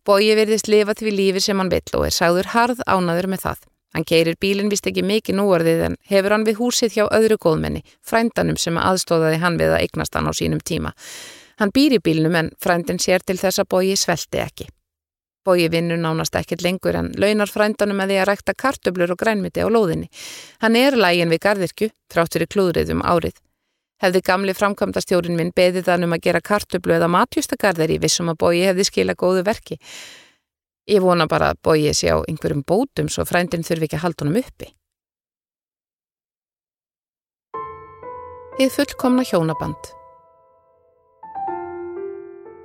Bói 0.01 0.33
verðist 0.33 0.71
lifa 0.73 0.95
því 0.97 1.13
lífi 1.13 1.43
sem 1.45 1.61
hann 1.61 1.69
vill 1.69 1.99
og 1.99 2.07
er 2.07 2.15
sagður 2.15 2.49
harð 2.55 2.81
ánaður 2.89 3.29
með 3.29 3.45
það. 3.45 3.67
Hann 3.93 4.05
keirir 4.09 4.37
bílinn 4.41 4.69
vist 4.73 4.89
ekki 4.89 5.03
mikið 5.05 5.37
núorðið 5.37 5.83
en 5.85 5.99
hefur 6.09 6.33
hann 6.33 6.45
við 6.49 6.57
húsið 6.63 6.97
hjá 6.97 7.05
öðru 7.13 7.37
góðmenni, 7.45 7.83
frændanum 8.05 8.57
sem 8.57 8.77
aðstóðaði 8.77 9.39
hann 9.41 9.57
við 9.61 9.75
að 9.75 9.85
eignast 9.85 10.17
hann 10.17 10.29
á 10.29 10.33
sínum 10.33 10.61
tíma. 10.65 10.95
Hann 11.59 11.73
býr 11.75 11.97
í 11.97 11.99
bílnum 11.99 12.35
en 12.39 12.49
frændin 12.63 13.01
sér 13.03 13.23
til 13.27 13.35
þess 13.39 13.59
að 13.59 13.67
bóji 13.73 13.95
svelti 13.99 14.39
ekki. 14.39 14.69
Bói 15.43 15.67
vinnur 15.71 15.99
nánast 15.99 16.35
ekkert 16.39 16.63
lengur 16.63 16.95
en 16.95 17.09
launar 17.19 17.51
frændanum 17.51 17.99
að 18.03 18.11
því 18.11 18.17
að 18.21 18.27
rækta 18.29 18.55
kartöblur 18.63 19.11
og 19.11 19.19
grænmiti 19.19 19.63
á 19.63 19.67
lóðinni. 19.67 20.07
Hann 20.63 20.77
er 20.79 20.95
lægin 20.95 21.31
við 21.31 21.43
gardirkju, 21.43 21.89
þrátt 22.11 22.37
fyrir 22.37 22.51
klúðrið 22.53 22.93
um 22.95 23.03
árið. 23.03 23.35
Hefði 23.99 24.23
gamli 24.23 24.55
framkvæmdastjórin 24.55 25.35
minn 25.35 25.51
beðið 25.55 25.89
þann 25.89 26.07
um 26.07 26.15
að 26.15 26.23
gera 26.29 26.43
kartöblu 26.43 26.95
eða 26.95 27.11
matjustagarðir 27.11 27.95
í 27.97 27.99
vissum 27.99 28.31
að 28.31 28.39
Bói 28.39 28.63
hefði 28.63 28.87
skila 28.87 29.19
góðu 29.19 29.43
verki. 29.43 29.79
Ég 30.87 31.03
vona 31.03 31.27
bara 31.27 31.51
að 31.51 31.63
Bói 31.63 31.91
sé 31.91 32.07
á 32.07 32.23
einhverjum 32.23 32.63
bótum 32.63 33.11
svo 33.11 33.27
frændin 33.27 33.67
þurfi 33.67 33.89
ekki 33.89 33.99
að 33.99 34.05
halda 34.07 34.25
honum 34.25 34.41
uppi. 34.45 34.73
Þið 38.59 38.75
fullkomna 38.75 39.27
hjónaband 39.27 39.98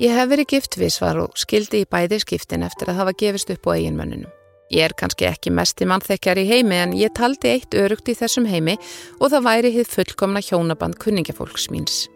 Ég 0.02 0.10
hef 0.10 0.26
verið 0.26 0.48
giftvísvar 0.50 1.20
og 1.22 1.36
skildi 1.38 1.84
í 1.84 1.86
bæði 1.86 2.18
skiptin 2.18 2.64
eftir 2.66 2.88
að 2.90 2.96
hafa 2.98 3.12
gefist 3.14 3.52
upp 3.54 3.68
á 3.70 3.78
eiginmönnunum. 3.78 4.32
Ég 4.74 4.88
er 4.88 4.94
kannski 4.98 5.28
ekki 5.28 5.52
mest 5.54 5.78
í 5.78 5.86
mannþekjar 5.86 6.40
í 6.40 6.48
heimi 6.48 6.80
en 6.82 6.96
ég 6.98 7.12
taldi 7.14 7.52
eitt 7.52 7.76
örugt 7.78 8.10
í 8.10 8.16
þessum 8.18 8.48
heimi 8.50 8.74
og 9.20 9.30
það 9.30 9.46
væri 9.46 9.70
hitt 9.76 9.92
fullkomna 9.92 10.42
hjónaband 10.42 10.98
kunningafólks 10.98 11.68
míns. 11.70 12.08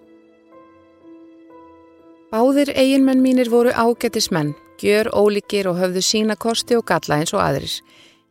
Báðir 2.35 2.75
eiginmenn 2.75 3.23
mínir 3.23 3.53
voru 3.53 3.71
ágættis 3.71 4.33
menn, 4.35 4.57
gjör 4.83 5.13
ólíkir 5.15 5.71
og 5.71 5.79
höfðu 5.79 6.03
sína 6.03 6.35
kosti 6.35 6.75
og 6.77 6.89
galla 6.91 7.23
eins 7.23 7.31
og 7.37 7.45
aðrir. 7.47 7.79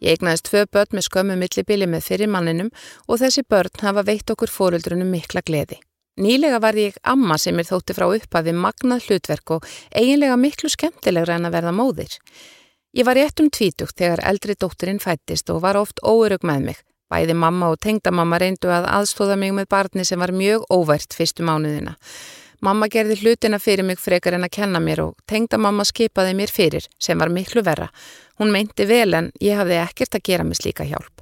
Ég 0.04 0.20
egnaðist 0.20 0.52
tvö 0.52 0.68
börn 0.68 1.00
með 1.00 1.08
skömmu 1.08 1.40
millibili 1.40 1.88
með 1.88 2.10
fyrir 2.12 2.30
manninum 2.30 2.74
og 3.08 3.24
þessi 3.24 3.48
börn 3.48 3.80
hafa 3.80 4.04
veitt 4.04 4.30
okkur 4.30 4.52
fóruldrunum 4.52 5.08
mikla 5.08 5.42
gleði. 5.42 5.80
Nýlega 6.18 6.58
var 6.58 6.74
ég 6.74 6.96
amma 7.06 7.36
sem 7.38 7.60
er 7.62 7.68
þótti 7.68 7.94
frá 7.94 8.08
upphafi 8.10 8.54
magnað 8.58 9.04
hlutverk 9.06 9.52
og 9.54 9.66
eiginlega 9.94 10.38
miklu 10.42 10.72
skemmtilegra 10.74 11.36
en 11.38 11.46
að 11.46 11.58
verða 11.60 11.74
móðir. 11.78 12.16
Ég 12.98 13.06
var 13.06 13.20
rétt 13.20 13.38
um 13.44 13.52
tvítugt 13.54 14.00
þegar 14.02 14.24
eldri 14.26 14.56
dótturinn 14.58 15.02
fættist 15.04 15.52
og 15.54 15.62
var 15.62 15.78
oft 15.78 16.02
óörug 16.02 16.42
með 16.42 16.64
mig. 16.72 16.80
Bæði 17.08 17.36
mamma 17.38 17.70
og 17.70 17.78
tengdamamma 17.86 18.40
reyndu 18.42 18.72
að 18.74 18.90
aðstóða 18.96 19.38
mig 19.38 19.54
með 19.54 19.70
barni 19.70 20.06
sem 20.10 20.20
var 20.20 20.34
mjög 20.34 20.66
óvært 20.74 21.14
fyrstu 21.14 21.46
mánuðina. 21.46 21.94
Mamma 22.66 22.90
gerði 22.90 23.20
hlutina 23.22 23.60
fyrir 23.62 23.86
mig 23.86 24.02
frekar 24.02 24.34
en 24.34 24.48
að 24.48 24.56
kenna 24.58 24.82
mér 24.82 25.04
og 25.06 25.14
tengdamamma 25.30 25.86
skipaði 25.86 26.34
mér 26.40 26.50
fyrir 26.50 26.90
sem 26.98 27.22
var 27.22 27.30
miklu 27.30 27.62
verra. 27.62 27.92
Hún 28.42 28.50
meinti 28.52 28.90
vel 28.90 29.14
en 29.14 29.30
ég 29.38 29.62
hafði 29.62 29.78
ekkert 29.84 30.18
að 30.18 30.26
gera 30.32 30.50
með 30.50 30.64
slíka 30.64 30.90
hjálp. 30.90 31.17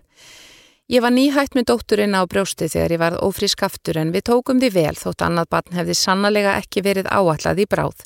Ég 0.85 1.01
var 1.01 1.09
nýhætt 1.09 1.55
með 1.57 1.71
dótturinn 1.71 2.13
á 2.13 2.21
brjósti 2.29 2.67
þegar 2.69 2.91
ég 2.93 2.99
varð 3.01 3.21
ófrísk 3.25 3.63
aftur 3.65 3.97
en 3.97 4.11
við 4.13 4.27
tókum 4.29 4.59
því 4.61 4.67
vel 4.75 4.93
þótt 4.99 5.23
annað 5.25 5.47
batn 5.55 5.77
hefði 5.79 5.95
sannlega 5.97 6.51
ekki 6.59 6.83
verið 6.85 7.09
áallad 7.09 7.57
í 7.57 7.65
bráð. 7.65 8.03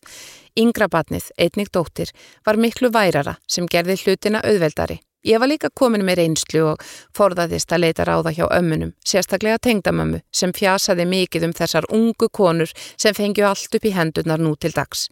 Yngra 0.56 0.88
batnið, 0.88 1.28
einnig 1.36 1.74
dóttir, 1.76 2.14
var 2.48 2.56
miklu 2.56 2.88
værara 2.96 3.34
sem 3.52 3.68
gerði 3.68 3.98
hlutina 4.00 4.40
auðveldari. 4.48 5.02
Ég 5.28 5.44
var 5.44 5.52
líka 5.52 5.68
komin 5.76 6.06
með 6.08 6.22
reynslu 6.22 6.64
og 6.70 6.88
forðaðist 7.20 7.76
að 7.76 7.84
leita 7.84 8.08
ráða 8.08 8.32
hjá 8.38 8.46
ömmunum, 8.48 8.96
sérstaklega 9.04 9.60
tengdamömmu 9.60 10.24
sem 10.32 10.56
fjasaði 10.56 11.04
mikið 11.12 11.50
um 11.50 11.58
þessar 11.60 11.90
ungu 11.92 12.32
konur 12.32 12.72
sem 12.96 13.12
fengju 13.12 13.44
allt 13.44 13.76
upp 13.76 13.92
í 13.92 13.92
hendurnar 13.92 14.40
nú 14.40 14.56
til 14.56 14.72
dags. 14.72 15.10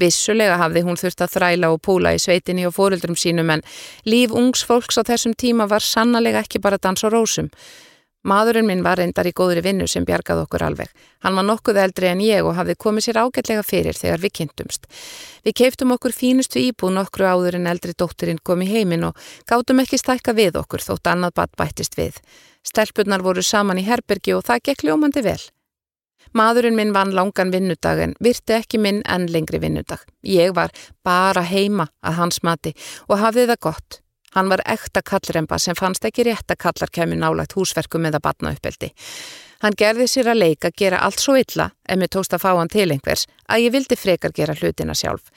Vissulega 0.00 0.58
hafði 0.58 0.82
hún 0.86 0.98
þurft 0.98 1.22
að 1.22 1.34
þræla 1.36 1.70
og 1.70 1.80
púla 1.86 2.14
í 2.16 2.20
sveitinni 2.22 2.66
og 2.66 2.74
fóruldrum 2.74 3.18
sínum 3.18 3.52
en 3.54 3.64
líf 4.08 4.34
ungs 4.34 4.64
fólks 4.66 4.98
á 4.98 5.02
þessum 5.06 5.36
tíma 5.38 5.68
var 5.70 5.84
sannlega 5.86 6.42
ekki 6.42 6.62
bara 6.62 6.80
dans 6.82 7.04
og 7.06 7.14
rósum. 7.14 7.50
Maðurinn 8.24 8.64
minn 8.64 8.80
var 8.80 8.96
reyndar 8.96 9.28
í 9.28 9.34
góðri 9.36 9.60
vinnu 9.60 9.84
sem 9.90 10.04
bjargaði 10.08 10.46
okkur 10.46 10.62
alveg. 10.64 10.88
Hann 11.20 11.36
var 11.36 11.44
nokkuð 11.44 11.80
eldri 11.82 12.08
en 12.08 12.22
ég 12.24 12.46
og 12.48 12.56
hafði 12.56 12.78
komið 12.80 13.04
sér 13.04 13.18
ágætlega 13.20 13.64
fyrir 13.68 13.98
þegar 13.98 14.22
við 14.22 14.32
kynntumst. 14.38 14.86
Við 15.44 15.56
keiftum 15.60 15.92
okkur 15.92 16.16
fínustu 16.16 16.62
íbúð 16.62 16.94
nokkru 16.96 17.28
áður 17.28 17.58
en 17.60 17.68
eldri 17.68 17.92
dótturinn 17.92 18.40
kom 18.40 18.64
í 18.64 18.70
heiminn 18.70 19.04
og 19.10 19.20
gátum 19.44 19.84
ekki 19.84 20.00
stækka 20.00 20.32
við 20.32 20.56
okkur 20.62 20.80
þótt 20.86 21.12
annað 21.12 21.36
bat 21.36 21.52
bættist 21.60 22.00
við. 22.00 22.16
Stelpunnar 22.64 23.20
voru 23.20 23.44
saman 23.44 23.82
í 23.82 23.84
herbergi 23.84 24.32
og 24.32 24.46
það 24.48 24.64
gekk 24.70 24.88
ljómandi 24.88 25.20
vel. 25.28 25.42
Maðurinn 26.34 26.74
minn 26.74 26.94
vann 26.94 27.12
langan 27.14 27.52
vinnudag 27.54 28.00
en 28.02 28.14
virti 28.22 28.56
ekki 28.56 28.78
minn 28.82 29.02
enn 29.06 29.28
lengri 29.30 29.60
vinnudag. 29.62 30.00
Ég 30.26 30.54
var 30.56 30.72
bara 31.06 31.44
heima 31.46 31.86
að 32.02 32.18
hans 32.18 32.42
mati 32.42 32.72
og 33.06 33.20
hafði 33.22 33.46
það 33.52 33.60
gott. 33.68 34.00
Hann 34.34 34.50
var 34.50 34.64
ekta 34.66 34.98
kallremba 35.06 35.60
sem 35.62 35.76
fannst 35.78 36.04
ekki 36.04 36.24
rétt 36.26 36.50
að 36.50 36.58
kallar 36.64 36.90
kemur 36.90 37.20
nálagt 37.20 37.54
húsverkum 37.54 38.08
eða 38.08 38.18
batna 38.18 38.50
uppeldi. 38.56 38.90
Hann 39.62 39.78
gerði 39.78 40.08
sér 40.10 40.32
að 40.32 40.40
leika 40.40 40.72
að 40.72 40.80
gera 40.82 41.04
allt 41.06 41.22
svo 41.22 41.36
illa 41.38 41.68
ef 41.86 42.00
mér 42.00 42.10
tókst 42.10 42.34
að 42.34 42.42
fá 42.42 42.50
hann 42.58 42.72
til 42.72 42.88
einhvers 42.90 43.28
að 43.46 43.62
ég 43.68 43.76
vildi 43.76 43.96
frekar 43.96 44.34
gera 44.34 44.58
hlutina 44.58 44.98
sjálf. 44.98 45.30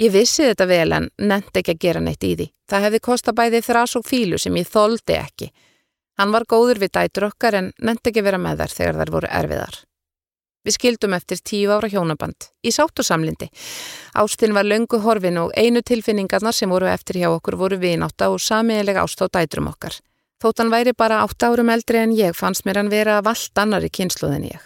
Ég 0.00 0.14
vissi 0.14 0.46
þetta 0.48 0.66
vel 0.70 0.92
en 0.96 1.10
nefndi 1.20 1.60
ekki 1.60 1.76
að 1.76 1.84
gera 1.84 2.00
neitt 2.00 2.24
í 2.24 2.32
því. 2.38 2.48
Það 2.70 2.86
hefði 2.86 3.02
kosta 3.10 3.36
bæði 3.36 3.60
þrás 3.66 3.98
og 4.00 4.08
fílu 4.08 4.40
sem 4.40 4.56
ég 4.56 4.72
þóldi 4.72 5.18
ekki. 5.20 5.50
Hann 6.16 6.32
var 6.32 6.48
góður 6.48 6.80
við 6.80 6.96
dætur 6.96 7.28
okkar 7.28 7.60
en 7.60 7.72
nefndi 7.76 8.08
ekki 8.14 8.24
vera 8.24 8.40
með 8.40 8.64
þær 8.64 8.76
þegar 8.78 9.00
þær 9.02 9.16
voru 9.18 9.32
erfiðar. 9.42 9.80
Við 10.66 10.76
skildum 10.76 11.14
eftir 11.16 11.40
tíu 11.40 11.70
ára 11.72 11.88
hjónaband, 11.88 12.50
í 12.60 12.72
sátt 12.74 13.00
og 13.00 13.06
samlindi. 13.06 13.48
Ástinn 14.20 14.52
var 14.52 14.68
löngu 14.68 15.00
horfin 15.00 15.38
og 15.40 15.54
einu 15.56 15.80
tilfinningarnar 15.80 16.52
sem 16.52 16.68
voru 16.68 16.90
eftir 16.90 17.16
hjá 17.22 17.30
okkur 17.30 17.56
voru 17.56 17.78
vináta 17.80 18.28
og 18.28 18.42
samiðilega 18.44 19.06
ást 19.06 19.24
á 19.24 19.26
dætrum 19.32 19.70
okkar. 19.72 19.96
Þótt 20.40 20.60
hann 20.60 20.72
væri 20.72 20.92
bara 20.96 21.22
átt 21.24 21.44
árum 21.44 21.72
eldri 21.72 22.00
en 22.00 22.12
ég 22.16 22.36
fannst 22.36 22.64
mér 22.64 22.80
hann 22.80 22.92
vera 22.92 23.22
vallt 23.24 23.56
annari 23.60 23.88
kynsluð 23.88 24.36
en 24.36 24.44
ég. 24.50 24.60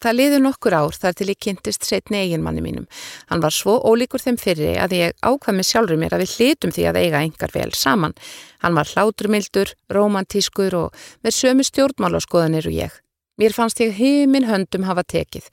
Það 0.00 0.16
liður 0.16 0.40
nokkur 0.40 0.74
ár 0.74 0.96
þar 0.96 1.16
til 1.18 1.26
ég 1.28 1.38
kynntist 1.44 1.84
setni 1.84 2.22
eiginmanni 2.22 2.62
mínum. 2.64 2.86
Hann 3.28 3.42
var 3.44 3.52
svo 3.52 3.74
ólíkur 3.84 4.22
þeim 4.22 4.38
fyrri 4.40 4.70
að 4.80 4.94
ég 4.96 5.18
ákvæmi 5.20 5.66
sjálfur 5.66 6.00
mér 6.00 6.16
að 6.16 6.24
við 6.24 6.36
hlitum 6.38 6.72
því 6.72 6.86
að 6.88 7.00
eiga 7.02 7.20
engar 7.26 7.52
vel 7.52 7.68
saman. 7.76 8.16
Hann 8.64 8.78
var 8.78 8.88
hláturmildur, 8.88 9.74
romantískur 9.92 10.78
og 10.78 11.06
með 11.20 11.36
sömu 11.36 11.68
stjórnmálaskoðanir 11.68 12.70
og 12.72 12.78
ég. 12.78 12.96
Mér 13.40 13.54
fannst 13.56 13.80
ég 13.80 13.94
heiminn 13.96 14.44
höndum 14.44 14.82
hafa 14.84 15.00
tekið. 15.08 15.46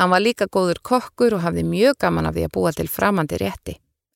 Hann 0.00 0.08
var 0.08 0.22
líka 0.24 0.46
góður 0.48 0.78
kokkur 0.80 1.34
og 1.36 1.42
hafði 1.44 1.66
mjög 1.68 1.98
gaman 2.00 2.28
af 2.30 2.32
því 2.32 2.46
að 2.46 2.54
búa 2.54 2.70
til 2.72 2.88
framandi 2.88 3.36
rétti. 3.42 3.74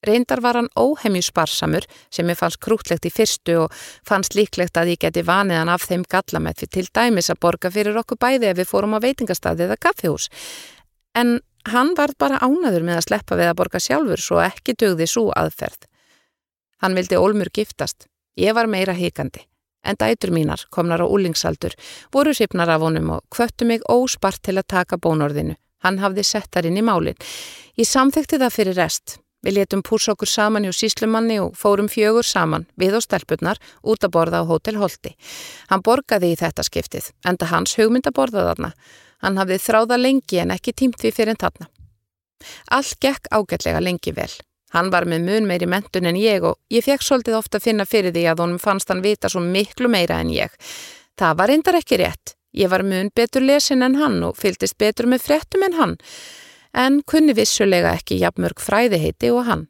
Reyndar 0.09 0.40
var 0.40 0.56
hann 0.56 0.70
óhemju 0.80 1.20
sparsamur 1.26 1.85
sem 2.09 2.30
ég 2.33 2.38
fannst 2.40 2.62
krútlegt 2.64 3.04
í 3.04 3.12
fyrstu 3.12 3.59
og 3.66 3.74
fannst 4.09 4.38
líklegt 4.38 4.80
að 4.80 4.94
ég 4.94 5.02
geti 5.04 5.26
vanið 5.28 5.61
hann 5.61 5.72
af 5.74 5.85
þeim 5.85 6.06
gallamett 6.09 6.62
fyrir 6.62 6.72
til 6.78 6.94
dæmis 6.96 7.28
að 7.28 7.42
borga 7.44 7.72
fyrir 7.74 8.00
okkur 8.00 8.16
bæði 8.24 8.48
ef 8.48 8.56
við 8.62 8.70
fórum 8.72 8.96
á 8.96 9.04
veitingastadi 9.04 9.66
eða 9.66 9.76
kaffihús. 9.76 10.30
En 11.12 11.42
hann 11.68 11.92
var 12.00 12.16
bara 12.16 12.40
ánaður 12.40 12.88
með 12.88 13.02
að 13.02 13.06
sleppa 13.11 13.37
við 13.37 13.52
að 13.52 13.61
borga 13.61 13.85
sjálfur 13.85 14.24
svo 14.24 14.40
ekki 14.40 14.78
dögði 14.80 15.11
svo 15.12 15.28
aðferð. 15.37 15.85
Hann 16.80 16.96
vildi 16.96 17.20
ólmur 17.20 17.52
giftast. 17.52 18.09
Ég 18.40 18.56
var 18.56 18.64
meira 18.64 18.96
hikandi 18.96 19.50
en 19.85 19.97
dætur 20.01 20.33
mínar, 20.35 20.66
komnar 20.71 21.03
á 21.03 21.07
úlingsaldur, 21.07 21.75
voru 22.12 22.35
sipnar 22.35 22.69
af 22.69 22.81
honum 22.81 23.11
og 23.16 23.25
kvöttu 23.31 23.64
mig 23.64 23.81
óspart 23.88 24.43
til 24.43 24.59
að 24.59 24.69
taka 24.69 24.97
bónorðinu. 24.97 25.57
Hann 25.85 25.99
hafði 25.99 26.25
sett 26.25 26.51
þar 26.53 26.69
inn 26.69 26.79
í 26.81 26.85
málinn. 26.85 27.19
Ég 27.77 27.88
samþekti 27.88 28.38
það 28.38 28.57
fyrir 28.57 28.77
rest. 28.77 29.19
Við 29.40 29.57
letum 29.57 29.81
púsa 29.81 30.12
okkur 30.12 30.29
saman 30.29 30.66
hjá 30.69 30.75
síslumanni 30.77 31.38
og 31.40 31.55
fórum 31.57 31.88
fjögur 31.88 32.27
saman, 32.29 32.66
við 32.77 32.99
og 32.99 33.07
stelpunnar, 33.07 33.57
út 33.81 34.05
að 34.05 34.12
borða 34.12 34.43
á 34.45 34.51
Hotel 34.51 34.77
Holti. 34.77 35.14
Hann 35.73 35.81
borgaði 35.81 36.35
í 36.35 36.37
þetta 36.37 36.66
skiptið, 36.66 37.09
enda 37.25 37.49
hans 37.49 37.79
hugmynd 37.81 38.11
að 38.11 38.19
borða 38.21 38.45
þarna. 38.51 38.75
Hann 39.25 39.40
hafði 39.40 39.59
þráða 39.64 39.97
lengi 39.97 40.43
en 40.45 40.53
ekki 40.53 40.77
tímt 40.77 41.01
við 41.01 41.16
fyrir 41.16 41.33
en 41.33 41.40
þarna. 41.40 41.71
Allt 42.69 43.01
gekk 43.01 43.33
ágætlega 43.33 43.81
lengi 43.81 44.12
vel. 44.16 44.33
Hann 44.74 44.90
var 44.92 45.06
með 45.09 45.24
mun 45.26 45.48
meiri 45.50 45.66
mentun 45.66 46.06
en 46.06 46.18
ég 46.18 46.44
og 46.46 46.59
ég 46.70 46.85
fekk 46.87 47.02
svolítið 47.02 47.38
ofta 47.38 47.59
að 47.59 47.66
finna 47.66 47.87
fyrir 47.87 48.14
því 48.14 48.26
að 48.30 48.44
honum 48.44 48.61
fannst 48.62 48.90
hann 48.92 49.02
vita 49.02 49.30
svo 49.30 49.42
miklu 49.42 49.90
meira 49.90 50.20
en 50.22 50.30
ég. 50.35 50.54
Það 51.18 51.40
var 51.40 51.50
reyndar 51.50 51.78
ekki 51.80 51.98
rétt. 52.00 52.37
Ég 52.54 52.70
var 52.70 52.83
mun 52.83 53.11
betur 53.14 53.44
lesin 53.46 53.83
en 53.87 53.98
hann 53.98 54.22
og 54.26 54.38
fylgist 54.38 54.78
betur 54.78 55.06
með 55.11 55.26
frettum 55.26 55.62
en 55.62 55.76
hann, 55.78 55.92
en 56.74 57.02
kunni 57.06 57.35
vissulega 57.37 57.92
ekki 57.98 58.18
jafnmörg 58.18 58.62
fræðiheiti 58.62 59.30
og 59.30 59.44
hann. 59.46 59.68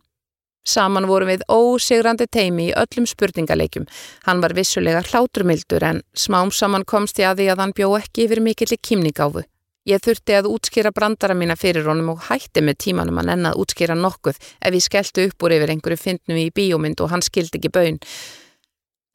Saman 0.64 1.08
vorum 1.08 1.30
við 1.32 1.44
ósigrandi 1.48 2.26
teimi 2.28 2.68
í 2.68 2.74
öllum 2.76 3.06
spurningaleikjum. 3.08 3.86
Hann 4.26 4.42
var 4.44 4.54
vissulega 4.56 5.00
hláturmildur 5.08 5.84
en 5.84 6.02
smám 6.12 6.52
saman 6.52 6.84
komst 6.84 7.20
ég 7.20 7.30
að 7.30 7.40
því 7.40 7.48
að 7.52 7.64
hann 7.64 7.76
bjó 7.76 7.94
ekki 7.98 8.26
yfir 8.26 8.42
mikill 8.44 8.76
í 8.76 8.80
kýmningáfu. 8.88 9.44
Ég 9.88 10.02
þurfti 10.04 10.34
að 10.36 10.50
útskýra 10.50 10.90
brandara 10.92 11.34
mína 11.34 11.56
fyrir 11.56 11.86
honum 11.88 12.12
og 12.12 12.26
hætti 12.26 12.60
með 12.60 12.76
tímanum 12.84 13.20
að 13.22 13.30
nenn 13.30 13.48
að 13.48 13.62
útskýra 13.62 13.96
nokkuð 13.96 14.36
ef 14.36 14.74
ég 14.76 14.84
skelltu 14.84 15.24
upp 15.30 15.46
úr 15.46 15.54
yfir 15.56 15.72
einhverju 15.72 16.00
fyndnum 16.02 16.40
í 16.40 16.50
bíómynd 16.52 17.00
og 17.00 17.14
hann 17.14 17.24
skildi 17.24 17.56
ekki 17.56 17.72
baun. 17.72 17.96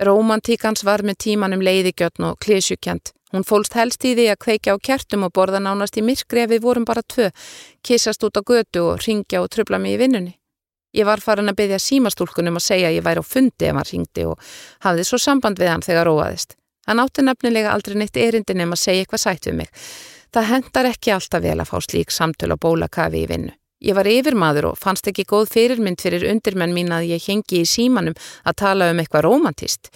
Romantíkans 0.02 0.82
var 0.84 1.06
með 1.06 1.22
tímanum 1.28 1.62
leiðigjötn 1.62 2.26
og 2.32 2.40
klísjukjent. 2.42 3.14
Hún 3.32 3.46
fólst 3.46 3.78
helst 3.78 4.04
í 4.08 4.16
því 4.18 4.26
að 4.32 4.42
kveikja 4.42 4.74
á 4.74 4.78
kertum 4.82 5.28
og 5.28 5.34
borða 5.38 5.62
nánast 5.62 5.98
í 6.00 6.04
myrkri 6.06 6.44
ef 6.46 6.50
við 6.50 6.66
vorum 6.66 6.86
bara 6.88 7.04
tvö, 7.04 7.30
kissast 7.86 8.26
út 8.26 8.38
á 8.38 8.42
götu 8.42 8.84
og 8.90 9.06
ringja 9.06 9.42
og 9.44 9.50
trubla 9.54 9.78
mig 9.78 9.96
í 9.96 10.02
vinnunni. 10.02 10.34
Ég 10.96 11.06
var 11.06 11.22
farin 11.22 11.52
að 11.52 11.60
byggja 11.60 11.80
símastúlkunum 11.84 12.58
að 12.58 12.66
segja 12.66 12.90
að 12.90 12.98
ég 12.98 13.06
væri 13.06 13.22
á 13.22 13.26
fundi 13.28 13.68
ef 13.68 13.76
hann 13.76 13.90
ringdi 13.92 14.28
og 14.30 14.52
hafði 14.88 15.06
svo 15.06 15.20
samband 15.20 15.60
við 15.60 15.74
hann 15.74 15.84
þegar 15.84 16.08
róaðist. 16.08 16.56
Hann 16.88 17.02
átti 17.04 17.26
nefnilega 17.26 17.74
aldrei 17.76 17.98
neitt 18.00 18.18
erindin 18.18 18.64
um 18.64 18.76
að 18.76 18.84
segja 18.84 19.04
eitthvað 19.04 19.24
sætt 19.26 19.50
við 19.50 19.58
mig. 19.60 19.72
Það 20.36 20.50
hendar 20.50 20.88
ekki 20.90 21.12
alltaf 21.16 21.44
vel 21.46 21.62
að 21.64 21.70
fá 21.70 21.78
slík 21.80 22.10
samtöl 22.12 22.52
og 22.52 22.60
bólakafi 22.60 23.22
í 23.24 23.28
vinnu. 23.30 23.54
Ég 23.86 23.96
var 23.96 24.08
yfirmaður 24.10 24.72
og 24.74 24.80
fannst 24.82 25.08
ekki 25.08 25.24
góð 25.30 25.48
fyrirmynd 25.54 26.02
fyrir 26.04 26.26
undirmenn 26.28 26.74
mín 26.76 26.92
að 26.92 27.06
ég 27.14 27.24
hengi 27.30 27.62
í 27.62 27.70
símanum 27.70 28.18
að 28.44 28.58
tala 28.60 28.90
um 28.92 29.00
eitthvað 29.00 29.24
romantist. 29.30 29.88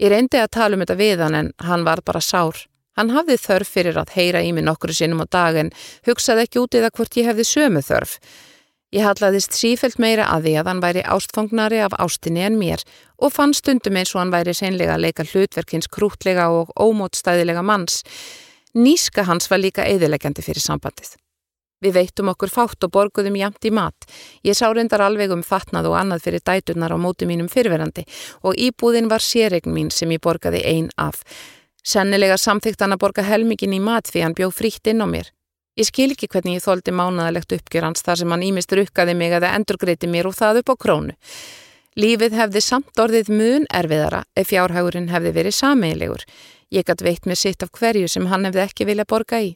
Ég 0.00 0.14
reyndi 0.14 0.40
að 0.40 0.54
tala 0.56 0.78
um 0.78 0.84
þetta 0.84 0.96
við 0.96 1.24
hann 1.26 1.36
en 1.36 1.52
hann 1.66 1.84
var 1.84 2.00
bara 2.06 2.24
sár. 2.24 2.56
Hann 2.96 3.12
hafði 3.12 3.36
þörf 3.36 3.74
fyrir 3.76 4.00
að 4.00 4.16
heyra 4.16 4.40
í 4.40 4.56
mig 4.56 4.64
nokkru 4.64 4.96
sinnum 4.96 5.20
á 5.24 5.26
dag 5.28 5.60
en 5.60 5.74
hugsaði 6.08 6.48
ekki 6.48 6.64
út 6.64 6.80
í 6.80 6.84
það 6.86 6.96
hvort 6.96 7.20
ég 7.20 7.28
hefði 7.28 7.48
sömu 7.52 7.84
þörf. 7.84 8.16
Ég 8.96 9.04
hallaðist 9.04 9.54
sífelt 9.60 10.00
meira 10.00 10.32
að 10.32 10.48
því 10.48 10.54
að 10.56 10.68
hann 10.72 10.84
væri 10.88 11.02
ástfangnari 11.04 11.84
af 11.84 12.00
ástinni 12.00 12.48
en 12.48 12.56
mér 12.58 12.80
og 13.20 13.36
fann 13.36 13.52
stundum 13.52 14.00
eins 14.00 14.16
og 14.16 14.24
hann 14.24 14.32
væri 14.32 14.56
seinlega 14.56 14.96
að 14.96 15.04
leika 15.04 15.28
hlutverkins 15.28 15.92
krútlega 15.92 16.48
og 16.48 16.72
ómótstæðilega 16.80 17.62
manns. 17.62 18.00
Níska 18.74 19.24
hans 19.26 19.50
var 19.50 19.58
líka 19.58 19.82
eðilegjandi 19.88 20.44
fyrir 20.46 20.62
sambandið. 20.62 21.16
Við 21.80 21.94
veittum 21.96 22.28
okkur 22.28 22.50
fátt 22.52 22.84
og 22.84 22.92
borguðum 22.92 23.38
jamt 23.40 23.64
í 23.64 23.70
mat. 23.72 24.04
Ég 24.44 24.54
sá 24.58 24.68
reyndar 24.68 25.00
alveg 25.00 25.32
um 25.32 25.42
fatnað 25.42 25.88
og 25.88 25.96
annað 25.96 26.26
fyrir 26.26 26.42
dæturnar 26.44 26.92
á 26.92 26.98
móti 27.00 27.26
mínum 27.26 27.48
fyrverandi 27.48 28.04
og 28.44 28.58
íbúðin 28.60 29.08
var 29.08 29.24
sérregn 29.24 29.72
mín 29.72 29.88
sem 29.90 30.12
ég 30.12 30.20
borgaði 30.20 30.60
einn 30.68 30.90
af. 31.00 31.24
Sennilega 31.82 32.36
samþygt 32.36 32.84
hann 32.84 32.92
að 32.92 33.00
borga 33.06 33.24
helmingin 33.24 33.72
í 33.72 33.80
mat 33.80 34.12
því 34.12 34.26
hann 34.26 34.36
bjó 34.36 34.50
frítt 34.52 34.92
inn 34.92 35.00
á 35.00 35.08
mér. 35.08 35.32
Ég 35.80 35.88
skil 35.88 36.10
ekki 36.12 36.28
hvernig 36.28 36.58
ég 36.58 36.66
þóldi 36.66 36.92
mánaðalegt 36.92 37.56
uppgjör 37.56 37.88
hans 37.88 38.04
þar 38.04 38.20
sem 38.20 38.32
hann 38.34 38.44
ímist 38.44 38.72
rukkaði 38.76 39.16
mig 39.16 39.32
eða 39.32 39.54
endurgreiti 39.56 40.10
mér 40.10 40.28
og 40.28 40.36
það 40.36 40.60
upp 40.60 40.74
á 40.74 40.82
krónu. 40.84 41.16
Lífið 41.96 42.36
hefði 42.36 42.60
samt 42.62 43.00
orðið 43.00 43.32
mun 43.32 43.64
erfiðara 43.72 44.26
ef 44.36 44.50
fjárhagurinn 44.52 45.08
hefði 45.10 45.32
verið 45.38 45.56
sameigilegur. 45.56 46.26
Ég 46.70 46.86
gætt 46.86 47.02
veitt 47.02 47.26
mér 47.26 47.38
sitt 47.38 47.62
af 47.62 47.72
hverju 47.74 48.08
sem 48.08 48.28
hann 48.30 48.46
hefði 48.46 48.62
ekki 48.64 48.86
vilja 48.86 49.06
borga 49.08 49.40
í. 49.42 49.54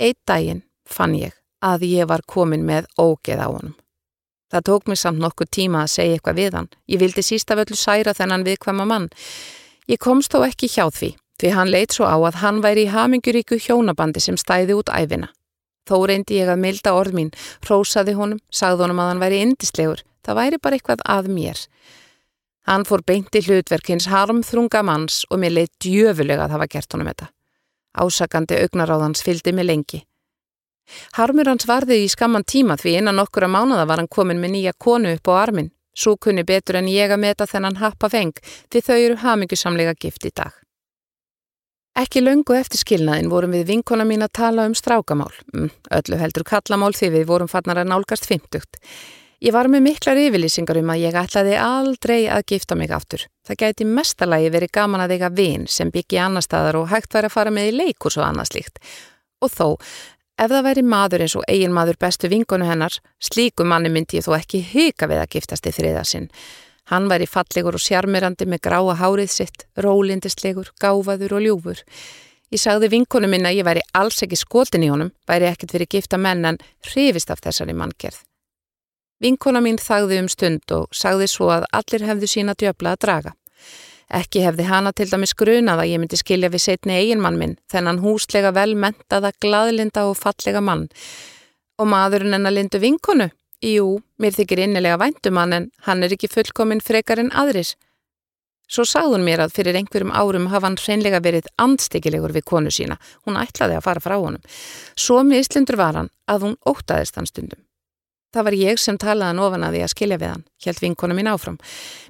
Eitt 0.00 0.20
daginn 0.28 0.62
fann 0.84 1.14
ég 1.16 1.36
að 1.64 1.86
ég 1.88 2.08
var 2.08 2.24
komin 2.26 2.66
með 2.68 2.88
ógeð 3.00 3.40
á 3.40 3.48
honum. 3.48 3.76
Það 4.50 4.66
tók 4.66 4.88
mér 4.90 4.98
samt 4.98 5.22
nokkuð 5.22 5.50
tíma 5.56 5.84
að 5.84 5.92
segja 5.94 6.18
eitthvað 6.18 6.38
við 6.40 6.54
hann. 6.58 6.70
Ég 6.90 7.00
vildi 7.00 7.22
sísta 7.22 7.56
völlu 7.56 7.76
særa 7.78 8.14
þennan 8.16 8.44
viðkvæma 8.46 8.86
mann. 8.88 9.10
Ég 9.86 10.00
komst 10.02 10.32
þó 10.34 10.42
ekki 10.46 10.68
hjá 10.68 10.88
því 10.90 11.14
því 11.40 11.52
hann 11.56 11.70
leitt 11.72 11.96
svo 11.96 12.04
á 12.04 12.16
að 12.20 12.40
hann 12.42 12.58
væri 12.60 12.84
í 12.84 12.90
haminguríku 12.92 13.56
hjónabandi 13.64 14.20
sem 14.20 14.36
stæði 14.36 14.76
út 14.76 14.92
æfina. 14.92 15.30
Þó 15.88 15.96
reyndi 16.10 16.36
ég 16.36 16.50
að 16.52 16.60
milda 16.60 16.92
orð 16.94 17.16
mín, 17.16 17.30
rósaði 17.66 18.14
honum, 18.18 18.42
sagði 18.52 18.84
honum 18.84 19.00
að 19.00 19.08
hann 19.10 19.22
væri 19.22 19.40
indislegur, 19.46 20.02
það 20.26 20.38
væri 20.40 20.58
bara 20.60 20.76
eitthvað 20.76 21.04
að 21.16 21.30
mér. 21.32 21.62
Hann 22.68 22.84
fór 22.84 23.02
beinti 23.06 23.40
hlutverkins 23.46 24.06
harmþrunga 24.10 24.82
manns 24.84 25.24
og 25.30 25.40
mér 25.40 25.56
leitt 25.56 25.72
djöfulega 25.80 26.44
að 26.44 26.56
hafa 26.56 26.68
gert 26.70 26.92
honum 26.92 27.10
þetta. 27.10 27.30
Ásakandi 27.96 28.60
augnaráðans 28.60 29.24
fyldi 29.26 29.54
mig 29.56 29.66
lengi. 29.66 30.04
Harmur 31.16 31.48
hans 31.48 31.66
varði 31.68 32.02
í 32.04 32.08
skamman 32.10 32.44
tíma 32.44 32.76
því 32.78 32.96
innan 33.00 33.22
okkura 33.22 33.48
mánuða 33.50 33.86
var 33.88 34.02
hann 34.02 34.10
komin 34.10 34.40
með 34.42 34.54
nýja 34.56 34.72
konu 34.78 35.14
upp 35.14 35.30
á 35.30 35.34
armin. 35.42 35.70
Svo 35.96 36.16
kunni 36.16 36.44
betur 36.46 36.78
en 36.78 36.88
ég 36.90 37.10
að 37.10 37.22
meta 37.24 37.46
þennan 37.50 37.80
happa 37.80 38.10
feng 38.10 38.34
því 38.70 38.82
þau 38.86 38.96
eru 38.96 39.16
hamingusamlega 39.24 39.94
gift 39.98 40.26
í 40.26 40.34
dag. 40.34 40.52
Ekki 41.98 42.22
löngu 42.22 42.54
eftir 42.54 42.78
skilnaðin 42.78 43.30
vorum 43.32 43.54
við 43.56 43.66
vinkona 43.72 44.06
mín 44.06 44.22
að 44.22 44.36
tala 44.38 44.66
um 44.68 44.76
strákamál, 44.78 45.32
mm, 45.52 45.70
öllu 45.98 46.18
heldur 46.20 46.46
kallamál 46.46 46.94
því 46.94 47.10
við 47.16 47.24
vorum 47.26 47.50
fannar 47.50 47.82
að 47.82 47.90
nálgast 47.90 48.28
fymtugt. 48.30 48.78
Ég 49.40 49.54
var 49.56 49.70
með 49.72 49.86
miklar 49.86 50.18
yfirlýsingar 50.20 50.76
um 50.82 50.90
að 50.92 51.00
ég 51.00 51.14
ætlaði 51.16 51.54
aldrei 51.56 52.26
að 52.28 52.42
gifta 52.52 52.76
mig 52.76 52.90
aftur. 52.92 53.22
Það 53.48 53.58
gæti 53.62 53.86
mestalagi 53.88 54.50
verið 54.52 54.72
gaman 54.76 55.00
að 55.00 55.14
eiga 55.14 55.30
vin 55.32 55.64
sem 55.64 55.88
byggi 55.88 56.18
annar 56.20 56.44
staðar 56.44 56.76
og 56.82 56.90
hægt 56.90 57.16
væri 57.16 57.30
að 57.30 57.36
fara 57.38 57.54
með 57.56 57.70
í 57.70 57.78
leikurs 57.78 58.18
og 58.20 58.26
annað 58.26 58.50
slíkt. 58.50 58.76
Og 59.40 59.48
þó, 59.48 59.64
ef 60.36 60.52
það 60.52 60.66
væri 60.68 60.84
maður 60.84 61.24
eins 61.24 61.38
og 61.40 61.48
eigin 61.48 61.72
maður 61.72 62.00
bestu 62.04 62.28
vinkonu 62.28 62.68
hennar, 62.68 63.00
slíku 63.16 63.64
manni 63.64 63.88
myndi 63.88 64.20
ég 64.20 64.28
þó 64.28 64.36
ekki 64.36 64.60
hyka 64.74 65.08
við 65.08 65.24
að 65.24 65.32
giftast 65.32 65.72
í 65.72 65.72
þriðasinn. 65.78 66.28
Hann 66.92 67.08
væri 67.08 67.24
fallegur 67.24 67.80
og 67.80 67.80
sjarmirandi 67.80 68.44
með 68.44 68.66
gráa 68.68 69.00
hárið 69.00 69.32
sitt, 69.32 69.64
rólindislegur, 69.80 70.74
gáfaður 70.76 71.38
og 71.38 71.46
ljúfur. 71.46 71.86
Ég 72.52 72.60
sagði 72.60 72.92
vinkonu 72.92 73.30
minna 73.30 73.54
að 73.54 73.62
ég 73.62 73.72
væri 73.72 73.88
alls 73.96 74.20
ekki 74.20 74.36
skotin 74.36 74.84
í 74.84 74.92
honum, 74.92 75.14
væri 75.24 75.48
ekkert 75.48 75.78
fyrir 75.78 75.88
gifta 75.96 76.20
menn 76.20 76.44
en 76.44 76.60
hrifist 76.90 77.32
af 77.32 77.40
þessari 77.40 77.72
mannkerð. 77.72 78.26
Vinkona 79.20 79.60
mín 79.60 79.76
þagði 79.76 80.22
um 80.22 80.28
stund 80.32 80.72
og 80.72 80.88
sagði 80.96 81.26
svo 81.28 81.50
að 81.52 81.66
allir 81.76 82.06
hefðu 82.08 82.28
sína 82.32 82.54
djöbla 82.56 82.94
að 82.94 83.02
draga. 83.04 83.32
Ekki 84.10 84.42
hefði 84.42 84.64
hana 84.66 84.94
til 84.96 85.06
dæmis 85.10 85.36
grunað 85.38 85.82
að 85.82 85.90
ég 85.92 86.00
myndi 86.02 86.18
skilja 86.18 86.50
við 86.50 86.64
setni 86.64 86.96
eiginmann 86.96 87.36
minn, 87.38 87.58
þennan 87.70 88.00
húslega 88.02 88.50
velmentaða, 88.56 89.30
gladlinda 89.44 90.08
og 90.08 90.16
fallega 90.18 90.64
mann. 90.64 90.88
Og 91.78 91.86
maðurinn 91.92 92.34
en 92.34 92.48
að 92.48 92.56
lindu 92.56 92.80
vinkonu? 92.82 93.28
Jú, 93.60 94.00
mér 94.18 94.34
þykir 94.34 94.64
innilega 94.64 94.98
væntum 94.98 95.38
hann 95.38 95.52
en 95.52 95.70
hann 95.84 96.02
er 96.02 96.16
ekki 96.16 96.32
fullkominn 96.32 96.80
frekar 96.80 97.20
en 97.20 97.30
aðris. 97.36 97.76
Svo 98.70 98.86
sagðun 98.88 99.26
mér 99.26 99.44
að 99.44 99.56
fyrir 99.58 99.76
einhverjum 99.76 100.14
árum 100.16 100.48
hafa 100.48 100.70
hann 100.70 100.80
hreinlega 100.80 101.20
verið 101.20 101.50
andstikilegur 101.60 102.32
við 102.32 102.46
konu 102.48 102.72
sína. 102.72 102.96
Hún 103.26 103.36
ætlaði 103.36 103.76
að 103.76 103.84
fara 103.84 104.02
frá 104.02 104.16
honum. 104.16 104.42
Svo 104.96 105.20
mislindur 105.26 105.76
var 105.76 105.98
hann 105.98 106.14
að 106.30 106.46
hún 106.46 106.62
ótaðist 106.64 107.18
hann 107.18 107.28
stundum. 107.28 107.60
Það 108.30 108.46
var 108.46 108.54
ég 108.54 108.78
sem 108.78 108.98
talaði 109.00 109.32
hann 109.32 109.42
ofan 109.42 109.64
að 109.66 109.76
því 109.76 109.80
að 109.82 109.90
skilja 109.90 110.18
við 110.20 110.30
hann, 110.30 110.44
held 110.64 110.80
vinkona 110.84 111.16
mín 111.18 111.30
áfram. 111.32 111.56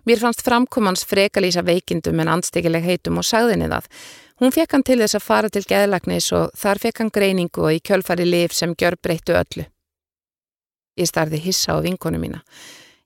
Mér 0.04 0.20
fannst 0.20 0.42
framkomans 0.44 1.04
frekalýsa 1.08 1.64
veikindum 1.64 2.20
en 2.20 2.32
andstikileg 2.36 2.84
heitum 2.84 3.20
og 3.22 3.24
sagðinni 3.24 3.70
það. 3.72 3.88
Hún 4.40 4.52
fekk 4.52 4.76
hann 4.76 4.84
til 4.84 4.98
þess 5.00 5.16
að 5.16 5.24
fara 5.24 5.48
til 5.52 5.64
geðlagnis 5.68 6.28
og 6.36 6.52
þar 6.56 6.82
fekk 6.84 7.00
hann 7.02 7.12
greiningu 7.14 7.64
og 7.64 7.72
í 7.76 7.80
kjölfari 7.80 8.28
lif 8.28 8.52
sem 8.56 8.76
gjör 8.76 8.98
breyttu 9.00 9.36
öllu. 9.36 9.64
Ég 11.00 11.08
starði 11.08 11.40
hissa 11.40 11.76
á 11.76 11.84
vinkonu 11.84 12.20
mína. 12.20 12.44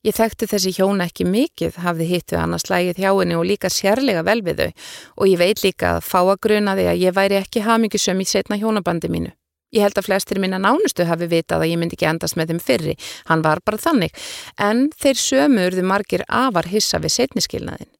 Ég 0.04 0.12
þekkti 0.12 0.50
þessi 0.50 0.74
hjóna 0.76 1.06
ekki 1.08 1.24
mikið, 1.24 1.78
hafði 1.80 2.06
hittu 2.10 2.36
annars 2.36 2.66
lægið 2.68 2.98
hjá 3.00 3.08
henni 3.14 3.38
og 3.38 3.46
líka 3.48 3.70
sérlega 3.72 4.24
vel 4.26 4.42
við 4.44 4.58
þau 4.60 4.70
og 5.22 5.30
ég 5.30 5.40
veit 5.40 5.62
líka 5.64 5.94
að 5.94 6.04
fá 6.04 6.18
að 6.20 6.42
gruna 6.44 6.74
því 6.76 6.90
að 6.90 7.00
ég 7.06 7.16
væri 7.16 7.38
ekki 7.38 7.62
hamingisum 7.64 8.20
í 8.20 8.26
setna 8.28 8.58
hjónabandi 8.60 9.08
mínu. 9.08 9.32
Ég 9.74 9.82
held 9.82 9.98
að 9.98 10.06
flestir 10.06 10.38
minna 10.38 10.60
nánustu 10.62 11.06
hafi 11.08 11.26
vitað 11.30 11.64
að 11.64 11.72
ég 11.72 11.80
myndi 11.80 11.98
ekki 11.98 12.06
endast 12.06 12.38
með 12.38 12.52
þeim 12.52 12.60
fyrri, 12.62 12.94
hann 13.26 13.42
var 13.42 13.62
bara 13.66 13.80
þannig, 13.82 14.14
en 14.62 14.86
þeir 14.94 15.18
sömurðu 15.18 15.86
margir 15.90 16.22
afar 16.28 16.70
hissa 16.70 17.00
við 17.02 17.16
setniskilnaðin. 17.16 17.90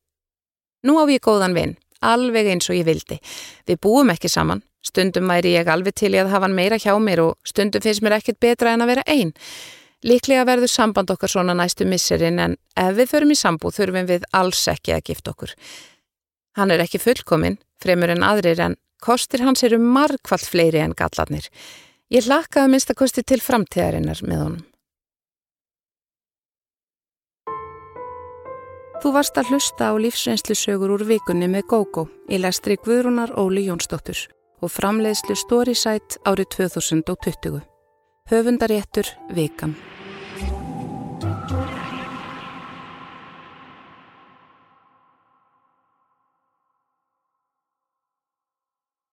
Nú 0.87 1.01
á 1.01 1.05
ég 1.11 1.25
góðan 1.25 1.57
vinn, 1.57 1.75
alveg 2.05 2.53
eins 2.53 2.69
og 2.71 2.79
ég 2.79 2.87
vildi. 2.87 3.19
Við 3.67 3.81
búum 3.83 4.13
ekki 4.15 4.31
saman, 4.31 4.63
stundum 4.85 5.31
væri 5.33 5.57
ég 5.57 5.71
alveg 5.71 5.97
til 5.99 6.13
ég 6.15 6.27
að 6.27 6.35
hafa 6.37 6.47
hann 6.47 6.59
meira 6.59 6.79
hjá 6.79 6.93
mér 7.01 7.25
og 7.25 7.49
stundum 7.49 7.83
finnst 7.83 8.05
mér 8.05 8.19
ekkert 8.21 8.39
betra 8.45 8.75
en 8.75 8.85
að 8.85 8.93
vera 8.93 9.07
einn. 9.11 9.33
Líklega 10.05 10.45
verður 10.45 10.69
samband 10.69 11.11
okkar 11.11 11.33
svona 11.33 11.57
næstu 11.57 11.87
misserinn 11.89 12.39
en 12.39 12.57
ef 12.77 12.93
við 12.99 13.09
förum 13.09 13.33
í 13.33 13.39
sambúð 13.41 13.79
þurfum 13.79 14.09
við 14.11 14.27
alls 14.37 14.67
ekki 14.69 14.93
að 14.93 15.07
gifta 15.09 15.33
okkur. 15.33 15.55
Hann 16.55 16.71
er 16.71 16.85
ekki 16.85 17.01
fullkominn, 17.01 17.57
fremur 17.83 18.13
en 18.13 18.23
aðrir 18.23 18.61
en 18.61 18.77
kostir 19.05 19.45
hans 19.45 19.65
eru 19.67 19.79
margfald 19.81 20.47
fleiri 20.49 20.81
en 20.83 20.95
gallarnir. 20.97 21.49
Ég 22.13 22.25
hlakkaði 22.29 22.73
minnst 22.73 22.93
að 22.93 23.01
kosti 23.03 23.25
til 23.27 23.41
framtíðarinnar 23.45 24.23
með 24.25 24.43
honum. 24.45 24.63
Þú 29.05 29.13
varst 29.13 29.37
að 29.37 29.51
hlusta 29.53 29.91
á 29.93 29.95
lífsreynslusögur 30.01 30.95
úr 30.95 31.05
vikunni 31.05 31.49
með 31.53 31.67
GóGó 31.73 32.07
í 32.33 32.39
lestri 32.41 32.79
Guðrúnar 32.81 33.35
Óli 33.37 33.67
Jónsdóttur 33.69 34.23
og 34.65 34.73
framleiðslu 34.73 35.37
Storysight 35.37 36.17
árið 36.25 36.55
2020. 36.57 37.61
Höfundaréttur 38.33 39.11
Vikan 39.37 39.77